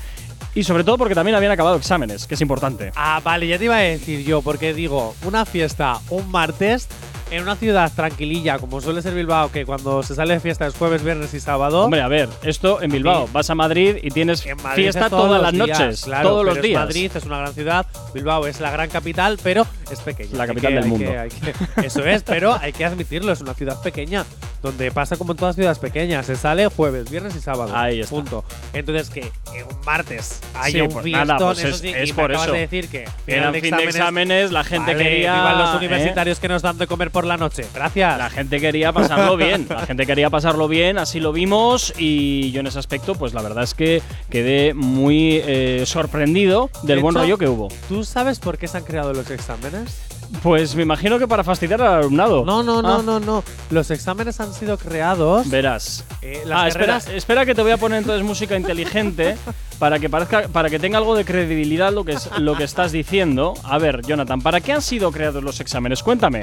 Y 0.54 0.64
sobre 0.64 0.84
todo 0.84 0.98
porque 0.98 1.14
también 1.14 1.36
habían 1.36 1.52
acabado 1.52 1.76
exámenes, 1.76 2.26
que 2.26 2.34
es 2.34 2.40
importante. 2.40 2.92
Ah, 2.96 3.20
vale, 3.22 3.46
ya 3.46 3.58
te 3.58 3.64
iba 3.64 3.76
a 3.76 3.80
decir 3.80 4.24
yo, 4.24 4.42
porque 4.42 4.74
digo, 4.74 5.14
una 5.24 5.44
fiesta 5.44 6.00
un 6.10 6.28
martes 6.30 6.88
en 7.30 7.42
una 7.42 7.56
ciudad 7.56 7.90
tranquililla, 7.94 8.58
como 8.58 8.80
suele 8.80 9.02
ser 9.02 9.14
Bilbao, 9.14 9.50
que 9.52 9.64
cuando 9.64 10.02
se 10.02 10.14
sale 10.14 10.34
de 10.34 10.40
fiesta 10.40 10.66
es 10.66 10.74
jueves, 10.74 11.02
viernes 11.04 11.32
y 11.34 11.40
sábado. 11.40 11.84
Hombre, 11.84 12.00
a 12.02 12.08
ver, 12.08 12.28
esto 12.42 12.82
en 12.82 12.90
Bilbao. 12.90 13.28
Vas 13.32 13.50
a 13.50 13.54
Madrid 13.54 13.96
y 14.02 14.10
tienes 14.10 14.44
En 14.46 14.56
Madrid 14.62 14.82
fiesta 14.84 15.08
todas 15.08 15.40
las 15.40 15.52
días, 15.52 15.68
noches, 15.78 16.02
claro, 16.04 16.28
todos 16.28 16.44
los 16.44 16.60
días. 16.60 16.80
Madrid 16.80 17.10
es 17.14 17.24
una 17.24 17.38
gran 17.38 17.54
ciudad, 17.54 17.86
Bilbao 18.14 18.46
es 18.46 18.60
la 18.60 18.70
gran 18.70 18.88
capital, 18.90 19.38
pero 19.42 19.66
es 19.90 20.00
pequeña. 20.00 20.30
La 20.36 20.42
Hay 20.44 20.48
capital 20.48 20.68
que- 20.70 20.74
del 20.74 20.84
hay 20.84 20.90
mundo. 20.90 21.10
que- 21.10 21.18
hay 21.18 21.28
que- 21.30 21.86
eso 21.86 22.04
es, 22.04 22.22
pero 22.22 22.54
hay 22.60 22.72
que 22.72 22.84
admitirlo, 22.84 23.32
es 23.32 23.40
una 23.40 23.54
ciudad 23.54 23.80
pequeña, 23.80 24.24
donde 24.62 24.90
pasa 24.90 25.16
como 25.16 25.32
en 25.32 25.38
todas 25.38 25.54
ciudades 25.56 25.78
pequeñas, 25.78 26.26
se 26.26 26.36
sale 26.36 26.66
jueves, 26.68 27.10
viernes 27.10 27.34
y 27.36 27.40
sábado. 27.40 27.74
Ahí 27.74 28.00
está. 28.00 28.10
Punto. 28.10 28.44
Entonces 28.72 29.08
que 29.10 29.22
un 29.22 29.84
martes 29.86 30.40
haya 30.54 30.72
Sí, 30.72 30.80
un 30.80 30.88
pues 30.88 31.04
fiestón, 31.04 31.28
nada, 31.28 31.46
pues 31.46 31.58
eso 31.60 31.68
es- 31.68 31.78
sí, 31.78 31.88
es 31.94 32.08
y 32.08 32.12
por 32.12 32.28
me 32.28 32.34
acabas 32.34 32.46
eso. 32.48 32.52
de 32.54 32.60
decir 32.60 32.88
que 32.88 33.08
Eran 33.26 33.54
fin 33.54 33.76
de 33.76 33.84
exámenes, 33.84 34.50
la 34.52 34.64
gente 34.64 34.92
Vale, 34.92 35.04
quería. 35.04 35.52
los 35.54 35.74
¿eh? 35.74 35.76
universitarios 35.78 36.40
que 36.40 36.48
nos 36.48 36.62
dan 36.62 36.76
de 36.78 36.86
comer 36.86 37.10
por 37.10 37.19
la 37.24 37.36
noche. 37.36 37.66
Gracias. 37.74 38.18
La 38.18 38.30
gente 38.30 38.60
quería 38.60 38.92
pasarlo 38.92 39.36
bien, 39.38 39.66
la 39.68 39.86
gente 39.86 40.06
quería 40.06 40.30
pasarlo 40.30 40.68
bien, 40.68 40.98
así 40.98 41.20
lo 41.20 41.32
vimos 41.32 41.92
y 41.98 42.50
yo 42.52 42.60
en 42.60 42.66
ese 42.66 42.78
aspecto, 42.78 43.14
pues 43.14 43.32
la 43.34 43.42
verdad 43.42 43.64
es 43.64 43.74
que 43.74 44.02
quedé 44.30 44.74
muy 44.74 45.40
eh, 45.46 45.84
sorprendido 45.86 46.70
del 46.82 46.96
De 46.98 47.02
buen 47.02 47.14
hecho- 47.16 47.22
rollo 47.22 47.38
que 47.38 47.48
hubo. 47.48 47.68
¿Tú 47.88 48.04
sabes 48.04 48.38
por 48.38 48.58
qué 48.58 48.68
se 48.68 48.76
han 48.78 48.84
creado 48.84 49.12
los 49.12 49.30
exámenes? 49.30 49.98
Pues 50.44 50.76
me 50.76 50.82
imagino 50.82 51.18
que 51.18 51.26
para 51.26 51.42
fastidiar 51.42 51.82
al 51.82 51.94
alumnado. 52.02 52.44
No, 52.44 52.62
no, 52.62 52.80
no, 52.82 52.98
Ah, 52.98 53.02
no, 53.04 53.18
no. 53.18 53.42
Los 53.70 53.90
exámenes 53.90 54.38
han 54.38 54.54
sido 54.54 54.78
creados. 54.78 55.50
Verás. 55.50 56.04
eh, 56.22 56.42
las 56.46 56.62
Ah, 56.62 56.68
espera, 56.68 56.98
espera 56.98 57.44
que 57.44 57.52
te 57.52 57.62
voy 57.62 57.72
a 57.72 57.78
poner 57.78 57.98
entonces 57.98 58.24
música 58.24 58.56
inteligente 58.56 59.36
para 59.80 59.98
que 59.98 60.08
parezca, 60.08 60.46
para 60.46 60.70
que 60.70 60.78
tenga 60.78 60.98
algo 60.98 61.16
de 61.16 61.24
credibilidad 61.24 61.92
lo 61.92 62.04
que 62.04 62.12
es 62.12 62.30
lo 62.38 62.54
que 62.54 62.62
estás 62.62 62.92
diciendo. 62.92 63.54
A 63.64 63.78
ver, 63.78 64.02
Jonathan, 64.06 64.40
¿para 64.40 64.60
qué 64.60 64.72
han 64.72 64.82
sido 64.82 65.10
creados 65.10 65.42
los 65.42 65.58
exámenes? 65.58 66.00
Cuéntame. 66.04 66.42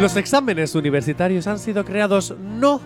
Los 0.00 0.16
exámenes 0.16 0.74
universitarios 0.74 1.46
han 1.46 1.58
sido 1.58 1.84
creados 1.84 2.34
no 2.38 2.80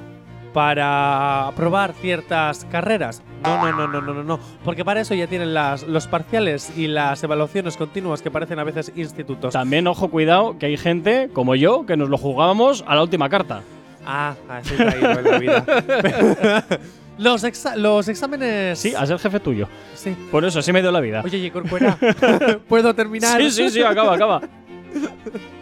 para 0.53 1.49
aprobar 1.49 1.95
ciertas 2.01 2.65
carreras. 2.71 3.23
No, 3.43 3.59
no, 3.71 3.73
no, 3.73 3.89
no, 3.89 4.01
no, 4.01 4.15
no, 4.15 4.25
no. 4.25 4.41
Porque 4.65 4.85
para 4.85 5.01
eso 5.01 5.15
ya 5.15 5.27
tienen 5.27 5.53
las, 5.55 5.83
los 5.85 6.07
parciales 6.07 6.73
y 6.77 6.87
las 6.87 7.23
evaluaciones 7.23 7.77
continuas 7.77 8.23
que 8.23 8.31
parecen 8.31 8.59
a 8.59 8.65
veces 8.65 8.93
institutos. 8.97 9.53
También, 9.53 9.87
ojo, 9.87 10.09
cuidado, 10.09 10.57
que 10.59 10.67
hay 10.67 10.77
gente 10.77 11.29
como 11.33 11.55
yo 11.55 11.87
que 11.87 11.97
nos 11.97 12.09
lo 12.09 12.19
jugábamos 12.19 12.85
a 12.87 12.95
la 12.95 13.03
última 13.03 13.29
carta. 13.29 13.63
Ah, 14.07 14.35
así 14.49 14.75
caído 14.77 15.11
en 15.19 15.25
la 15.25 15.39
vida. 15.39 15.65
los, 17.19 17.43
exa- 17.45 17.77
los 17.77 18.07
exámenes. 18.09 18.79
Sí, 18.79 18.93
a 18.97 19.07
ser 19.07 19.19
jefe 19.19 19.41
tuyo. 19.41 19.67
Sí. 19.95 20.15
Por 20.31 20.45
eso, 20.45 20.59
así 20.61 20.73
me 20.73 20.83
dio 20.83 20.93
la 20.93 21.01
vida. 21.01 21.23
Oye, 21.25 21.51
Corcuera, 21.51 21.97
¿puedo 22.69 22.95
terminar? 22.95 23.41
Sí, 23.41 23.51
sí, 23.51 23.71
sí, 23.71 23.83
acaba, 23.83 24.15
acaba. 24.15 24.41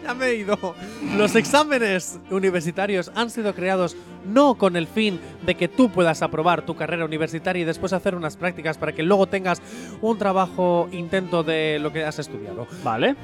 Ya 0.03 0.13
me 0.13 0.25
he 0.27 0.35
ido. 0.35 0.75
Los 1.15 1.35
exámenes 1.35 2.19
universitarios 2.29 3.11
han 3.15 3.29
sido 3.29 3.53
creados 3.55 3.95
no 4.25 4.55
con 4.55 4.75
el 4.75 4.87
fin 4.87 5.19
de 5.45 5.55
que 5.55 5.67
tú 5.67 5.89
puedas 5.89 6.21
aprobar 6.21 6.65
tu 6.65 6.75
carrera 6.75 7.05
universitaria 7.05 7.61
y 7.61 7.65
después 7.65 7.93
hacer 7.93 8.15
unas 8.15 8.37
prácticas 8.37 8.77
para 8.77 8.91
que 8.91 9.03
luego 9.03 9.27
tengas 9.27 9.61
un 10.01 10.17
trabajo 10.17 10.89
intento 10.91 11.43
de 11.43 11.79
lo 11.79 11.91
que 11.91 12.03
has 12.03 12.19
estudiado. 12.19 12.67
Vale. 12.83 13.15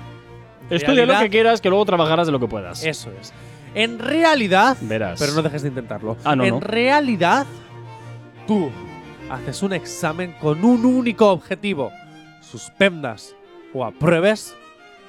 Estudia 0.70 1.06
lo 1.06 1.20
que 1.20 1.30
quieras, 1.30 1.62
que 1.62 1.70
luego 1.70 1.86
trabajarás 1.86 2.28
de 2.28 2.32
lo 2.32 2.40
que 2.40 2.48
puedas. 2.48 2.84
Eso 2.84 3.12
es. 3.20 3.34
En 3.76 4.00
realidad, 4.00 4.78
Verás. 4.82 5.20
pero 5.20 5.34
no 5.34 5.42
dejes 5.42 5.62
de 5.62 5.70
intentarlo. 5.70 6.18
Ah, 6.24 6.36
no, 6.36 6.44
en 6.44 6.56
no. 6.56 6.60
realidad, 6.60 7.46
tú 8.48 8.70
haces 9.30 9.62
un 9.62 9.74
examen 9.74 10.34
con 10.40 10.64
un 10.64 10.86
único 10.86 11.30
objetivo: 11.30 11.92
suspendas 12.42 13.36
o 13.74 13.86
apruebes 13.86 14.56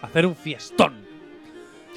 hacer 0.03 0.27
un 0.27 0.37
fiestón. 0.37 0.95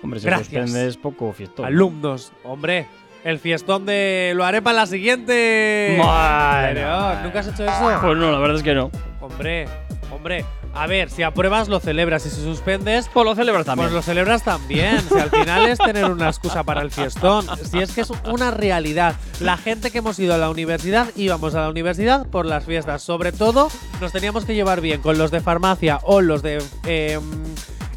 Hombre, 0.01 0.19
si 0.19 0.25
Gracias. 0.25 0.47
suspendes 0.65 0.97
poco 0.97 1.31
fiestón. 1.33 1.65
Alumnos, 1.65 2.33
hombre, 2.43 2.87
el 3.23 3.39
fiestón 3.39 3.85
de 3.85 4.33
lo 4.35 4.43
haré 4.43 4.61
para 4.61 4.77
la 4.79 4.85
siguiente. 4.85 5.95
Madre. 5.97 6.83
¿Nunca 7.23 7.39
has 7.39 7.47
hecho 7.47 7.63
eso? 7.63 7.99
Pues 8.01 8.17
no, 8.17 8.31
la 8.31 8.39
verdad 8.39 8.57
es 8.57 8.63
que 8.63 8.73
no. 8.73 8.91
Hombre, 9.21 9.67
hombre. 10.11 10.45
A 10.75 10.87
ver, 10.87 11.11
si 11.11 11.21
apruebas 11.21 11.69
lo 11.69 11.79
celebras 11.79 12.25
y 12.25 12.31
si 12.31 12.41
suspendes, 12.41 13.07
Pues 13.13 13.25
lo 13.25 13.35
celebras 13.35 13.63
también. 13.63 13.85
Pues 13.89 13.93
lo 13.93 14.01
celebras 14.01 14.43
también. 14.43 14.99
Si 15.07 15.19
al 15.19 15.29
final 15.29 15.67
es 15.67 15.77
tener 15.77 16.05
una 16.05 16.27
excusa 16.27 16.63
para 16.63 16.81
el 16.81 16.89
fiestón. 16.89 17.45
Si 17.63 17.77
es 17.79 17.91
que 17.93 18.01
es 18.01 18.11
una 18.25 18.49
realidad. 18.49 19.15
La 19.39 19.55
gente 19.55 19.91
que 19.91 19.99
hemos 19.99 20.17
ido 20.17 20.33
a 20.33 20.37
la 20.39 20.49
universidad 20.49 21.09
íbamos 21.15 21.53
a 21.53 21.61
la 21.61 21.69
universidad 21.69 22.25
por 22.27 22.47
las 22.47 22.65
fiestas. 22.65 23.03
Sobre 23.03 23.31
todo 23.31 23.69
nos 24.01 24.11
teníamos 24.11 24.45
que 24.45 24.55
llevar 24.55 24.81
bien 24.81 24.99
con 25.01 25.19
los 25.19 25.29
de 25.29 25.41
farmacia 25.41 25.99
o 26.01 26.21
los 26.21 26.41
de 26.41 26.59
eh, 26.87 27.19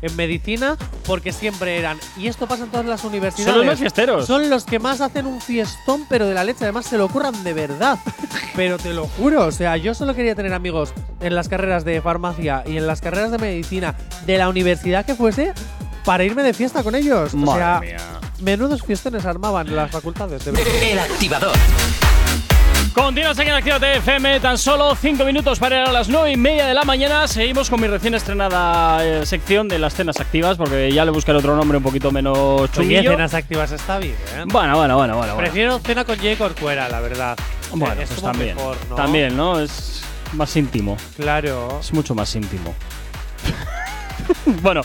en 0.02 0.14
medicina 0.16 0.76
porque 1.06 1.32
siempre 1.32 1.78
eran. 1.78 1.98
Y 2.16 2.28
esto 2.28 2.46
pasa 2.46 2.64
en 2.64 2.70
todas 2.70 2.86
las 2.86 3.04
universidades. 3.04 3.52
Son 3.52 3.58
los 3.58 3.66
más 3.66 3.78
fiesteros. 3.78 4.26
Son 4.26 4.50
los 4.50 4.64
que 4.64 4.78
más 4.78 5.00
hacen 5.00 5.26
un 5.26 5.40
fiestón, 5.40 6.06
pero 6.08 6.26
de 6.26 6.34
la 6.34 6.44
leche. 6.44 6.64
Además, 6.64 6.86
se 6.86 6.98
lo 6.98 7.04
ocurran 7.06 7.44
de 7.44 7.52
verdad. 7.52 7.98
pero 8.56 8.78
te 8.78 8.92
lo 8.92 9.06
juro. 9.06 9.46
O 9.46 9.52
sea, 9.52 9.76
yo 9.76 9.94
solo 9.94 10.14
quería 10.14 10.34
tener 10.34 10.52
amigos 10.52 10.92
en 11.20 11.34
las 11.34 11.48
carreras 11.48 11.84
de 11.84 12.00
farmacia 12.00 12.64
y 12.66 12.76
en 12.76 12.86
las 12.86 13.00
carreras 13.00 13.30
de 13.30 13.38
medicina 13.38 13.94
de 14.26 14.38
la 14.38 14.48
universidad 14.48 15.04
que 15.04 15.14
fuese 15.14 15.52
para 16.04 16.24
irme 16.24 16.42
de 16.42 16.54
fiesta 16.54 16.82
con 16.82 16.94
ellos. 16.94 17.34
o 17.34 17.54
sea, 17.54 17.80
mía. 17.80 17.98
menudos 18.40 18.82
fiestones 18.82 19.24
armaban 19.24 19.74
las 19.74 19.90
facultades. 19.90 20.44
De. 20.44 20.52
El 20.92 20.98
activador. 20.98 21.56
Continuas 22.96 23.38
aquí 23.38 23.50
en 23.50 23.54
Actívate 23.56 23.98
FM, 23.98 24.40
tan 24.40 24.56
solo 24.56 24.94
5 24.94 25.22
minutos 25.26 25.58
para 25.58 25.82
ir 25.82 25.86
a 25.86 25.92
las 25.92 26.08
9 26.08 26.32
y 26.32 26.36
media 26.38 26.64
de 26.66 26.72
la 26.72 26.82
mañana. 26.82 27.28
Seguimos 27.28 27.68
con 27.68 27.78
mi 27.78 27.88
recién 27.88 28.14
estrenada 28.14 29.04
eh, 29.04 29.26
sección 29.26 29.68
de 29.68 29.78
las 29.78 29.94
cenas 29.94 30.18
activas, 30.18 30.56
porque 30.56 30.90
ya 30.90 31.04
le 31.04 31.10
buscaré 31.10 31.36
otro 31.36 31.54
nombre 31.54 31.76
un 31.76 31.84
poquito 31.84 32.10
menos 32.10 32.38
Oye, 32.38 32.68
chunguillo. 32.72 33.10
cenas 33.10 33.34
activas 33.34 33.70
está 33.70 33.98
bien. 33.98 34.14
¿eh? 34.34 34.44
Bueno, 34.46 34.78
bueno, 34.78 34.96
bueno, 34.96 35.14
bueno. 35.18 35.34
bueno. 35.34 35.36
Prefiero 35.36 35.78
cena 35.78 36.06
con 36.06 36.16
Jay 36.16 36.36
Corcuera, 36.36 36.88
la 36.88 37.00
verdad. 37.00 37.36
Bueno, 37.70 38.00
Es 38.00 38.08
pues 38.08 38.22
también. 38.22 38.56
mejor, 38.56 38.78
¿no? 38.88 38.94
También, 38.96 39.36
¿no? 39.36 39.60
Es 39.60 40.02
más 40.32 40.56
íntimo. 40.56 40.96
Claro. 41.16 41.76
Es 41.78 41.92
mucho 41.92 42.14
más 42.14 42.34
íntimo. 42.34 42.74
bueno, 44.62 44.82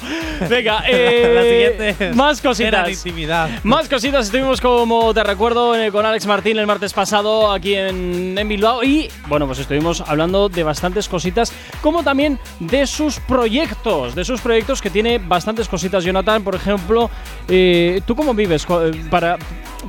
venga, 0.49 0.83
eh, 0.87 1.31
la 1.35 1.41
siguiente 1.43 2.09
es 2.09 2.15
más 2.15 2.41
cositas. 2.41 2.89
intimidad. 2.89 3.49
Más 3.63 3.87
cositas, 3.87 4.25
estuvimos 4.25 4.59
como 4.61 5.13
te 5.13 5.23
recuerdo 5.23 5.75
eh, 5.75 5.91
con 5.91 6.05
Alex 6.05 6.25
Martín 6.25 6.57
el 6.57 6.67
martes 6.67 6.93
pasado 6.93 7.51
aquí 7.51 7.75
en, 7.75 8.35
en 8.37 8.47
Bilbao 8.47 8.83
y 8.83 9.09
bueno, 9.27 9.45
pues 9.47 9.59
estuvimos 9.59 10.01
hablando 10.01 10.49
de 10.49 10.63
bastantes 10.63 11.07
cositas, 11.07 11.53
como 11.81 12.03
también 12.03 12.39
de 12.59 12.87
sus 12.87 13.19
proyectos, 13.19 14.15
de 14.15 14.25
sus 14.25 14.41
proyectos 14.41 14.81
que 14.81 14.89
tiene 14.89 15.17
bastantes 15.19 15.67
cositas. 15.67 16.03
Jonathan, 16.03 16.43
por 16.43 16.55
ejemplo, 16.55 17.09
eh, 17.47 18.01
¿tú 18.05 18.15
cómo 18.15 18.33
vives? 18.33 18.65
Eh, 18.69 18.91
Para, 19.09 19.37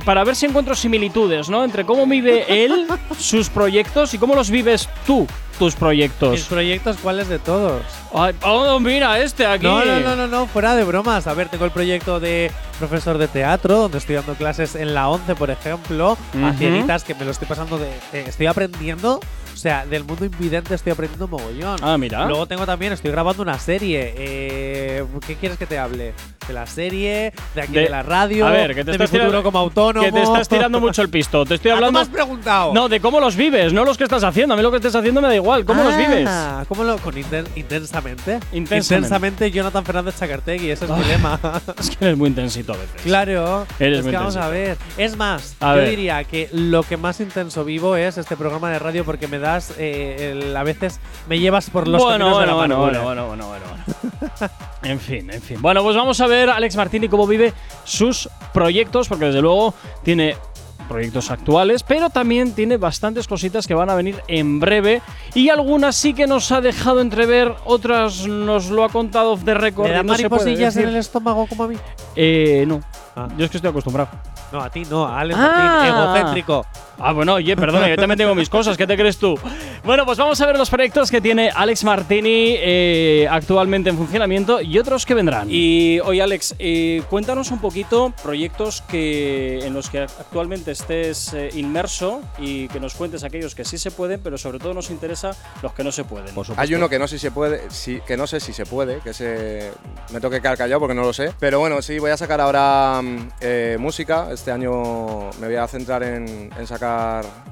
para 0.05 0.23
ver 0.23 0.35
si 0.35 0.45
encuentro 0.45 0.75
similitudes, 0.75 1.49
¿no? 1.49 1.63
Entre 1.63 1.83
cómo 1.85 2.05
vive 2.05 2.63
él, 2.63 2.87
sus 3.17 3.49
proyectos 3.49 4.13
y 4.13 4.17
cómo 4.17 4.35
los 4.35 4.49
vives 4.49 4.87
tú, 5.05 5.27
tus 5.59 5.75
proyectos. 5.75 6.41
proyectos, 6.43 6.97
¿cuáles 7.01 7.27
de 7.29 7.39
todos? 7.39 7.81
Ay, 8.13 8.33
oh, 8.43 8.79
mira, 8.79 9.19
este 9.19 9.45
aquí. 9.45 9.62
No, 9.63 9.85
no, 9.85 9.99
no, 9.99 10.15
no, 10.15 10.27
no, 10.27 10.47
fuera 10.47 10.75
de 10.75 10.83
bromas. 10.83 11.27
A 11.27 11.33
ver, 11.33 11.49
tengo 11.49 11.65
el 11.65 11.71
proyecto 11.71 12.19
de 12.19 12.51
profesor 12.79 13.17
de 13.17 13.27
teatro, 13.27 13.77
donde 13.77 13.97
estoy 13.97 14.15
dando 14.15 14.33
clases 14.35 14.75
en 14.75 14.93
la 14.93 15.09
11, 15.09 15.35
por 15.35 15.49
ejemplo, 15.51 16.17
a 16.41 16.47
Ujú. 16.49 16.57
cieguitas, 16.57 17.03
que 17.03 17.15
me 17.15 17.25
lo 17.25 17.31
estoy 17.31 17.47
pasando 17.47 17.77
de. 17.77 17.87
eh, 18.13 18.25
estoy 18.27 18.47
aprendiendo. 18.47 19.19
O 19.53 19.55
sea, 19.55 19.85
del 19.85 20.03
mundo 20.03 20.25
invidente 20.25 20.73
estoy 20.73 20.91
aprendiendo 20.93 21.27
mogollón. 21.27 21.77
Ah, 21.83 21.95
mira. 21.97 22.25
Luego 22.25 22.47
tengo 22.47 22.65
también, 22.65 22.91
estoy 22.91 23.11
grabando 23.11 23.43
una 23.43 23.59
serie. 23.59 24.13
Eh, 24.17 25.05
¿Qué 25.27 25.35
quieres 25.35 25.59
que 25.59 25.67
te 25.67 25.77
hable? 25.77 26.13
De 26.47 26.53
la 26.53 26.65
serie, 26.67 27.31
de 27.55 27.61
aquí 27.61 27.71
de, 27.71 27.81
De- 27.81 27.89
la 27.89 28.01
radio, 28.03 28.45
a 28.47 28.49
ver, 28.51 28.73
que 28.75 28.83
te 28.83 28.91
de 28.91 28.97
mi 28.97 29.03
estás 29.05 29.11
tirando- 29.11 29.43
como 29.43 29.59
autónomo. 29.59 30.03
Que 30.05 30.11
te 30.11 30.23
estás 30.23 30.49
tirando 30.49 30.79
mucho 30.81 31.01
el 31.03 31.09
pisto. 31.09 31.45
Te 31.45 31.55
estoy 31.55 31.69
Ah, 31.71 31.75
¿tú 31.75 31.77
hablando. 31.77 31.99
me 31.99 32.03
has 32.03 32.09
preguntado? 32.09 32.73
No, 32.73 32.89
de 32.89 32.99
cómo 32.99 33.19
los 33.21 33.35
vives, 33.37 33.71
no 33.71 33.85
los 33.85 33.95
que 33.97 34.03
estás 34.03 34.23
haciendo. 34.25 34.55
A 34.55 34.57
mí 34.57 34.63
lo 34.63 34.71
que 34.71 34.77
estés 34.77 34.93
haciendo 34.95 35.21
me 35.21 35.27
da 35.29 35.35
igual. 35.35 35.63
¿Cómo 35.63 35.83
los 35.83 35.95
vives? 35.95 36.25
Ah, 36.27 36.65
¿Cómo 36.67 36.83
lo.? 36.83 36.97
Con 36.97 37.13
inten- 37.15 37.47
intensamente. 37.55 38.39
Intensamente. 38.51 38.75
Intensamente 38.95 39.51
Jonathan 39.51 39.85
Fernández 39.85 40.15
Chacartegui, 40.19 40.71
ese 40.71 40.85
es 40.85 40.91
mi 40.91 41.03
lema. 41.05 41.39
Es 41.79 41.89
que 41.95 42.03
eres 42.05 42.17
muy 42.17 42.27
a 42.71 42.77
veces. 42.77 43.01
Claro, 43.03 43.67
Eres 43.79 43.97
es 43.99 44.03
muy 44.05 44.11
que 44.11 44.17
vamos 44.17 44.37
a 44.37 44.47
ver. 44.47 44.77
Es 44.97 45.17
más, 45.17 45.57
A 45.59 45.71
yo 45.73 45.81
ver. 45.81 45.89
diría 45.89 46.23
que 46.23 46.47
lo 46.53 46.83
que 46.83 46.95
más 46.95 47.19
intenso 47.19 47.65
vivo 47.65 47.97
es 47.97 48.17
este 48.17 48.37
programa 48.37 48.69
de 48.71 48.79
radio 48.79 49.03
porque 49.03 49.27
me 49.27 49.39
das, 49.39 49.73
eh, 49.77 50.31
el- 50.31 50.55
a 50.55 50.63
veces 50.63 51.01
me 51.27 51.39
llevas 51.39 51.69
por 51.69 51.87
los 51.89 52.01
bueno, 52.01 52.25
caminos 52.25 52.39
de 52.47 52.53
bueno, 52.53 52.55
bueno, 52.55 52.75
amargura. 52.75 53.01
bueno, 53.03 53.27
bueno, 53.27 53.47
bueno, 53.49 53.65
bueno. 53.67 54.53
en 54.83 54.99
fin, 55.01 55.29
en 55.31 55.41
fin. 55.41 55.61
Bueno, 55.61 55.83
pues 55.83 55.95
vamos 55.97 56.21
a 56.21 56.27
ver 56.27 56.49
Alex 56.49 56.77
Martini 56.77 57.09
cómo 57.09 57.27
vive 57.27 57.53
sus 57.83 58.29
proyectos, 58.53 59.09
porque 59.09 59.25
desde 59.25 59.41
luego 59.41 59.73
tiene 60.03 60.37
proyectos 60.83 61.31
actuales, 61.31 61.83
pero 61.83 62.09
también 62.09 62.53
tiene 62.53 62.77
bastantes 62.77 63.27
cositas 63.27 63.67
que 63.67 63.73
van 63.73 63.89
a 63.89 63.95
venir 63.95 64.21
en 64.27 64.59
breve 64.59 65.01
y 65.33 65.49
algunas 65.49 65.95
sí 65.95 66.13
que 66.13 66.27
nos 66.27 66.51
ha 66.51 66.61
dejado 66.61 67.01
entrever, 67.01 67.55
otras 67.65 68.27
nos 68.27 68.69
lo 68.69 68.83
ha 68.83 68.89
contado 68.89 69.35
de 69.37 69.53
récord. 69.53 69.87
¿Me 69.87 69.93
da 69.93 70.01
y 70.01 70.03
no 70.05 70.15
se 70.15 70.29
puede 70.29 70.43
mariposillas 70.45 70.77
en 70.77 70.89
el 70.89 70.95
estómago 70.97 71.47
como 71.47 71.63
a 71.63 71.67
mí? 71.67 71.75
Eh, 72.15 72.65
no. 72.67 72.81
Ah. 73.15 73.27
Yo 73.37 73.45
es 73.45 73.51
que 73.51 73.57
estoy 73.57 73.69
acostumbrado. 73.69 74.09
No, 74.51 74.61
a 74.61 74.69
ti 74.69 74.83
no, 74.89 75.05
a 75.05 75.19
Alex 75.19 75.39
Ah. 75.39 75.79
Martín, 75.81 75.93
egocéntrico. 75.95 76.65
Ah, 76.99 77.11
bueno, 77.11 77.35
oye, 77.35 77.55
perdona, 77.55 77.89
yo 77.89 77.95
también 77.95 78.17
tengo 78.17 78.35
mis 78.35 78.49
cosas, 78.49 78.77
¿qué 78.77 78.87
te 78.87 78.95
crees 78.95 79.17
tú? 79.17 79.37
Bueno, 79.83 80.05
pues 80.05 80.17
vamos 80.17 80.39
a 80.39 80.45
ver 80.45 80.57
los 80.57 80.69
proyectos 80.69 81.11
que 81.11 81.19
tiene 81.19 81.49
Alex 81.53 81.83
Martini 81.83 82.55
eh, 82.57 83.27
actualmente 83.29 83.89
en 83.89 83.97
funcionamiento 83.97 84.61
y 84.61 84.77
otros 84.77 85.05
que 85.05 85.13
vendrán. 85.13 85.47
Y 85.49 85.99
oye, 86.01 86.21
Alex, 86.21 86.55
eh, 86.59 87.03
cuéntanos 87.09 87.51
un 87.51 87.59
poquito 87.59 88.13
proyectos 88.23 88.81
que 88.81 89.59
en 89.65 89.73
los 89.73 89.89
que 89.89 89.99
actualmente 89.99 90.71
estés 90.71 91.33
eh, 91.33 91.49
inmerso 91.55 92.21
y 92.39 92.67
que 92.69 92.79
nos 92.79 92.93
cuentes 92.93 93.23
aquellos 93.23 93.55
que 93.55 93.65
sí 93.65 93.77
se 93.77 93.91
pueden, 93.91 94.21
pero 94.23 94.37
sobre 94.37 94.59
todo 94.59 94.73
nos 94.73 94.89
interesa 94.89 95.35
los 95.61 95.73
que 95.73 95.83
no 95.83 95.91
se 95.91 96.03
pueden. 96.03 96.33
Hay 96.55 96.73
uno 96.73 96.87
que 96.87 96.99
no 96.99 97.07
sé 97.07 97.17
si 97.17 97.23
se 97.23 97.31
puede, 97.31 97.69
sí, 97.69 97.99
que 98.05 98.15
no 98.15 98.27
sé 98.27 98.39
si 98.39 98.53
se 98.53 98.65
puede, 98.65 98.99
que 98.99 99.13
se 99.13 99.71
me 100.11 100.19
tengo 100.19 100.29
que 100.29 100.41
quedar 100.41 100.57
callado 100.57 100.79
porque 100.79 100.95
no 100.95 101.03
lo 101.03 101.13
sé. 101.13 101.33
Pero 101.39 101.59
bueno, 101.59 101.81
sí, 101.81 101.99
voy 101.99 102.11
a 102.11 102.17
sacar 102.17 102.39
ahora 102.39 103.01
mm, 103.01 103.29
eh, 103.41 103.77
música. 103.79 104.29
Este 104.31 104.51
año 104.51 105.31
me 105.39 105.47
voy 105.47 105.55
a 105.55 105.67
centrar 105.67 106.03
en, 106.03 106.49
en 106.57 106.67
sacar 106.67 106.82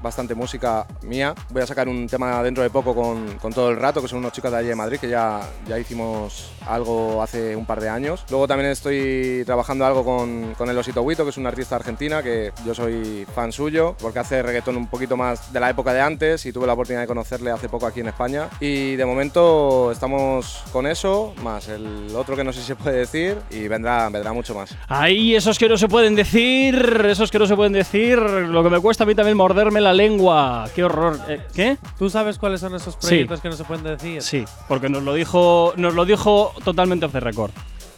bastante 0.02 0.36
música 0.36 0.86
mía. 1.04 1.34
Voy 1.50 1.62
a 1.62 1.68
sacar 1.68 1.88
un 1.88 2.08
tema 2.08 2.42
dentro 2.44 2.64
de 2.64 2.70
poco 2.70 2.96
con, 2.96 3.38
con 3.40 3.54
todo 3.54 3.70
el 3.70 3.78
rato, 3.78 4.02
que 4.02 4.08
son 4.08 4.20
unos 4.20 4.32
chicos 4.32 4.52
de 4.52 4.58
allí 4.58 4.68
de 4.68 4.76
Madrid, 4.76 5.00
que 5.00 5.10
ya, 5.10 5.42
ya 5.68 5.78
hicimos 5.78 6.52
algo 6.68 7.22
hace 7.22 7.56
un 7.56 7.66
par 7.66 7.80
de 7.80 7.90
años. 7.90 8.26
Luego 8.30 8.48
también 8.48 8.72
estoy 8.72 9.44
trabajando 9.46 9.86
algo 9.86 10.04
con, 10.04 10.54
con 10.58 10.70
el 10.70 10.78
Osito 10.78 11.02
Huito, 11.02 11.24
que 11.24 11.30
es 11.30 11.38
un 11.38 11.48
artista 11.48 11.76
argentina, 11.76 12.24
que 12.24 12.52
yo 12.66 12.74
soy 12.74 13.26
fan 13.34 13.52
suyo, 13.52 13.96
porque 14.00 14.20
hace 14.20 14.42
reggaetón 14.42 14.78
un 14.78 14.88
poquito 14.88 15.18
más 15.18 15.52
de 15.54 15.60
la 15.60 15.70
época 15.70 15.94
de 15.94 16.02
antes 16.02 16.46
y 16.46 16.52
tuve 16.52 16.68
la 16.68 16.74
oportunidad 16.74 17.02
de 17.02 17.08
conocerle 17.08 17.52
hace 17.52 17.70
poco 17.70 17.86
aquí 17.86 18.00
en 18.00 18.08
España. 18.08 18.50
Y 18.60 18.96
de 18.96 19.06
momento 19.06 19.92
estamos 19.92 20.64
con 20.72 20.88
eso, 20.88 21.34
más 21.44 21.68
el 21.68 22.16
otro 22.16 22.36
que 22.36 22.44
no 22.44 22.54
sé 22.54 22.62
si 22.62 22.68
se 22.68 22.76
puede 22.76 22.98
decir, 22.98 23.38
y 23.50 23.68
vendrá, 23.68 24.10
vendrá 24.10 24.34
mucho 24.34 24.56
más. 24.56 24.76
Ahí, 24.88 25.36
esos 25.36 25.58
que 25.58 25.70
no 25.70 25.78
se 25.78 25.88
pueden 25.88 26.16
decir, 26.16 27.06
esos 27.10 27.32
que 27.32 27.40
no 27.40 27.46
se 27.46 27.56
pueden 27.56 27.74
decir, 27.74 28.18
lo 28.18 28.64
que 28.64 28.70
me 28.70 28.80
cuesta 28.80 29.04
a 29.04 29.08
mí 29.08 29.16
también 29.22 29.38
morderme 29.38 29.82
la 29.82 29.94
lengua. 29.94 30.68
Qué 30.76 30.84
horror. 30.84 31.20
Eh, 31.28 31.40
¿Qué? 31.56 31.78
¿Tú 31.98 32.10
sabes 32.10 32.38
cuáles 32.38 32.60
son 32.62 32.76
esos 32.76 32.96
Sí. 33.00 33.08
proyectos 33.08 33.42
que 33.42 33.50
no 33.50 33.56
se 33.56 33.64
pueden 33.64 33.84
decir? 33.84 34.22
Sí, 34.22 34.46
porque 34.68 34.90
nos 34.90 35.04
lo 35.04 35.14
dijo, 35.14 35.74
nos 35.78 35.94
lo 35.94 36.06
dijo 36.06 36.54
totalmente 36.64 37.06
off 37.06 37.12
the 37.14 37.20
record. 37.20 37.52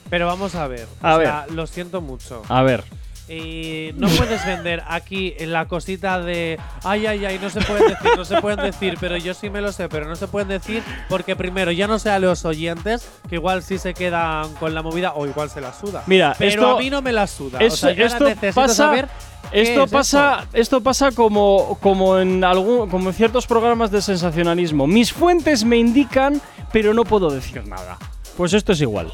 Pero 0.09 0.27
vamos 0.27 0.53
a 0.55 0.67
ver. 0.67 0.87
A 1.01 1.15
o 1.15 1.17
ver. 1.17 1.27
sea, 1.27 1.45
lo 1.49 1.65
siento 1.65 2.01
mucho. 2.01 2.41
A 2.49 2.61
ver. 2.61 2.83
Y 3.29 3.91
no 3.95 4.09
puedes 4.09 4.45
vender 4.45 4.83
aquí 4.85 5.33
la 5.39 5.65
cosita 5.69 6.19
de 6.19 6.59
ay, 6.83 7.05
ay, 7.05 7.23
ay, 7.23 7.39
no 7.41 7.49
se 7.49 7.61
pueden 7.61 7.87
decir, 7.87 8.09
no 8.17 8.25
se 8.25 8.41
pueden 8.41 8.59
decir, 8.59 8.97
pero 8.99 9.15
yo 9.15 9.33
sí 9.33 9.49
me 9.49 9.61
lo 9.61 9.71
sé, 9.71 9.87
pero 9.87 10.05
no 10.09 10.17
se 10.17 10.27
pueden 10.27 10.49
decir 10.49 10.83
porque 11.07 11.37
primero 11.37 11.71
ya 11.71 11.87
no 11.87 11.99
sé 11.99 12.09
a 12.09 12.19
los 12.19 12.43
oyentes 12.43 13.07
que 13.29 13.35
igual 13.35 13.63
sí 13.63 13.77
se 13.77 13.93
quedan 13.93 14.53
con 14.55 14.75
la 14.75 14.81
movida 14.81 15.13
o 15.13 15.25
igual 15.25 15.49
se 15.49 15.61
la 15.61 15.71
suda. 15.73 16.03
Mira, 16.05 16.35
pero 16.37 16.49
esto- 16.51 16.75
a 16.75 16.79
mí 16.79 16.89
no 16.89 17.01
me 17.01 17.13
la 17.13 17.25
suda. 17.25 17.59
o 17.59 17.61
Eso- 17.61 17.77
sea, 17.77 17.91
yo 17.93 18.05
esto 18.05 18.25
necesito 18.25 18.55
pasa, 18.59 18.73
saber 18.75 19.07
esto 19.51 19.83
es 19.83 19.91
pasa, 19.91 20.45
esto 20.53 20.81
pasa 20.81 21.11
como, 21.11 21.77
como 21.81 22.17
en 22.19 22.43
algún, 22.43 22.89
como 22.89 23.09
en 23.09 23.15
ciertos 23.15 23.45
programas 23.47 23.91
de 23.91 24.01
sensacionalismo. 24.01 24.87
Mis 24.87 25.13
fuentes 25.13 25.63
me 25.63 25.77
indican, 25.77 26.41
pero 26.71 26.93
no 26.93 27.03
puedo 27.03 27.29
decir 27.29 27.65
nada. 27.67 27.97
Pues 28.37 28.53
esto 28.53 28.71
es 28.71 28.81
igual. 28.81 29.11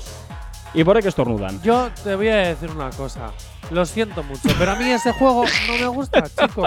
Y 0.73 0.84
por 0.84 0.95
ahí 0.95 1.01
que 1.03 1.09
estornudan. 1.09 1.61
Yo 1.63 1.89
te 2.03 2.15
voy 2.15 2.27
a 2.27 2.36
decir 2.38 2.69
una 2.69 2.91
cosa. 2.91 3.32
Lo 3.71 3.86
siento 3.86 4.23
mucho, 4.23 4.49
pero 4.57 4.71
a 4.71 4.75
mí 4.75 4.89
ese 4.89 5.11
juego 5.13 5.43
no 5.67 5.73
me 5.77 5.88
gusta, 5.88 6.23
chico. 6.23 6.63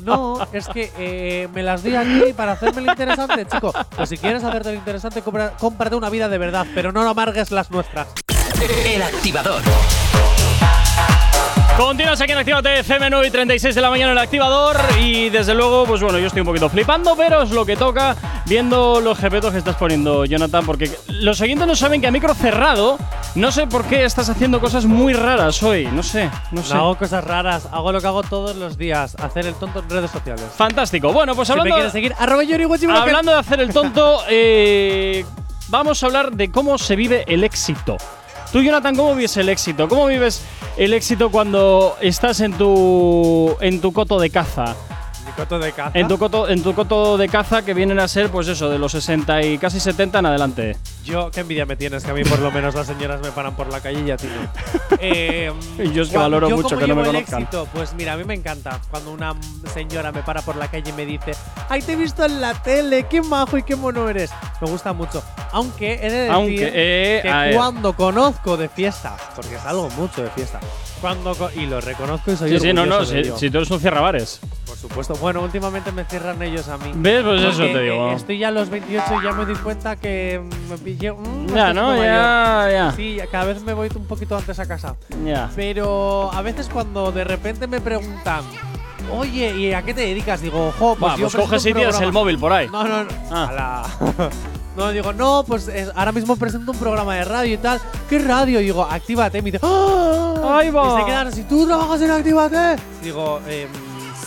No, 0.00 0.46
es 0.52 0.66
que 0.68 0.90
eh, 0.98 1.48
me 1.54 1.62
las 1.62 1.82
di 1.82 1.94
aquí 1.94 2.32
para 2.36 2.52
hacerme 2.52 2.82
lo 2.82 2.90
interesante, 2.92 3.46
chico. 3.46 3.72
Pues 3.94 4.08
si 4.08 4.18
quieres 4.18 4.42
hacerte 4.44 4.70
lo 4.70 4.74
interesante, 4.76 5.22
compra- 5.22 5.52
cómprate 5.58 5.96
una 5.96 6.10
vida 6.10 6.28
de 6.28 6.36
verdad, 6.38 6.66
pero 6.74 6.92
no 6.92 7.08
amargues 7.08 7.50
las 7.52 7.70
nuestras. 7.70 8.08
El 8.84 9.02
activador. 9.02 9.62
Continuas 11.76 12.18
aquí 12.22 12.32
en 12.32 12.38
Actívate 12.38 12.78
FM 12.78 13.10
9 13.10 13.26
y 13.26 13.30
36 13.30 13.74
de 13.74 13.80
la 13.82 13.90
mañana 13.90 14.12
en 14.12 14.16
el 14.16 14.24
activador. 14.24 14.78
Y 14.98 15.28
desde 15.28 15.54
luego, 15.54 15.84
pues 15.84 16.00
bueno, 16.00 16.18
yo 16.18 16.26
estoy 16.26 16.40
un 16.40 16.46
poquito 16.46 16.70
flipando, 16.70 17.14
pero 17.14 17.42
es 17.42 17.50
lo 17.50 17.66
que 17.66 17.76
toca 17.76 18.16
viendo 18.46 18.98
los 19.02 19.18
jepetos 19.18 19.52
que 19.52 19.58
estás 19.58 19.76
poniendo, 19.76 20.24
Jonathan. 20.24 20.64
Porque 20.64 20.90
los 21.20 21.36
siguientes 21.36 21.68
no 21.68 21.76
saben 21.76 22.00
que 22.00 22.06
a 22.06 22.10
micro 22.10 22.32
cerrado, 22.32 22.98
no 23.34 23.52
sé 23.52 23.66
por 23.66 23.84
qué 23.84 24.06
estás 24.06 24.30
haciendo 24.30 24.58
cosas 24.58 24.86
muy 24.86 25.12
raras 25.12 25.62
hoy. 25.62 25.86
No 25.92 26.02
sé, 26.02 26.30
no 26.50 26.62
sé. 26.62 26.72
No 26.72 26.80
hago 26.80 26.96
cosas 26.96 27.22
raras, 27.22 27.68
hago 27.70 27.92
lo 27.92 28.00
que 28.00 28.06
hago 28.06 28.22
todos 28.22 28.56
los 28.56 28.78
días, 28.78 29.14
hacer 29.16 29.44
el 29.44 29.54
tonto 29.54 29.80
en 29.80 29.90
redes 29.90 30.10
sociales. 30.10 30.46
Fantástico. 30.56 31.12
Bueno, 31.12 31.34
pues 31.34 31.48
Si 31.48 31.52
me 31.52 31.60
hablando, 31.60 31.76
quieres 31.76 31.92
seguir, 31.92 32.14
arroba 32.18 32.42
hablando 33.02 33.32
de 33.32 33.38
hacer 33.38 33.60
el 33.60 33.74
tonto, 33.74 34.20
eh, 34.30 35.26
vamos 35.68 36.02
a 36.02 36.06
hablar 36.06 36.32
de 36.32 36.50
cómo 36.50 36.78
se 36.78 36.96
vive 36.96 37.24
el 37.28 37.44
éxito. 37.44 37.98
Tú, 38.56 38.62
Jonathan, 38.62 38.96
¿cómo 38.96 39.14
vives 39.14 39.36
el 39.36 39.50
éxito? 39.50 39.86
¿Cómo 39.86 40.06
vives 40.06 40.40
el 40.78 40.94
éxito 40.94 41.30
cuando 41.30 41.94
estás 42.00 42.40
en 42.40 42.54
tu, 42.54 43.54
en 43.60 43.82
tu 43.82 43.92
coto 43.92 44.18
de 44.18 44.30
caza? 44.30 44.74
Coto 45.36 45.58
de 45.58 45.72
caza. 45.72 45.98
En 45.98 46.08
tu, 46.08 46.16
coto, 46.18 46.48
en 46.48 46.62
tu 46.62 46.74
coto 46.74 47.18
de 47.18 47.28
caza 47.28 47.62
que 47.62 47.74
vienen 47.74 47.98
a 48.00 48.08
ser, 48.08 48.30
pues 48.30 48.48
eso, 48.48 48.70
de 48.70 48.78
los 48.78 48.92
60 48.92 49.42
y 49.42 49.58
casi 49.58 49.78
70 49.80 50.18
en 50.20 50.26
adelante. 50.26 50.76
Yo, 51.04 51.30
qué 51.30 51.40
envidia 51.40 51.66
me 51.66 51.76
tienes, 51.76 52.04
que 52.04 52.10
a 52.10 52.14
mí 52.14 52.24
por 52.24 52.38
lo 52.38 52.50
menos 52.50 52.74
las 52.74 52.86
señoras 52.86 53.20
me 53.20 53.30
paran 53.30 53.54
por 53.54 53.70
la 53.70 53.80
calle 53.80 54.02
y 54.06 54.10
a 54.10 54.16
ti 54.16 54.26
no. 54.26 54.96
Eh, 54.98 55.52
Y 55.78 55.92
yo 55.92 56.02
es 56.04 56.08
que 56.08 56.16
valoro 56.16 56.48
yo 56.48 56.56
mucho 56.56 56.78
que 56.78 56.86
no 56.86 56.96
me 56.96 57.04
conozcan. 57.04 57.42
éxito, 57.42 57.68
Pues 57.74 57.92
mira, 57.94 58.14
a 58.14 58.16
mí 58.16 58.24
me 58.24 58.32
encanta 58.34 58.80
cuando 58.90 59.12
una 59.12 59.34
señora 59.74 60.10
me 60.10 60.22
para 60.22 60.40
por 60.40 60.56
la 60.56 60.68
calle 60.68 60.88
y 60.90 60.92
me 60.94 61.04
dice 61.04 61.32
¡Ay, 61.68 61.82
te 61.82 61.92
he 61.92 61.96
visto 61.96 62.24
en 62.24 62.40
la 62.40 62.54
tele! 62.54 63.04
¡Qué 63.08 63.20
majo 63.20 63.58
y 63.58 63.62
qué 63.62 63.76
mono 63.76 64.08
eres! 64.08 64.30
Me 64.60 64.68
gusta 64.70 64.94
mucho. 64.94 65.22
Aunque 65.52 65.94
he 65.94 66.10
de 66.10 66.16
decir 66.18 66.30
Aunque, 66.32 66.70
eh, 66.74 67.20
que 67.22 67.54
cuando 67.54 67.92
conozco 67.94 68.56
de 68.56 68.68
fiesta, 68.70 69.16
porque 69.34 69.58
salgo 69.58 69.90
mucho 69.90 70.22
de 70.22 70.30
fiesta, 70.30 70.60
cuando 71.00 71.36
y 71.54 71.66
lo 71.66 71.80
reconozco 71.80 72.32
y 72.32 72.36
soy 72.36 72.50
Sí, 72.50 72.58
sí, 72.58 72.72
no, 72.72 72.86
no, 72.86 73.04
si, 73.04 73.22
si 73.36 73.50
tú 73.50 73.58
eres 73.58 73.70
un 73.70 73.80
cierrabares. 73.80 74.40
Por 74.66 74.76
supuesto. 74.76 75.14
Bueno, 75.16 75.40
últimamente 75.42 75.92
me 75.92 76.04
cierran 76.04 76.42
ellos 76.42 76.68
a 76.68 76.76
mí. 76.78 76.90
¿Ves? 76.94 77.22
Pues 77.22 77.40
eso 77.40 77.50
Porque, 77.58 77.72
te 77.72 77.80
digo. 77.82 78.10
eh, 78.10 78.14
Estoy 78.14 78.38
ya 78.38 78.48
a 78.48 78.50
los 78.50 78.68
28 78.68 79.04
y 79.20 79.24
ya 79.24 79.32
me 79.32 79.46
di 79.46 79.54
cuenta 79.54 79.96
que 79.96 80.42
me 80.68 80.76
pillé. 80.78 81.12
mm, 81.12 81.46
Ya, 81.54 81.72
¿no? 81.72 81.94
Ya, 81.96 82.68
ya. 82.70 82.92
Sí, 82.96 83.18
cada 83.30 83.44
vez 83.44 83.62
me 83.62 83.72
voy 83.74 83.88
un 83.94 84.06
poquito 84.06 84.36
antes 84.36 84.58
a 84.58 84.66
casa. 84.66 84.96
Ya. 85.24 85.48
Pero 85.54 86.30
a 86.32 86.42
veces 86.42 86.68
cuando 86.72 87.12
de 87.12 87.24
repente 87.24 87.66
me 87.68 87.80
preguntan, 87.80 88.42
oye, 89.12 89.54
¿y 89.56 89.72
a 89.72 89.82
qué 89.82 89.94
te 89.94 90.00
dedicas? 90.00 90.40
Digo, 90.40 90.72
jo, 90.78 90.96
pues 90.98 91.12
Va, 91.12 91.16
yo 91.16 91.28
pues 91.30 91.36
coges 91.36 91.62
y 91.66 91.72
tiras 91.72 91.84
el 91.84 91.90
programa". 91.92 92.12
móvil 92.20 92.38
por 92.38 92.52
ahí. 92.52 92.68
No, 92.68 92.82
no, 92.84 93.04
no. 93.04 93.10
Ah. 93.30 93.84
No, 94.76 94.90
digo, 94.90 95.10
no, 95.14 95.42
pues 95.48 95.68
es- 95.68 95.90
ahora 95.96 96.12
mismo 96.12 96.36
presento 96.36 96.72
un 96.72 96.78
programa 96.78 97.14
de 97.14 97.24
radio 97.24 97.54
y 97.54 97.56
tal. 97.56 97.80
¿Qué 98.10 98.18
radio? 98.18 98.60
Y 98.60 98.64
digo, 98.64 98.84
actívate. 98.84 99.40
Me 99.40 99.50
dice, 99.50 99.64
¡Ah! 99.66 100.58
Ahí 100.58 100.68
va. 100.68 100.92
Y 100.96 101.00
se 101.00 101.06
quedan 101.06 101.26
así, 101.28 101.44
¿tú 101.44 101.66
trabajas 101.66 102.02
en 102.02 102.10
Actívate? 102.10 102.76
Digo, 103.02 103.40
em, 103.48 103.68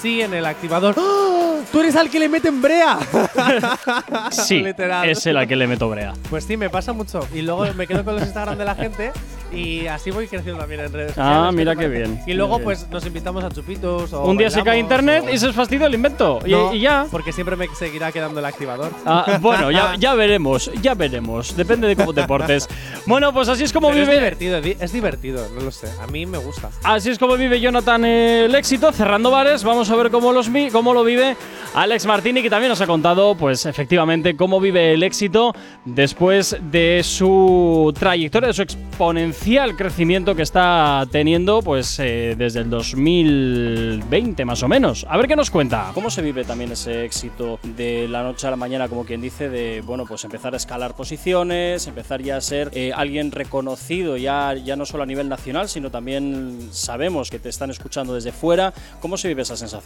sí, 0.02 0.22
en 0.22 0.34
el 0.34 0.46
activador. 0.46 0.96
¡Ah! 0.98 1.56
¡Tú 1.72 1.80
eres 1.82 1.96
al 1.96 2.10
que 2.10 2.20
le 2.20 2.30
meten 2.30 2.62
brea! 2.62 2.98
Sí, 4.32 4.62
Literal. 4.62 5.10
es 5.10 5.26
el 5.26 5.38
al 5.38 5.48
que 5.48 5.56
le 5.56 5.68
meto 5.68 5.90
brea. 5.90 6.14
Pues 6.30 6.44
sí, 6.46 6.58
me 6.58 6.70
pasa 6.70 6.94
mucho. 6.94 7.20
Y 7.34 7.42
luego 7.42 7.66
me 7.76 7.88
quedo 7.88 8.04
con 8.04 8.16
los 8.16 8.24
Instagram 8.24 8.58
de 8.58 8.66
la 8.66 8.76
gente 8.76 9.12
y 9.52 9.88
así 9.88 10.12
voy 10.12 10.28
creciendo 10.28 10.60
también 10.60 10.82
en 10.82 10.94
redes 10.94 11.12
Ah, 11.12 11.50
sociales. 11.50 11.50
¿qué 11.50 11.56
mira 11.58 11.76
qué 11.76 11.88
bien, 11.88 12.22
Y 12.28 12.34
luego, 12.34 12.60
pues 12.60 12.88
nos 12.90 13.06
invitamos 13.06 13.44
a 13.44 13.50
chupitos. 13.50 14.14
O 14.14 14.24
Un 14.26 14.38
día 14.38 14.50
se 14.50 14.64
cae 14.64 14.78
internet 14.80 15.24
o- 15.28 15.30
y 15.32 15.38
se 15.38 15.52
fastidia 15.54 15.88
el 15.88 15.96
invento. 15.96 16.40
Y- 16.46 16.52
No, 16.52 16.74
y 16.74 16.82
ya. 16.82 17.08
Porque 17.12 17.32
siempre 17.32 17.56
me 17.56 17.68
seguirá 17.76 18.12
quedando 18.12 18.40
el 18.40 18.46
activador. 18.46 18.92
Ah, 19.06 19.38
bueno, 19.42 19.72
ya, 19.72 19.96
ya 20.00 20.14
veremos, 20.16 20.72
ya 20.82 20.94
veremos. 20.94 21.56
Depende 21.56 21.88
de 21.88 21.96
cómo 21.96 22.14
te 22.14 22.24
portes. 22.24 22.68
Bueno, 23.06 23.34
pues 23.34 23.50
así 23.50 23.64
es 23.64 23.74
como 23.74 23.90
Pero 23.90 24.02
vive. 24.02 24.14
divertido, 24.16 24.58
es 24.58 24.64
di- 24.64 24.78
es 24.80 24.92
divertido, 24.92 25.48
no 25.56 25.62
lo 25.62 25.72
sé. 25.72 25.88
A 26.02 26.08
mí 26.08 26.26
me 26.26 26.38
gusta. 26.38 26.70
Así 26.84 27.10
es 27.10 27.18
como 27.20 27.36
vive 27.36 27.60
Jonathan 27.60 28.06
el 28.06 28.54
éxito, 28.56 28.92
cerrando 28.92 29.32
bares. 29.32 29.64
Vamos 29.64 29.89
a 29.90 29.96
ver 29.96 30.12
cómo, 30.12 30.32
los 30.32 30.50
cómo 30.72 30.94
lo 30.94 31.04
vive 31.04 31.36
Alex 31.74 32.06
Martini, 32.06 32.42
que 32.42 32.50
también 32.50 32.70
nos 32.70 32.82
ha 32.82 32.88
contado, 32.88 33.36
pues 33.36 33.66
efectivamente, 33.66 34.36
cómo 34.36 34.60
vive 34.60 34.94
el 34.94 35.04
éxito 35.04 35.54
después 35.86 36.58
de 36.72 37.02
su 37.04 37.94
trayectoria, 37.98 38.48
de 38.48 38.54
su 38.54 38.64
exponencial 38.64 39.76
crecimiento 39.76 40.36
que 40.36 40.42
está 40.42 41.06
teniendo, 41.12 41.62
pues 41.62 42.00
eh, 42.00 42.36
desde 42.38 42.62
el 42.62 42.70
2020 42.70 44.46
más 44.46 44.64
o 44.64 44.68
menos. 44.68 45.06
A 45.08 45.16
ver 45.18 45.28
qué 45.28 45.36
nos 45.36 45.52
cuenta. 45.52 45.92
¿Cómo 45.94 46.10
se 46.10 46.22
vive 46.22 46.44
también 46.44 46.72
ese 46.72 47.06
éxito 47.06 47.60
de 47.64 48.08
la 48.08 48.24
noche 48.24 48.48
a 48.48 48.50
la 48.50 48.56
mañana, 48.56 48.88
como 48.88 49.06
quien 49.06 49.22
dice, 49.22 49.50
de, 49.50 49.82
bueno, 49.82 50.06
pues 50.06 50.24
empezar 50.24 50.54
a 50.56 50.58
escalar 50.58 50.96
posiciones, 50.96 51.88
empezar 51.88 52.22
ya 52.22 52.38
a 52.38 52.42
ser 52.42 52.72
eh, 52.74 52.92
alguien 52.96 53.32
reconocido, 53.32 54.18
ya, 54.18 54.54
ya 54.56 54.76
no 54.76 54.86
solo 54.86 55.04
a 55.04 55.06
nivel 55.06 55.30
nacional, 55.30 55.70
sino 55.70 55.92
también 55.92 56.70
sabemos 56.72 57.30
que 57.30 57.40
te 57.40 57.50
están 57.50 57.70
escuchando 57.70 58.16
desde 58.16 58.32
fuera. 58.32 58.74
¿Cómo 59.00 59.18
se 59.18 59.28
vive 59.28 59.44
esa 59.44 59.56
sensación? 59.56 59.79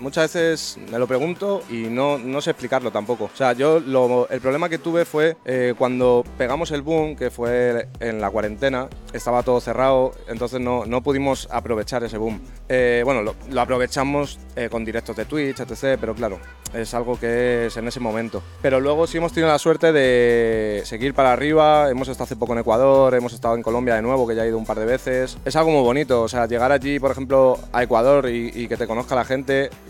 Muchas 0.00 0.32
veces 0.32 0.78
me 0.90 0.98
lo 0.98 1.06
pregunto 1.06 1.62
y 1.70 1.82
no, 1.88 2.18
no 2.18 2.40
sé 2.40 2.50
explicarlo 2.50 2.90
tampoco. 2.92 3.24
O 3.24 3.36
sea, 3.36 3.52
yo 3.52 3.80
lo- 3.80 4.28
el 4.30 4.40
problema 4.40 4.68
que 4.68 4.78
tuve 4.78 5.04
fue 5.04 5.36
eh, 5.44 5.74
cuando 5.76 6.24
pegamos 6.36 6.70
el 6.70 6.82
boom, 6.82 7.16
que 7.16 7.30
fue 7.30 7.88
en 8.00 8.20
la 8.20 8.30
cuarentena, 8.30 8.88
estaba 9.12 9.42
todo 9.42 9.60
cerrado, 9.60 10.12
entonces 10.28 10.60
no, 10.60 10.86
no 10.86 11.02
pudimos 11.02 11.48
aprovechar 11.50 12.04
ese 12.04 12.18
boom. 12.18 12.40
Eh, 12.68 13.02
bueno, 13.04 13.22
lo, 13.22 13.34
lo 13.50 13.60
aprovechamos 13.60 14.38
eh, 14.56 14.68
con 14.70 14.84
directos 14.84 15.16
de 15.16 15.24
Twitch, 15.24 15.60
etc., 15.60 15.98
pero 16.00 16.14
claro, 16.14 16.38
es 16.74 16.94
algo 16.94 17.18
que 17.18 17.66
es 17.66 17.76
en 17.76 17.88
ese 17.88 17.98
momento. 18.00 18.42
Pero 18.62 18.78
luego 18.80 19.06
sí 19.06 19.18
hemos 19.18 19.32
tenido 19.32 19.50
la 19.50 19.58
suerte 19.58 19.92
de 19.92 20.82
seguir 20.84 21.14
para 21.14 21.32
arriba, 21.32 21.90
hemos 21.90 22.08
estado 22.08 22.24
hace 22.24 22.36
poco 22.36 22.52
en 22.52 22.60
Ecuador, 22.60 23.14
hemos 23.14 23.32
estado 23.32 23.56
en 23.56 23.62
Colombia 23.62 23.94
de 23.96 24.02
nuevo, 24.02 24.26
que 24.28 24.34
ya 24.36 24.44
he 24.44 24.48
ido 24.48 24.58
un 24.58 24.66
par 24.66 24.78
de 24.78 24.84
veces. 24.86 25.38
Es 25.44 25.56
algo 25.56 25.70
muy 25.70 25.82
bonito, 25.82 26.22
o 26.22 26.28
sea, 26.28 26.46
llegar 26.46 26.70
allí, 26.72 26.98
por 27.00 27.10
ejemplo, 27.10 27.58
a 27.72 27.82
Ecuador 27.82 28.28
y, 28.28 28.50
y 28.54 28.68
que 28.68 28.76
te 28.76 28.86
conozca 28.86 29.14
la 29.14 29.24
gente 29.24 29.37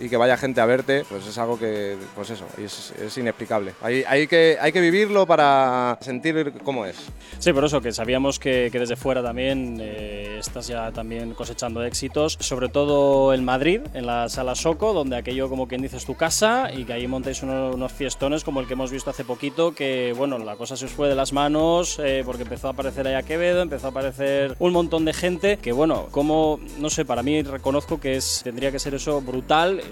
y 0.01 0.09
que 0.09 0.17
vaya 0.17 0.37
gente 0.37 0.61
a 0.61 0.67
verte, 0.67 1.05
pues 1.09 1.27
es 1.27 1.39
algo 1.39 1.59
que, 1.59 1.97
pues 2.15 2.31
eso, 2.31 2.45
es, 2.59 2.93
es 3.01 3.17
inexplicable. 3.19 3.73
Hay, 3.83 4.05
hay, 4.07 4.27
que, 4.27 4.57
hay 4.61 4.73
que 4.73 4.81
vivirlo 4.81 5.27
para 5.27 5.99
sentir 6.01 6.53
cómo 6.65 6.85
es. 6.87 6.97
Sí, 7.39 7.53
por 7.53 7.65
eso 7.65 7.81
que 7.81 7.93
sabíamos 7.93 8.39
que, 8.39 8.69
que 8.73 8.79
desde 8.79 8.97
fuera 8.97 9.23
también 9.23 9.79
eh, 9.81 10.37
estás 10.41 10.67
ya 10.69 10.91
también 10.93 11.35
cosechando 11.35 11.83
éxitos, 11.85 12.37
sobre 12.41 12.69
todo 12.69 13.33
en 13.35 13.45
Madrid, 13.45 13.81
en 13.95 14.07
la 14.07 14.29
sala 14.29 14.55
Soco, 14.55 14.93
donde 14.93 15.17
aquello 15.17 15.49
como 15.49 15.69
quien 15.69 15.83
dice 15.83 15.97
es 15.97 16.05
tu 16.05 16.15
casa 16.15 16.71
y 16.75 16.85
que 16.85 16.93
ahí 16.93 17.07
montáis 17.07 17.43
uno- 17.43 17.71
unos 17.73 17.93
fiestones 17.93 18.45
como 18.45 18.61
el 18.61 18.67
que 18.67 18.75
hemos 18.75 18.91
visto 18.91 19.11
hace 19.11 19.25
poquito, 19.25 19.75
que 19.75 20.13
bueno, 20.17 20.39
la 20.39 20.57
cosa 20.57 20.77
se 20.77 20.85
os 20.87 20.91
fue 20.93 21.09
de 21.09 21.15
las 21.15 21.33
manos 21.33 21.99
eh, 22.03 22.23
porque 22.25 22.43
empezó 22.43 22.69
a 22.69 22.71
aparecer 22.73 23.07
allá 23.07 23.23
Quevedo, 23.23 23.63
empezó 23.63 23.87
a 23.89 23.91
aparecer 23.91 24.57
un 24.59 24.73
montón 24.73 25.05
de 25.05 25.13
gente, 25.13 25.59
que 25.59 25.73
bueno, 25.73 26.07
como, 26.11 26.59
no 26.79 26.91
sé, 26.91 27.05
para 27.05 27.23
mí 27.23 27.43
reconozco 27.43 28.01
que 28.01 28.17
es, 28.17 28.41
tendría 28.45 28.71
que 28.73 28.79
ser 28.79 28.95
eso 28.95 29.21
brutal, 29.21 29.38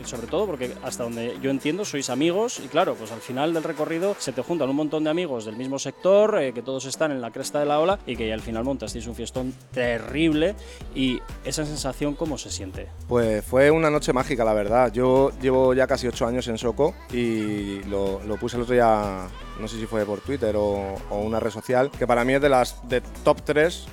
sobre 0.05 0.27
todo 0.27 0.47
porque 0.47 0.73
hasta 0.83 1.05
donde 1.05 1.37
yo 1.43 1.51
entiendo 1.51 1.85
sois 1.85 2.11
amigos 2.11 2.61
y 2.65 2.69
claro, 2.69 2.95
pues 2.95 3.13
al 3.13 3.21
final 3.21 3.55
del 3.55 3.63
recorrido 3.63 4.17
se 4.19 4.33
te 4.33 4.43
juntan 4.43 4.69
un 4.69 4.77
montón 4.77 5.05
de 5.05 5.11
amigos 5.11 5.45
del 5.45 5.57
mismo 5.57 5.79
sector, 5.79 6.41
eh, 6.41 6.53
que 6.53 6.63
todos 6.63 6.85
están 6.87 7.13
en 7.13 7.21
la 7.21 7.31
cresta 7.31 7.61
de 7.61 7.67
la 7.67 7.79
ola 7.79 7.99
y 8.07 8.17
que 8.17 8.33
al 8.33 8.41
final 8.41 8.65
montasteis 8.65 9.07
un 9.07 9.15
fiestón 9.15 9.55
terrible 9.73 10.55
y 10.95 11.21
esa 11.45 11.65
sensación 11.65 12.15
cómo 12.15 12.39
se 12.39 12.51
siente. 12.51 12.89
Pues 13.09 13.45
fue 13.45 13.71
una 13.71 13.91
noche 13.91 14.13
mágica, 14.13 14.45
la 14.45 14.55
verdad. 14.55 14.93
Yo 14.93 15.31
llevo 15.41 15.75
ya 15.75 15.87
casi 15.87 16.07
ocho 16.07 16.27
años 16.27 16.49
en 16.49 16.59
Soco 16.59 16.95
y 17.13 17.83
lo, 17.85 18.21
puse 18.41 18.57
el 18.57 18.63
otro 18.63 18.75
día, 18.75 19.29
no 19.61 19.69
sé 19.69 19.79
si 19.79 19.87
fue 19.87 20.05
por 20.05 20.21
Twitter 20.21 20.55
o, 20.57 20.97
una 21.11 21.41
red 21.41 21.51
social, 21.51 21.91
que 21.91 22.07
para 22.07 22.25
mí 22.25 22.35
es 22.35 22.43
de 22.43 22.49
las 22.49 22.89
de 22.89 23.01
top 23.25 23.43
3 23.45 23.87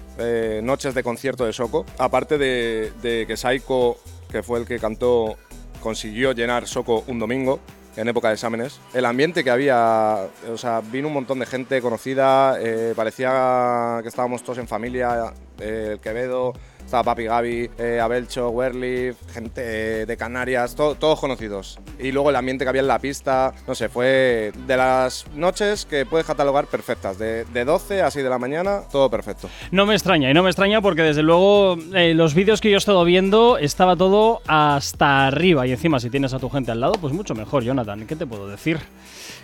noches 0.62 0.93
de 0.93 1.04
concierto 1.04 1.45
de 1.45 1.54
Soco. 1.54 1.86
Aparte 1.97 2.38
de, 2.38 2.91
de 3.01 3.26
que 3.26 3.38
Saiko, 3.38 3.97
que 4.34 4.42
fue 4.44 4.60
el 4.60 4.66
que 4.66 4.80
cantó, 4.80 5.38
consiguió 5.80 6.32
llenar 6.34 6.68
Soco 6.68 7.04
un 7.08 7.20
domingo 7.20 7.60
en 7.96 8.08
época 8.08 8.30
de 8.30 8.34
exámenes. 8.34 8.80
El 8.96 9.06
ambiente 9.06 9.44
que 9.44 9.52
había, 9.52 10.28
o 10.52 10.58
sea, 10.58 10.82
vino 10.82 11.08
un 11.08 11.14
montón 11.14 11.38
de 11.38 11.46
gente 11.46 11.80
conocida, 11.82 12.58
eh, 12.60 12.94
parecía 12.96 14.00
que 14.02 14.08
estábamos 14.08 14.42
todos 14.42 14.58
en 14.58 14.68
familia, 14.68 15.32
eh, 15.60 15.90
el 15.92 16.00
Quevedo, 16.00 16.54
estaba 16.94 17.04
Papi 17.16 17.24
Gaby, 17.24 17.70
eh, 17.80 18.00
Abelcho, 18.00 18.50
Werlif, 18.52 19.16
gente 19.34 20.02
eh, 20.02 20.06
de 20.06 20.16
Canarias, 20.16 20.76
to- 20.76 20.94
todos 20.94 21.20
conocidos. 21.20 21.80
Y 21.98 22.12
luego 22.12 22.30
el 22.30 22.36
ambiente 22.36 22.66
que 22.66 22.70
había 22.70 22.82
en 22.82 22.88
la 22.88 23.00
pista, 23.00 23.52
no 23.68 23.74
sé, 23.74 23.89
fue 23.89 24.52
de 24.68 24.78
las 24.78 25.26
noches 25.34 25.88
que 25.88 26.06
puedes 26.06 26.28
catalogar 26.28 26.68
perfectas, 26.68 27.18
de, 27.18 27.46
de 27.46 27.66
12 27.66 28.04
a 28.04 28.12
6 28.12 28.24
de 28.24 28.30
la 28.30 28.38
mañana, 28.38 28.82
todo 28.91 29.10
perfecto. 29.10 29.50
No 29.72 29.88
me 29.88 29.96
extraña, 29.96 30.30
y 30.30 30.36
no 30.36 30.44
me 30.44 30.50
extraña 30.52 30.82
porque 30.82 31.02
desde 31.02 31.24
luego 31.24 31.78
eh, 31.96 32.14
los 32.14 32.36
vídeos 32.36 32.62
que 32.62 32.70
yo 32.70 32.76
he 32.76 32.78
estado 32.78 33.04
viendo 33.06 33.58
estaba 33.58 33.96
todo 33.96 34.41
hasta 34.46 35.26
arriba 35.26 35.66
y 35.66 35.72
encima 35.72 36.00
si 36.00 36.12
tienes 36.12 36.36
a 36.36 36.39
tu 36.39 36.48
gente 36.52 36.70
al 36.70 36.80
lado, 36.80 36.94
pues 37.02 37.12
mucho 37.12 37.34
mejor, 37.34 37.64
Jonathan. 37.64 38.06
¿Qué 38.06 38.16
te 38.16 38.28
puedo 38.28 38.48
decir? 38.48 38.78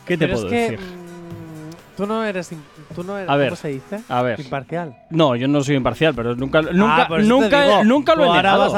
¿Qué 0.05 0.17
te 0.17 0.27
Pero 0.27 0.33
puedo 0.39 0.47
es 0.47 0.51
que, 0.53 0.71
decir? 0.77 0.79
Tú 1.99 2.07
no 2.07 2.23
eres. 2.23 2.49
Tú 2.95 3.03
no 3.03 3.17
eres 3.17 3.29
A 3.29 3.35
ver, 3.35 3.49
¿Cómo 3.49 3.55
se 3.57 3.67
dice? 3.67 3.99
a 4.07 4.21
ver. 4.21 4.39
Imparcial. 4.39 4.95
No, 5.09 5.35
yo 5.35 5.49
no 5.49 5.61
soy 5.61 5.75
imparcial, 5.75 6.13
pero 6.15 6.33
nunca, 6.33 6.61
nunca, 6.61 7.07
Ah, 7.11 7.17
nunca, 7.19 7.63
digo, 7.63 7.83
nunca 7.83 8.15
lo 8.15 8.23
he 8.23 8.27
ahora 8.27 8.41
negado. 8.41 8.63
vas 8.63 8.73
a, 8.73 8.77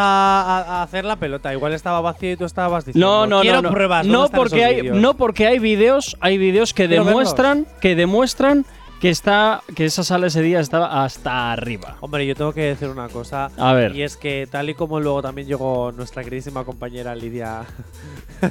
a- 0.80 0.84
hacer 0.84 1.06
la 1.06 1.18
pelota. 1.18 1.54
Igual 1.54 1.74
estaba 1.74 2.02
vacío 2.02 2.32
y 2.32 2.36
tú 2.38 2.46
estabas 2.46 2.84
diciendo. 2.86 3.08
No, 3.08 3.28
no, 3.28 3.42
Quiero 3.42 3.58
no, 3.62 3.70
no. 3.70 3.72
pruebas. 3.76 4.08
¿dónde 4.08 4.18
No 4.18 4.28
porque 4.30 4.66
hay, 4.66 4.76
vídeos? 4.82 4.98
no 4.98 5.14
porque 5.16 5.46
hay 5.46 5.60
vídeos, 5.60 6.18
hay 6.20 6.40
vídeos 6.40 6.74
que 6.74 6.88
Quiero 6.88 7.06
demuestran, 7.06 7.68
que 7.80 7.96
demuestran 7.96 8.66
que 9.02 9.10
está 9.10 9.64
que 9.76 9.86
esa 9.86 10.04
sala 10.04 10.28
ese 10.28 10.42
día 10.44 10.60
estaba 10.60 11.04
hasta 11.04 11.52
arriba. 11.52 11.98
Hombre, 12.02 12.26
yo 12.28 12.36
tengo 12.36 12.54
que 12.54 12.62
decir 12.62 12.88
una 12.88 13.10
cosa. 13.10 13.50
A 13.58 13.74
ver. 13.74 13.96
Y 13.96 14.04
es 14.04 14.16
que 14.16 14.48
tal 14.50 14.70
y 14.70 14.76
como 14.76 15.00
luego 15.00 15.24
también 15.24 15.48
llegó 15.48 15.92
nuestra 15.92 16.24
queridísima 16.24 16.64
compañera 16.64 17.16
Lidia. 17.16 17.64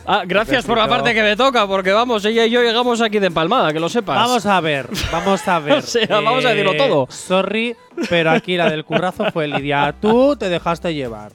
Ah, 0.07 0.23
gracias 0.27 0.65
por 0.67 0.77
la 0.79 0.89
parte 0.89 1.15
que 1.15 1.23
me 1.23 1.37
toca, 1.37 1.67
porque 1.67 1.93
vamos, 1.93 2.25
ella 2.25 2.47
y 2.47 2.51
yo 2.51 2.63
llegamos 2.63 3.01
aquí 3.01 3.19
de 3.19 3.27
empalmada, 3.29 3.73
que 3.73 3.81
lo 3.81 3.89
sepas. 3.89 4.17
Vamos 4.17 4.47
a 4.47 4.61
ver, 4.61 4.89
vamos 5.11 5.47
a 5.49 5.59
ver. 5.61 5.79
O 5.79 5.83
sea, 5.83 6.07
vamos 6.21 6.45
a 6.45 6.49
decirlo 6.51 6.77
todo. 6.77 7.07
Sorry, 7.11 7.77
pero 8.09 8.31
aquí 8.31 8.57
la 8.57 8.69
del 8.71 8.85
currazo 8.85 9.31
fue 9.33 9.47
Lidia. 9.49 9.95
Tú 10.01 10.37
te 10.37 10.49
dejaste 10.49 10.95
llevar. 10.95 11.33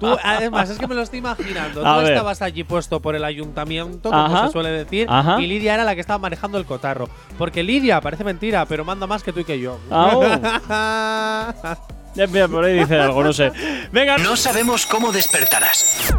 Tú, 0.00 0.16
además, 0.22 0.70
es 0.70 0.78
que 0.78 0.86
me 0.86 0.94
lo 0.94 1.02
estoy 1.02 1.18
imaginando. 1.18 1.86
A 1.86 1.96
Tú 1.98 2.02
ver. 2.04 2.12
estabas 2.12 2.40
allí 2.42 2.62
puesto 2.64 3.00
por 3.00 3.14
el 3.16 3.24
ayuntamiento, 3.24 4.10
como 4.10 4.22
Ajá. 4.24 4.46
se 4.46 4.52
suele 4.52 4.70
decir, 4.70 5.06
Ajá. 5.10 5.40
y 5.40 5.46
Lidia 5.46 5.74
era 5.74 5.84
la 5.84 5.94
que 5.94 6.00
estaba 6.00 6.18
manejando 6.18 6.58
el 6.58 6.64
cotarro. 6.64 7.08
Porque 7.36 7.62
Lidia, 7.62 8.00
parece 8.00 8.17
mentira, 8.24 8.64
pero 8.66 8.84
manda 8.84 9.06
más 9.06 9.22
que 9.22 9.32
tú 9.32 9.40
y 9.40 9.44
que 9.44 9.58
yo. 9.58 9.78
Au. 9.90 10.22
Ya, 12.14 12.26
mira, 12.26 12.48
por 12.48 12.64
ahí 12.64 12.80
dice 12.80 12.98
algo, 12.98 13.22
no 13.22 13.32
sé. 13.32 13.52
Venga, 13.92 14.18
No 14.18 14.36
sabemos 14.36 14.86
cómo 14.86 15.12
despertarás, 15.12 16.12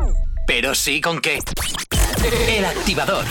pero 0.47 0.73
sí 0.73 1.01
con 1.01 1.19
qué. 1.19 1.39
El 2.47 2.63
activador. 2.63 3.25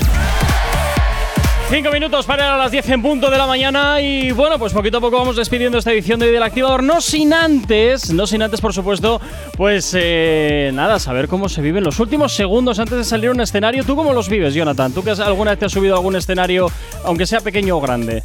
Cinco 1.71 1.91
minutos 1.93 2.25
para 2.25 2.57
las 2.57 2.71
10 2.71 2.89
en 2.89 3.03
punto 3.03 3.31
de 3.31 3.37
la 3.37 3.47
mañana 3.47 4.01
y 4.01 4.31
bueno, 4.33 4.59
pues 4.59 4.73
poquito 4.73 4.99
a 4.99 5.01
poco 5.03 5.19
vamos 5.19 5.37
despidiendo 5.37 5.77
esta 5.77 5.93
edición 5.93 6.19
de 6.19 6.33
del 6.33 6.43
Activador. 6.43 6.83
No 6.83 7.03
sin 7.03 7.35
antes, 7.35 8.11
no 8.11 8.27
sin 8.27 8.41
antes, 8.41 8.61
por 8.63 8.73
supuesto, 8.73 9.21
pues 9.55 9.93
eh, 9.95 10.71
nada, 10.73 10.99
saber 10.99 11.29
cómo 11.29 11.47
se 11.51 11.61
viven 11.61 11.85
los 11.85 12.01
últimos 12.01 12.35
segundos 12.35 12.79
antes 12.79 12.97
de 12.97 13.05
salir 13.05 13.29
a 13.29 13.33
un 13.33 13.41
escenario. 13.43 13.85
¿Tú 13.85 13.97
cómo 13.97 14.15
los 14.15 14.31
vives, 14.31 14.55
Jonathan? 14.55 14.93
¿Tú 14.93 15.05
que 15.05 15.11
has- 15.11 15.21
alguna 15.21 15.51
vez 15.51 15.59
te 15.61 15.67
has 15.67 15.73
subido 15.73 15.95
a 15.95 15.99
algún 15.99 16.17
escenario, 16.17 16.71
aunque 17.05 17.27
sea 17.27 17.41
pequeño 17.43 17.77
o 17.77 17.81
grande? 17.83 18.23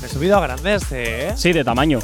me 0.00 0.06
he 0.06 0.10
subido 0.10 0.38
a 0.38 0.40
grandes, 0.40 0.82
¿eh? 0.90 1.32
Sí, 1.36 1.52
de 1.52 1.64
tamaño. 1.64 1.98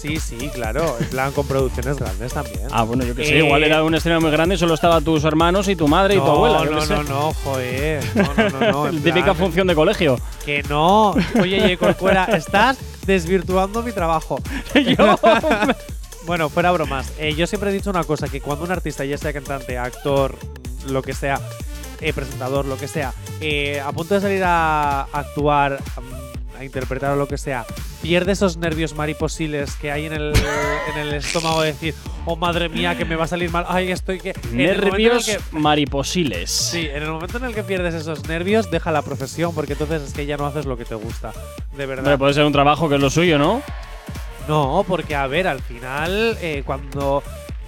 Sí, 0.00 0.18
sí, 0.18 0.50
claro. 0.54 0.96
En 1.00 1.08
plan, 1.08 1.30
con 1.32 1.46
producciones 1.46 1.98
grandes 1.98 2.32
también. 2.32 2.60
Ah, 2.70 2.84
bueno, 2.84 3.04
yo 3.04 3.14
que 3.14 3.24
sé, 3.24 3.34
Eh, 3.36 3.44
igual 3.44 3.62
era 3.64 3.82
un 3.84 3.94
escenario 3.94 4.20
muy 4.22 4.30
grande 4.30 4.54
y 4.54 4.58
solo 4.58 4.74
estaban 4.74 5.04
tus 5.04 5.24
hermanos 5.24 5.68
y 5.68 5.76
tu 5.76 5.86
madre 5.88 6.14
y 6.14 6.18
tu 6.18 6.24
no, 6.24 6.32
abuela. 6.32 6.64
no, 6.64 6.80
sé. 6.80 6.94
no, 6.94 7.02
no, 7.02 7.32
joder. 7.44 8.02
No, 8.14 8.22
no, 8.34 8.48
no, 8.60 8.72
no. 8.72 8.86
en 8.88 8.96
Típica 9.02 9.24
plan, 9.26 9.36
función 9.36 9.66
de 9.66 9.74
colegio. 9.74 10.18
Que 10.44 10.62
no. 10.64 11.10
Oye, 11.40 11.60
J. 11.60 11.76
Corcuera, 11.76 12.24
estás 12.36 12.78
desvirtuando 13.06 13.82
mi 13.82 13.92
trabajo. 13.92 14.38
Yo- 14.74 15.18
Bueno, 16.26 16.48
fuera 16.50 16.70
bromas. 16.70 17.10
Eh, 17.18 17.34
yo 17.34 17.46
siempre 17.46 17.70
he 17.70 17.72
dicho 17.72 17.90
una 17.90 18.04
cosa, 18.04 18.28
que 18.28 18.40
cuando 18.40 18.64
un 18.64 18.70
artista, 18.70 19.04
ya 19.04 19.16
sea 19.18 19.32
cantante, 19.32 19.78
actor, 19.78 20.36
lo 20.86 21.02
que 21.02 21.12
sea, 21.14 21.40
eh, 22.00 22.12
presentador, 22.12 22.66
lo 22.66 22.76
que 22.76 22.86
sea, 22.88 23.12
eh, 23.40 23.80
a 23.84 23.90
punto 23.90 24.14
de 24.14 24.20
salir 24.20 24.42
a 24.44 25.02
actuar, 25.12 25.78
a 26.60 26.64
interpretar 26.64 27.12
o 27.12 27.16
lo 27.16 27.26
que 27.26 27.38
sea, 27.38 27.64
pierde 28.02 28.32
esos 28.32 28.58
nervios 28.58 28.94
mariposiles 28.94 29.74
que 29.76 29.90
hay 29.90 30.04
en 30.04 30.12
el, 30.12 30.34
en 30.92 30.98
el 31.00 31.14
estómago 31.14 31.62
de 31.62 31.68
decir, 31.68 31.94
oh 32.26 32.36
madre 32.36 32.68
mía, 32.68 32.98
que 32.98 33.06
me 33.06 33.16
va 33.16 33.24
a 33.24 33.28
salir 33.28 33.50
mal, 33.50 33.64
ay, 33.66 33.90
estoy 33.90 34.20
que... 34.20 34.34
Nervios 34.52 35.24
que- 35.24 35.38
mariposiles. 35.52 36.50
Sí, 36.50 36.86
en 36.92 37.02
el 37.02 37.10
momento 37.10 37.38
en 37.38 37.44
el 37.44 37.54
que 37.54 37.62
pierdes 37.62 37.94
esos 37.94 38.28
nervios, 38.28 38.70
deja 38.70 38.92
la 38.92 39.00
profesión, 39.00 39.54
porque 39.54 39.72
entonces 39.72 40.02
es 40.02 40.12
que 40.12 40.26
ya 40.26 40.36
no 40.36 40.44
haces 40.46 40.66
lo 40.66 40.76
que 40.76 40.84
te 40.84 40.94
gusta. 40.94 41.32
De 41.76 41.86
verdad. 41.86 42.04
Hombre, 42.04 42.18
puede 42.18 42.34
ser 42.34 42.44
un 42.44 42.52
trabajo 42.52 42.88
que 42.90 42.96
es 42.96 43.00
lo 43.00 43.08
suyo, 43.08 43.38
¿no? 43.38 43.62
No, 44.46 44.84
porque 44.86 45.14
a 45.14 45.26
ver, 45.26 45.46
al 45.46 45.60
final, 45.62 46.36
eh, 46.42 46.62
cuando 46.66 47.22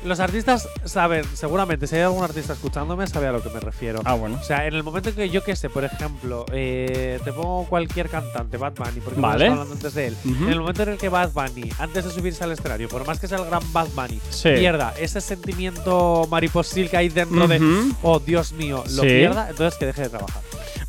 los 0.05 0.21
artistas 0.21 0.69
saben, 0.85 1.25
seguramente, 1.35 1.87
si 1.87 1.97
hay 1.97 2.03
algún 2.03 2.25
artista 2.25 2.53
escuchándome, 2.55 3.07
sabe 3.07 3.27
a 3.29 3.33
lo 3.33 3.43
que 3.43 3.51
me 3.51 3.61
refiero. 3.61 4.01
Ah, 4.05 4.15
bueno. 4.15 4.39
O 4.41 4.45
sea, 4.45 4.67
en 4.67 4.75
el 4.75 4.83
momento 4.83 5.11
en 5.11 5.15
que 5.15 5.31
yo 5.31 5.43
qué 5.45 5.55
sé, 5.57 5.71
por 5.71 5.85
ejemplo, 5.85 6.45
eh, 6.53 7.21
te 7.25 7.33
pongo 7.33 7.67
cualquier 7.69 8.09
cantante, 8.09 8.57
Bad 8.57 8.75
Bunny, 8.75 9.01
porque 9.01 9.21
Vale. 9.21 9.45
estado 9.45 9.53
hablando 9.63 9.75
antes 9.75 9.95
de 9.95 10.07
él. 10.09 10.17
En 10.25 10.49
el 10.49 10.61
momento 10.61 10.83
en 10.83 10.89
el 10.91 10.99
que 10.99 11.09
Bad 11.09 11.31
Bunny, 11.33 11.71
antes 11.79 12.05
de 12.05 12.11
subirse 12.11 12.43
al 12.45 12.53
escenario, 12.53 12.89
por 12.89 13.07
más 13.07 13.19
que 13.21 13.29
sea 13.29 13.39
el 13.39 13.45
gran 13.47 13.63
Bad 13.73 13.89
Bunny, 13.95 14.21
Sí. 14.31 14.51
pierda 14.57 14.93
ese 14.99 15.21
sentimiento 15.21 16.27
mariposil 16.31 16.91
que 16.91 16.97
hay 16.97 17.09
dentro 17.09 17.47
de, 17.49 17.61
oh 18.03 18.19
Dios 18.19 18.53
mío, 18.53 18.83
lo 18.91 19.03
Sí. 19.03 19.09
pierda, 19.09 19.49
entonces 19.51 19.79
que 19.79 19.87
deje 19.87 20.03
de 20.03 20.09
trabajar. 20.09 20.43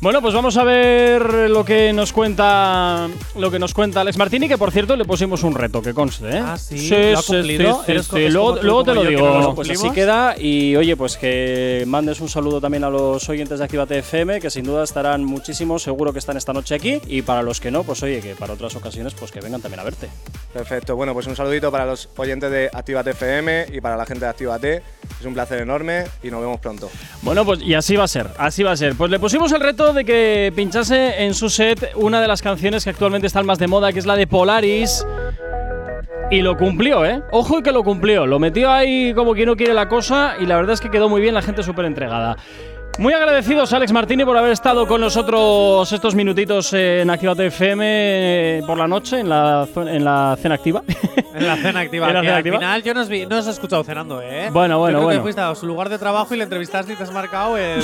Bueno, 0.04 0.20
pues 0.20 0.34
vamos 0.34 0.54
a 0.58 0.64
ver 0.64 1.48
lo 1.48 1.64
que 1.64 1.90
nos 1.94 2.12
cuenta 2.12 3.08
lo 3.38 3.50
que 3.50 3.58
nos 3.58 3.72
cuenta 3.72 4.02
Alex 4.02 4.18
Martini, 4.18 4.48
que 4.48 4.58
por 4.58 4.70
cierto 4.70 4.96
le 4.96 5.06
pusimos 5.06 5.42
un 5.44 5.54
reto, 5.54 5.80
que 5.80 5.94
conste, 5.94 6.28
¿eh? 6.28 6.42
Ah, 6.44 6.58
¿sí? 6.58 6.90
¿Lo 6.90 7.18
ha 7.18 7.22
cumplido? 7.22 7.82
sí, 7.86 7.90
¿Eres 7.90 8.04
sí, 8.04 8.10
co- 8.10 8.16
es 8.18 8.30
Luego, 8.34 8.84
te 8.84 8.92
lo 8.92 9.02
digo. 9.02 9.26
no 9.26 9.40
lo 9.40 9.54
pues 9.54 9.70
así 9.70 9.90
queda. 9.92 10.34
Y 10.38 10.76
oye, 10.76 10.94
pues 10.94 11.16
que 11.16 11.84
mandes 11.86 12.20
un 12.20 12.28
saludo 12.28 12.60
también 12.60 12.84
a 12.84 12.90
los 12.90 13.26
oyentes 13.30 13.58
de 13.60 13.64
Activate 13.64 13.96
FM, 14.00 14.40
que 14.42 14.50
sin 14.50 14.66
duda 14.66 14.84
estarán 14.84 15.24
muchísimos, 15.24 15.82
seguro 15.82 16.12
que 16.12 16.18
están 16.18 16.36
esta 16.36 16.52
noche 16.52 16.74
aquí. 16.74 17.00
Y 17.06 17.22
para 17.22 17.42
los 17.42 17.58
que 17.58 17.70
no, 17.70 17.82
pues 17.82 18.02
oye, 18.02 18.20
que 18.20 18.34
para 18.34 18.52
otras 18.52 18.76
ocasiones, 18.76 19.14
pues 19.14 19.32
que 19.32 19.40
vengan 19.40 19.62
también 19.62 19.80
a 19.80 19.84
verte. 19.84 20.10
Perfecto, 20.52 20.96
bueno, 20.96 21.14
pues 21.14 21.26
un 21.28 21.34
saludito 21.34 21.72
para 21.72 21.86
los 21.86 22.10
oyentes 22.18 22.50
de 22.50 22.68
Actívate 22.70 23.12
FM 23.12 23.68
y 23.72 23.80
para 23.80 23.96
la 23.96 24.04
gente 24.04 24.26
de 24.26 24.30
Actívate. 24.32 24.82
Es 25.18 25.24
un 25.24 25.32
placer 25.32 25.62
enorme 25.62 26.04
y 26.22 26.30
nos 26.30 26.42
vemos 26.42 26.60
pronto. 26.60 26.90
Bueno, 27.22 27.46
pues 27.46 27.62
y 27.62 27.72
así 27.72 27.96
va 27.96 28.04
a 28.04 28.08
ser, 28.08 28.28
así 28.36 28.62
va 28.62 28.72
a 28.72 28.76
ser. 28.76 28.94
Pues 28.96 29.10
le 29.10 29.18
pusimos 29.18 29.50
el 29.52 29.60
reto 29.62 29.93
de 29.94 30.04
que 30.04 30.52
pinchase 30.54 31.24
en 31.24 31.34
su 31.34 31.48
set 31.48 31.92
una 31.94 32.20
de 32.20 32.28
las 32.28 32.42
canciones 32.42 32.84
que 32.84 32.90
actualmente 32.90 33.26
están 33.26 33.46
más 33.46 33.58
de 33.58 33.66
moda, 33.66 33.92
que 33.92 33.98
es 33.98 34.06
la 34.06 34.16
de 34.16 34.26
Polaris. 34.26 35.06
Y 36.30 36.42
lo 36.42 36.56
cumplió, 36.56 37.04
¿eh? 37.04 37.22
Ojo 37.30 37.62
que 37.62 37.70
lo 37.70 37.84
cumplió. 37.84 38.26
Lo 38.26 38.38
metió 38.38 38.70
ahí 38.70 39.14
como 39.14 39.34
quien 39.34 39.46
no 39.46 39.56
quiere 39.56 39.74
la 39.74 39.88
cosa 39.88 40.34
y 40.40 40.46
la 40.46 40.56
verdad 40.56 40.74
es 40.74 40.80
que 40.80 40.90
quedó 40.90 41.08
muy 41.08 41.20
bien, 41.20 41.34
la 41.34 41.42
gente 41.42 41.62
súper 41.62 41.84
entregada. 41.84 42.36
Muy 42.96 43.12
agradecidos, 43.12 43.72
Alex 43.72 43.90
Martini, 43.92 44.24
por 44.24 44.36
haber 44.36 44.52
estado 44.52 44.86
con 44.86 45.00
nosotros 45.00 45.90
estos 45.92 46.14
minutitos 46.14 46.72
en 46.74 47.10
Activate 47.10 47.46
FM 47.46 47.84
eh, 47.86 48.62
por 48.64 48.78
la 48.78 48.86
noche, 48.86 49.18
en 49.18 49.28
la, 49.28 49.66
en 49.76 50.04
la 50.04 50.36
cena 50.40 50.54
activa. 50.54 50.82
En 51.34 51.44
la 51.46 51.56
cena 51.56 51.80
activa. 51.80 52.06
La 52.12 52.20
cena 52.20 52.32
al 52.34 52.38
activa. 52.38 52.58
final 52.58 52.82
yo 52.84 52.94
no 52.94 53.00
os, 53.00 53.08
vi- 53.08 53.26
no 53.26 53.38
os 53.38 53.46
he 53.48 53.50
escuchado 53.50 53.82
cenando, 53.82 54.22
¿eh? 54.22 54.48
Bueno, 54.52 54.78
bueno, 54.78 54.98
yo 54.98 54.98
creo 54.98 55.04
bueno. 55.06 55.18
que 55.18 55.22
fuiste 55.24 55.40
a 55.40 55.52
su 55.56 55.66
lugar 55.66 55.88
de 55.88 55.98
trabajo 55.98 56.32
y 56.34 56.36
le 56.38 56.44
entrevistaste 56.44 56.92
y 56.92 56.96
te 56.96 57.02
has 57.02 57.12
marcado 57.12 57.56
el. 57.58 57.82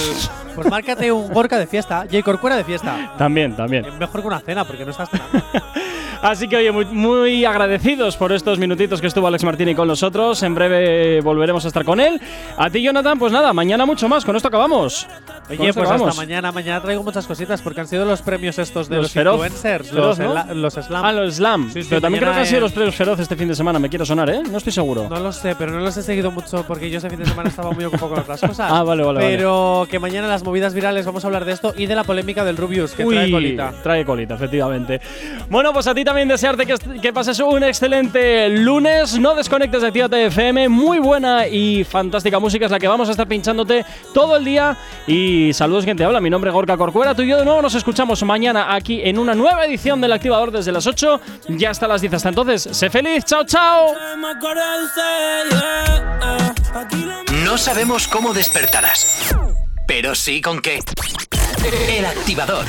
Pues 0.54 0.70
márcate 0.70 1.10
un 1.10 1.32
Gorka 1.32 1.58
de 1.58 1.66
fiesta. 1.66 2.04
J. 2.08 2.22
Corcuera 2.22 2.54
de 2.56 2.62
fiesta. 2.62 3.12
también, 3.18 3.56
también. 3.56 3.84
Es 3.86 3.94
mejor 3.98 4.20
que 4.20 4.26
una 4.28 4.38
cena 4.38 4.64
porque 4.64 4.84
no 4.84 4.92
estás 4.92 5.10
cenando. 5.10 5.42
Así 6.22 6.48
que, 6.48 6.56
oye, 6.56 6.70
muy, 6.70 7.44
agradecidos 7.44 8.16
por 8.16 8.32
estos 8.32 8.58
minutitos 8.58 9.00
que 9.00 9.06
estuvo 9.06 9.26
Alex 9.26 9.42
Martini 9.44 9.74
con 9.74 9.88
nosotros. 9.88 10.42
En 10.42 10.54
breve 10.54 11.20
volveremos 11.22 11.64
a 11.64 11.68
estar 11.68 11.84
con 11.84 11.98
él. 11.98 12.20
A 12.58 12.68
ti, 12.68 12.82
Jonathan, 12.82 13.18
pues 13.18 13.32
nada, 13.32 13.52
mañana 13.52 13.86
mucho 13.86 14.08
más. 14.08 14.24
Con 14.24 14.36
esto 14.36 14.48
acabamos. 14.48 15.06
Oye, 15.58 15.72
pues 15.72 15.76
acabamos. 15.88 16.08
hasta 16.08 16.20
mañana. 16.20 16.52
Mañana 16.52 16.80
traigo 16.82 17.02
muchas 17.02 17.26
cositas 17.26 17.60
porque 17.62 17.80
han 17.80 17.88
sido 17.88 18.04
los 18.04 18.22
premios 18.22 18.58
estos 18.58 18.88
de 18.88 18.96
Los 18.96 19.04
los, 19.04 19.12
feroz. 19.12 19.34
influencers, 19.34 19.90
Feroz, 19.90 20.18
los, 20.18 20.46
¿no? 20.46 20.54
los 20.54 20.74
slam. 20.74 21.04
Ah, 21.04 21.12
los 21.12 21.34
Slam. 21.34 21.70
Sí, 21.72 21.82
sí, 21.82 21.88
Pero 21.88 22.00
también 22.00 22.22
creo 22.22 22.34
que 22.34 22.40
han 22.40 22.46
sido 22.46 22.60
los 22.60 22.72
premios 22.72 22.94
feroz 22.94 23.18
este 23.20 23.36
fin 23.36 23.48
de 23.48 23.54
semana. 23.54 23.78
Me 23.78 23.88
quiero 23.88 24.04
sonar, 24.06 24.28
¿eh? 24.30 24.42
No 24.50 24.58
estoy 24.58 24.72
seguro. 24.72 25.08
No 25.08 25.18
lo 25.20 25.32
sé, 25.32 25.54
pero 25.56 25.72
no 25.72 25.80
los 25.80 25.96
he 25.96 26.02
seguido 26.02 26.30
mucho 26.30 26.64
porque 26.66 26.90
yo 26.90 26.98
ese 26.98 27.10
fin 27.10 27.18
de 27.18 27.26
semana 27.26 27.48
estaba 27.48 27.70
muy 27.72 27.84
ocupado 27.84 28.10
con 28.10 28.18
otras 28.20 28.40
cosas. 28.40 28.70
Ah, 28.72 28.82
vale, 28.84 29.02
vale, 29.02 29.18
vale. 29.20 29.36
Pero 29.36 29.86
que 29.90 29.98
mañana 29.98 30.26
en 30.26 30.30
las 30.30 30.44
movidas 30.44 30.74
virales 30.74 31.04
vamos 31.04 31.24
a 31.24 31.26
hablar 31.26 31.44
de 31.44 31.52
esto 31.52 31.74
y 31.76 31.86
de 31.86 31.94
la 31.94 32.04
polémica 32.04 32.44
del 32.44 32.56
Rubius, 32.56 32.92
que 32.92 33.04
trae 33.04 33.30
colita. 33.30 33.72
Trae 33.82 34.04
colita, 34.04 34.34
efectivamente. 34.34 35.00
Bueno, 35.48 35.72
pues 35.72 35.86
a 35.86 35.94
ti 35.94 36.04
también 36.04 36.28
desearte 36.28 36.66
que, 36.66 36.74
que 37.00 37.12
pases 37.12 37.40
un 37.40 37.62
excelente 37.64 38.48
lunes. 38.48 39.18
No 39.18 39.34
desconectes 39.34 39.80
de 39.82 39.88
Actívate 39.88 40.26
FM. 40.26 40.68
Muy 40.68 40.98
buena 40.98 41.46
y 41.48 41.84
fantástica 41.84 42.38
música 42.38 42.66
es 42.66 42.70
la 42.70 42.78
que 42.78 42.86
vamos 42.88 43.08
a 43.08 43.12
estar 43.12 43.26
pinchándote 43.26 43.84
todo 44.14 44.36
el 44.36 44.44
día. 44.44 44.76
Y 45.06 45.39
saludos, 45.52 45.84
quien 45.84 45.96
te 45.96 46.04
habla. 46.04 46.20
Mi 46.20 46.30
nombre 46.30 46.50
es 46.50 46.54
Gorka 46.54 46.76
Corcuera. 46.76 47.14
Tú 47.14 47.22
y 47.22 47.28
yo 47.28 47.38
de 47.38 47.44
nuevo 47.44 47.62
nos 47.62 47.74
escuchamos 47.74 48.22
mañana 48.22 48.74
aquí 48.74 49.00
en 49.02 49.18
una 49.18 49.34
nueva 49.34 49.64
edición 49.64 50.00
del 50.00 50.12
Activador 50.12 50.50
desde 50.50 50.72
las 50.72 50.86
8 50.86 51.20
ya 51.48 51.70
hasta 51.70 51.88
las 51.88 52.00
10. 52.00 52.14
Hasta 52.14 52.28
entonces, 52.28 52.68
sé 52.70 52.90
feliz. 52.90 53.24
Chao, 53.24 53.44
chao. 53.44 53.94
No 57.44 57.58
sabemos 57.58 58.06
cómo 58.08 58.32
despertarás, 58.34 59.34
pero 59.86 60.14
sí 60.14 60.40
con 60.40 60.60
qué. 60.60 60.80
El 61.88 62.04
activador. 62.04 62.66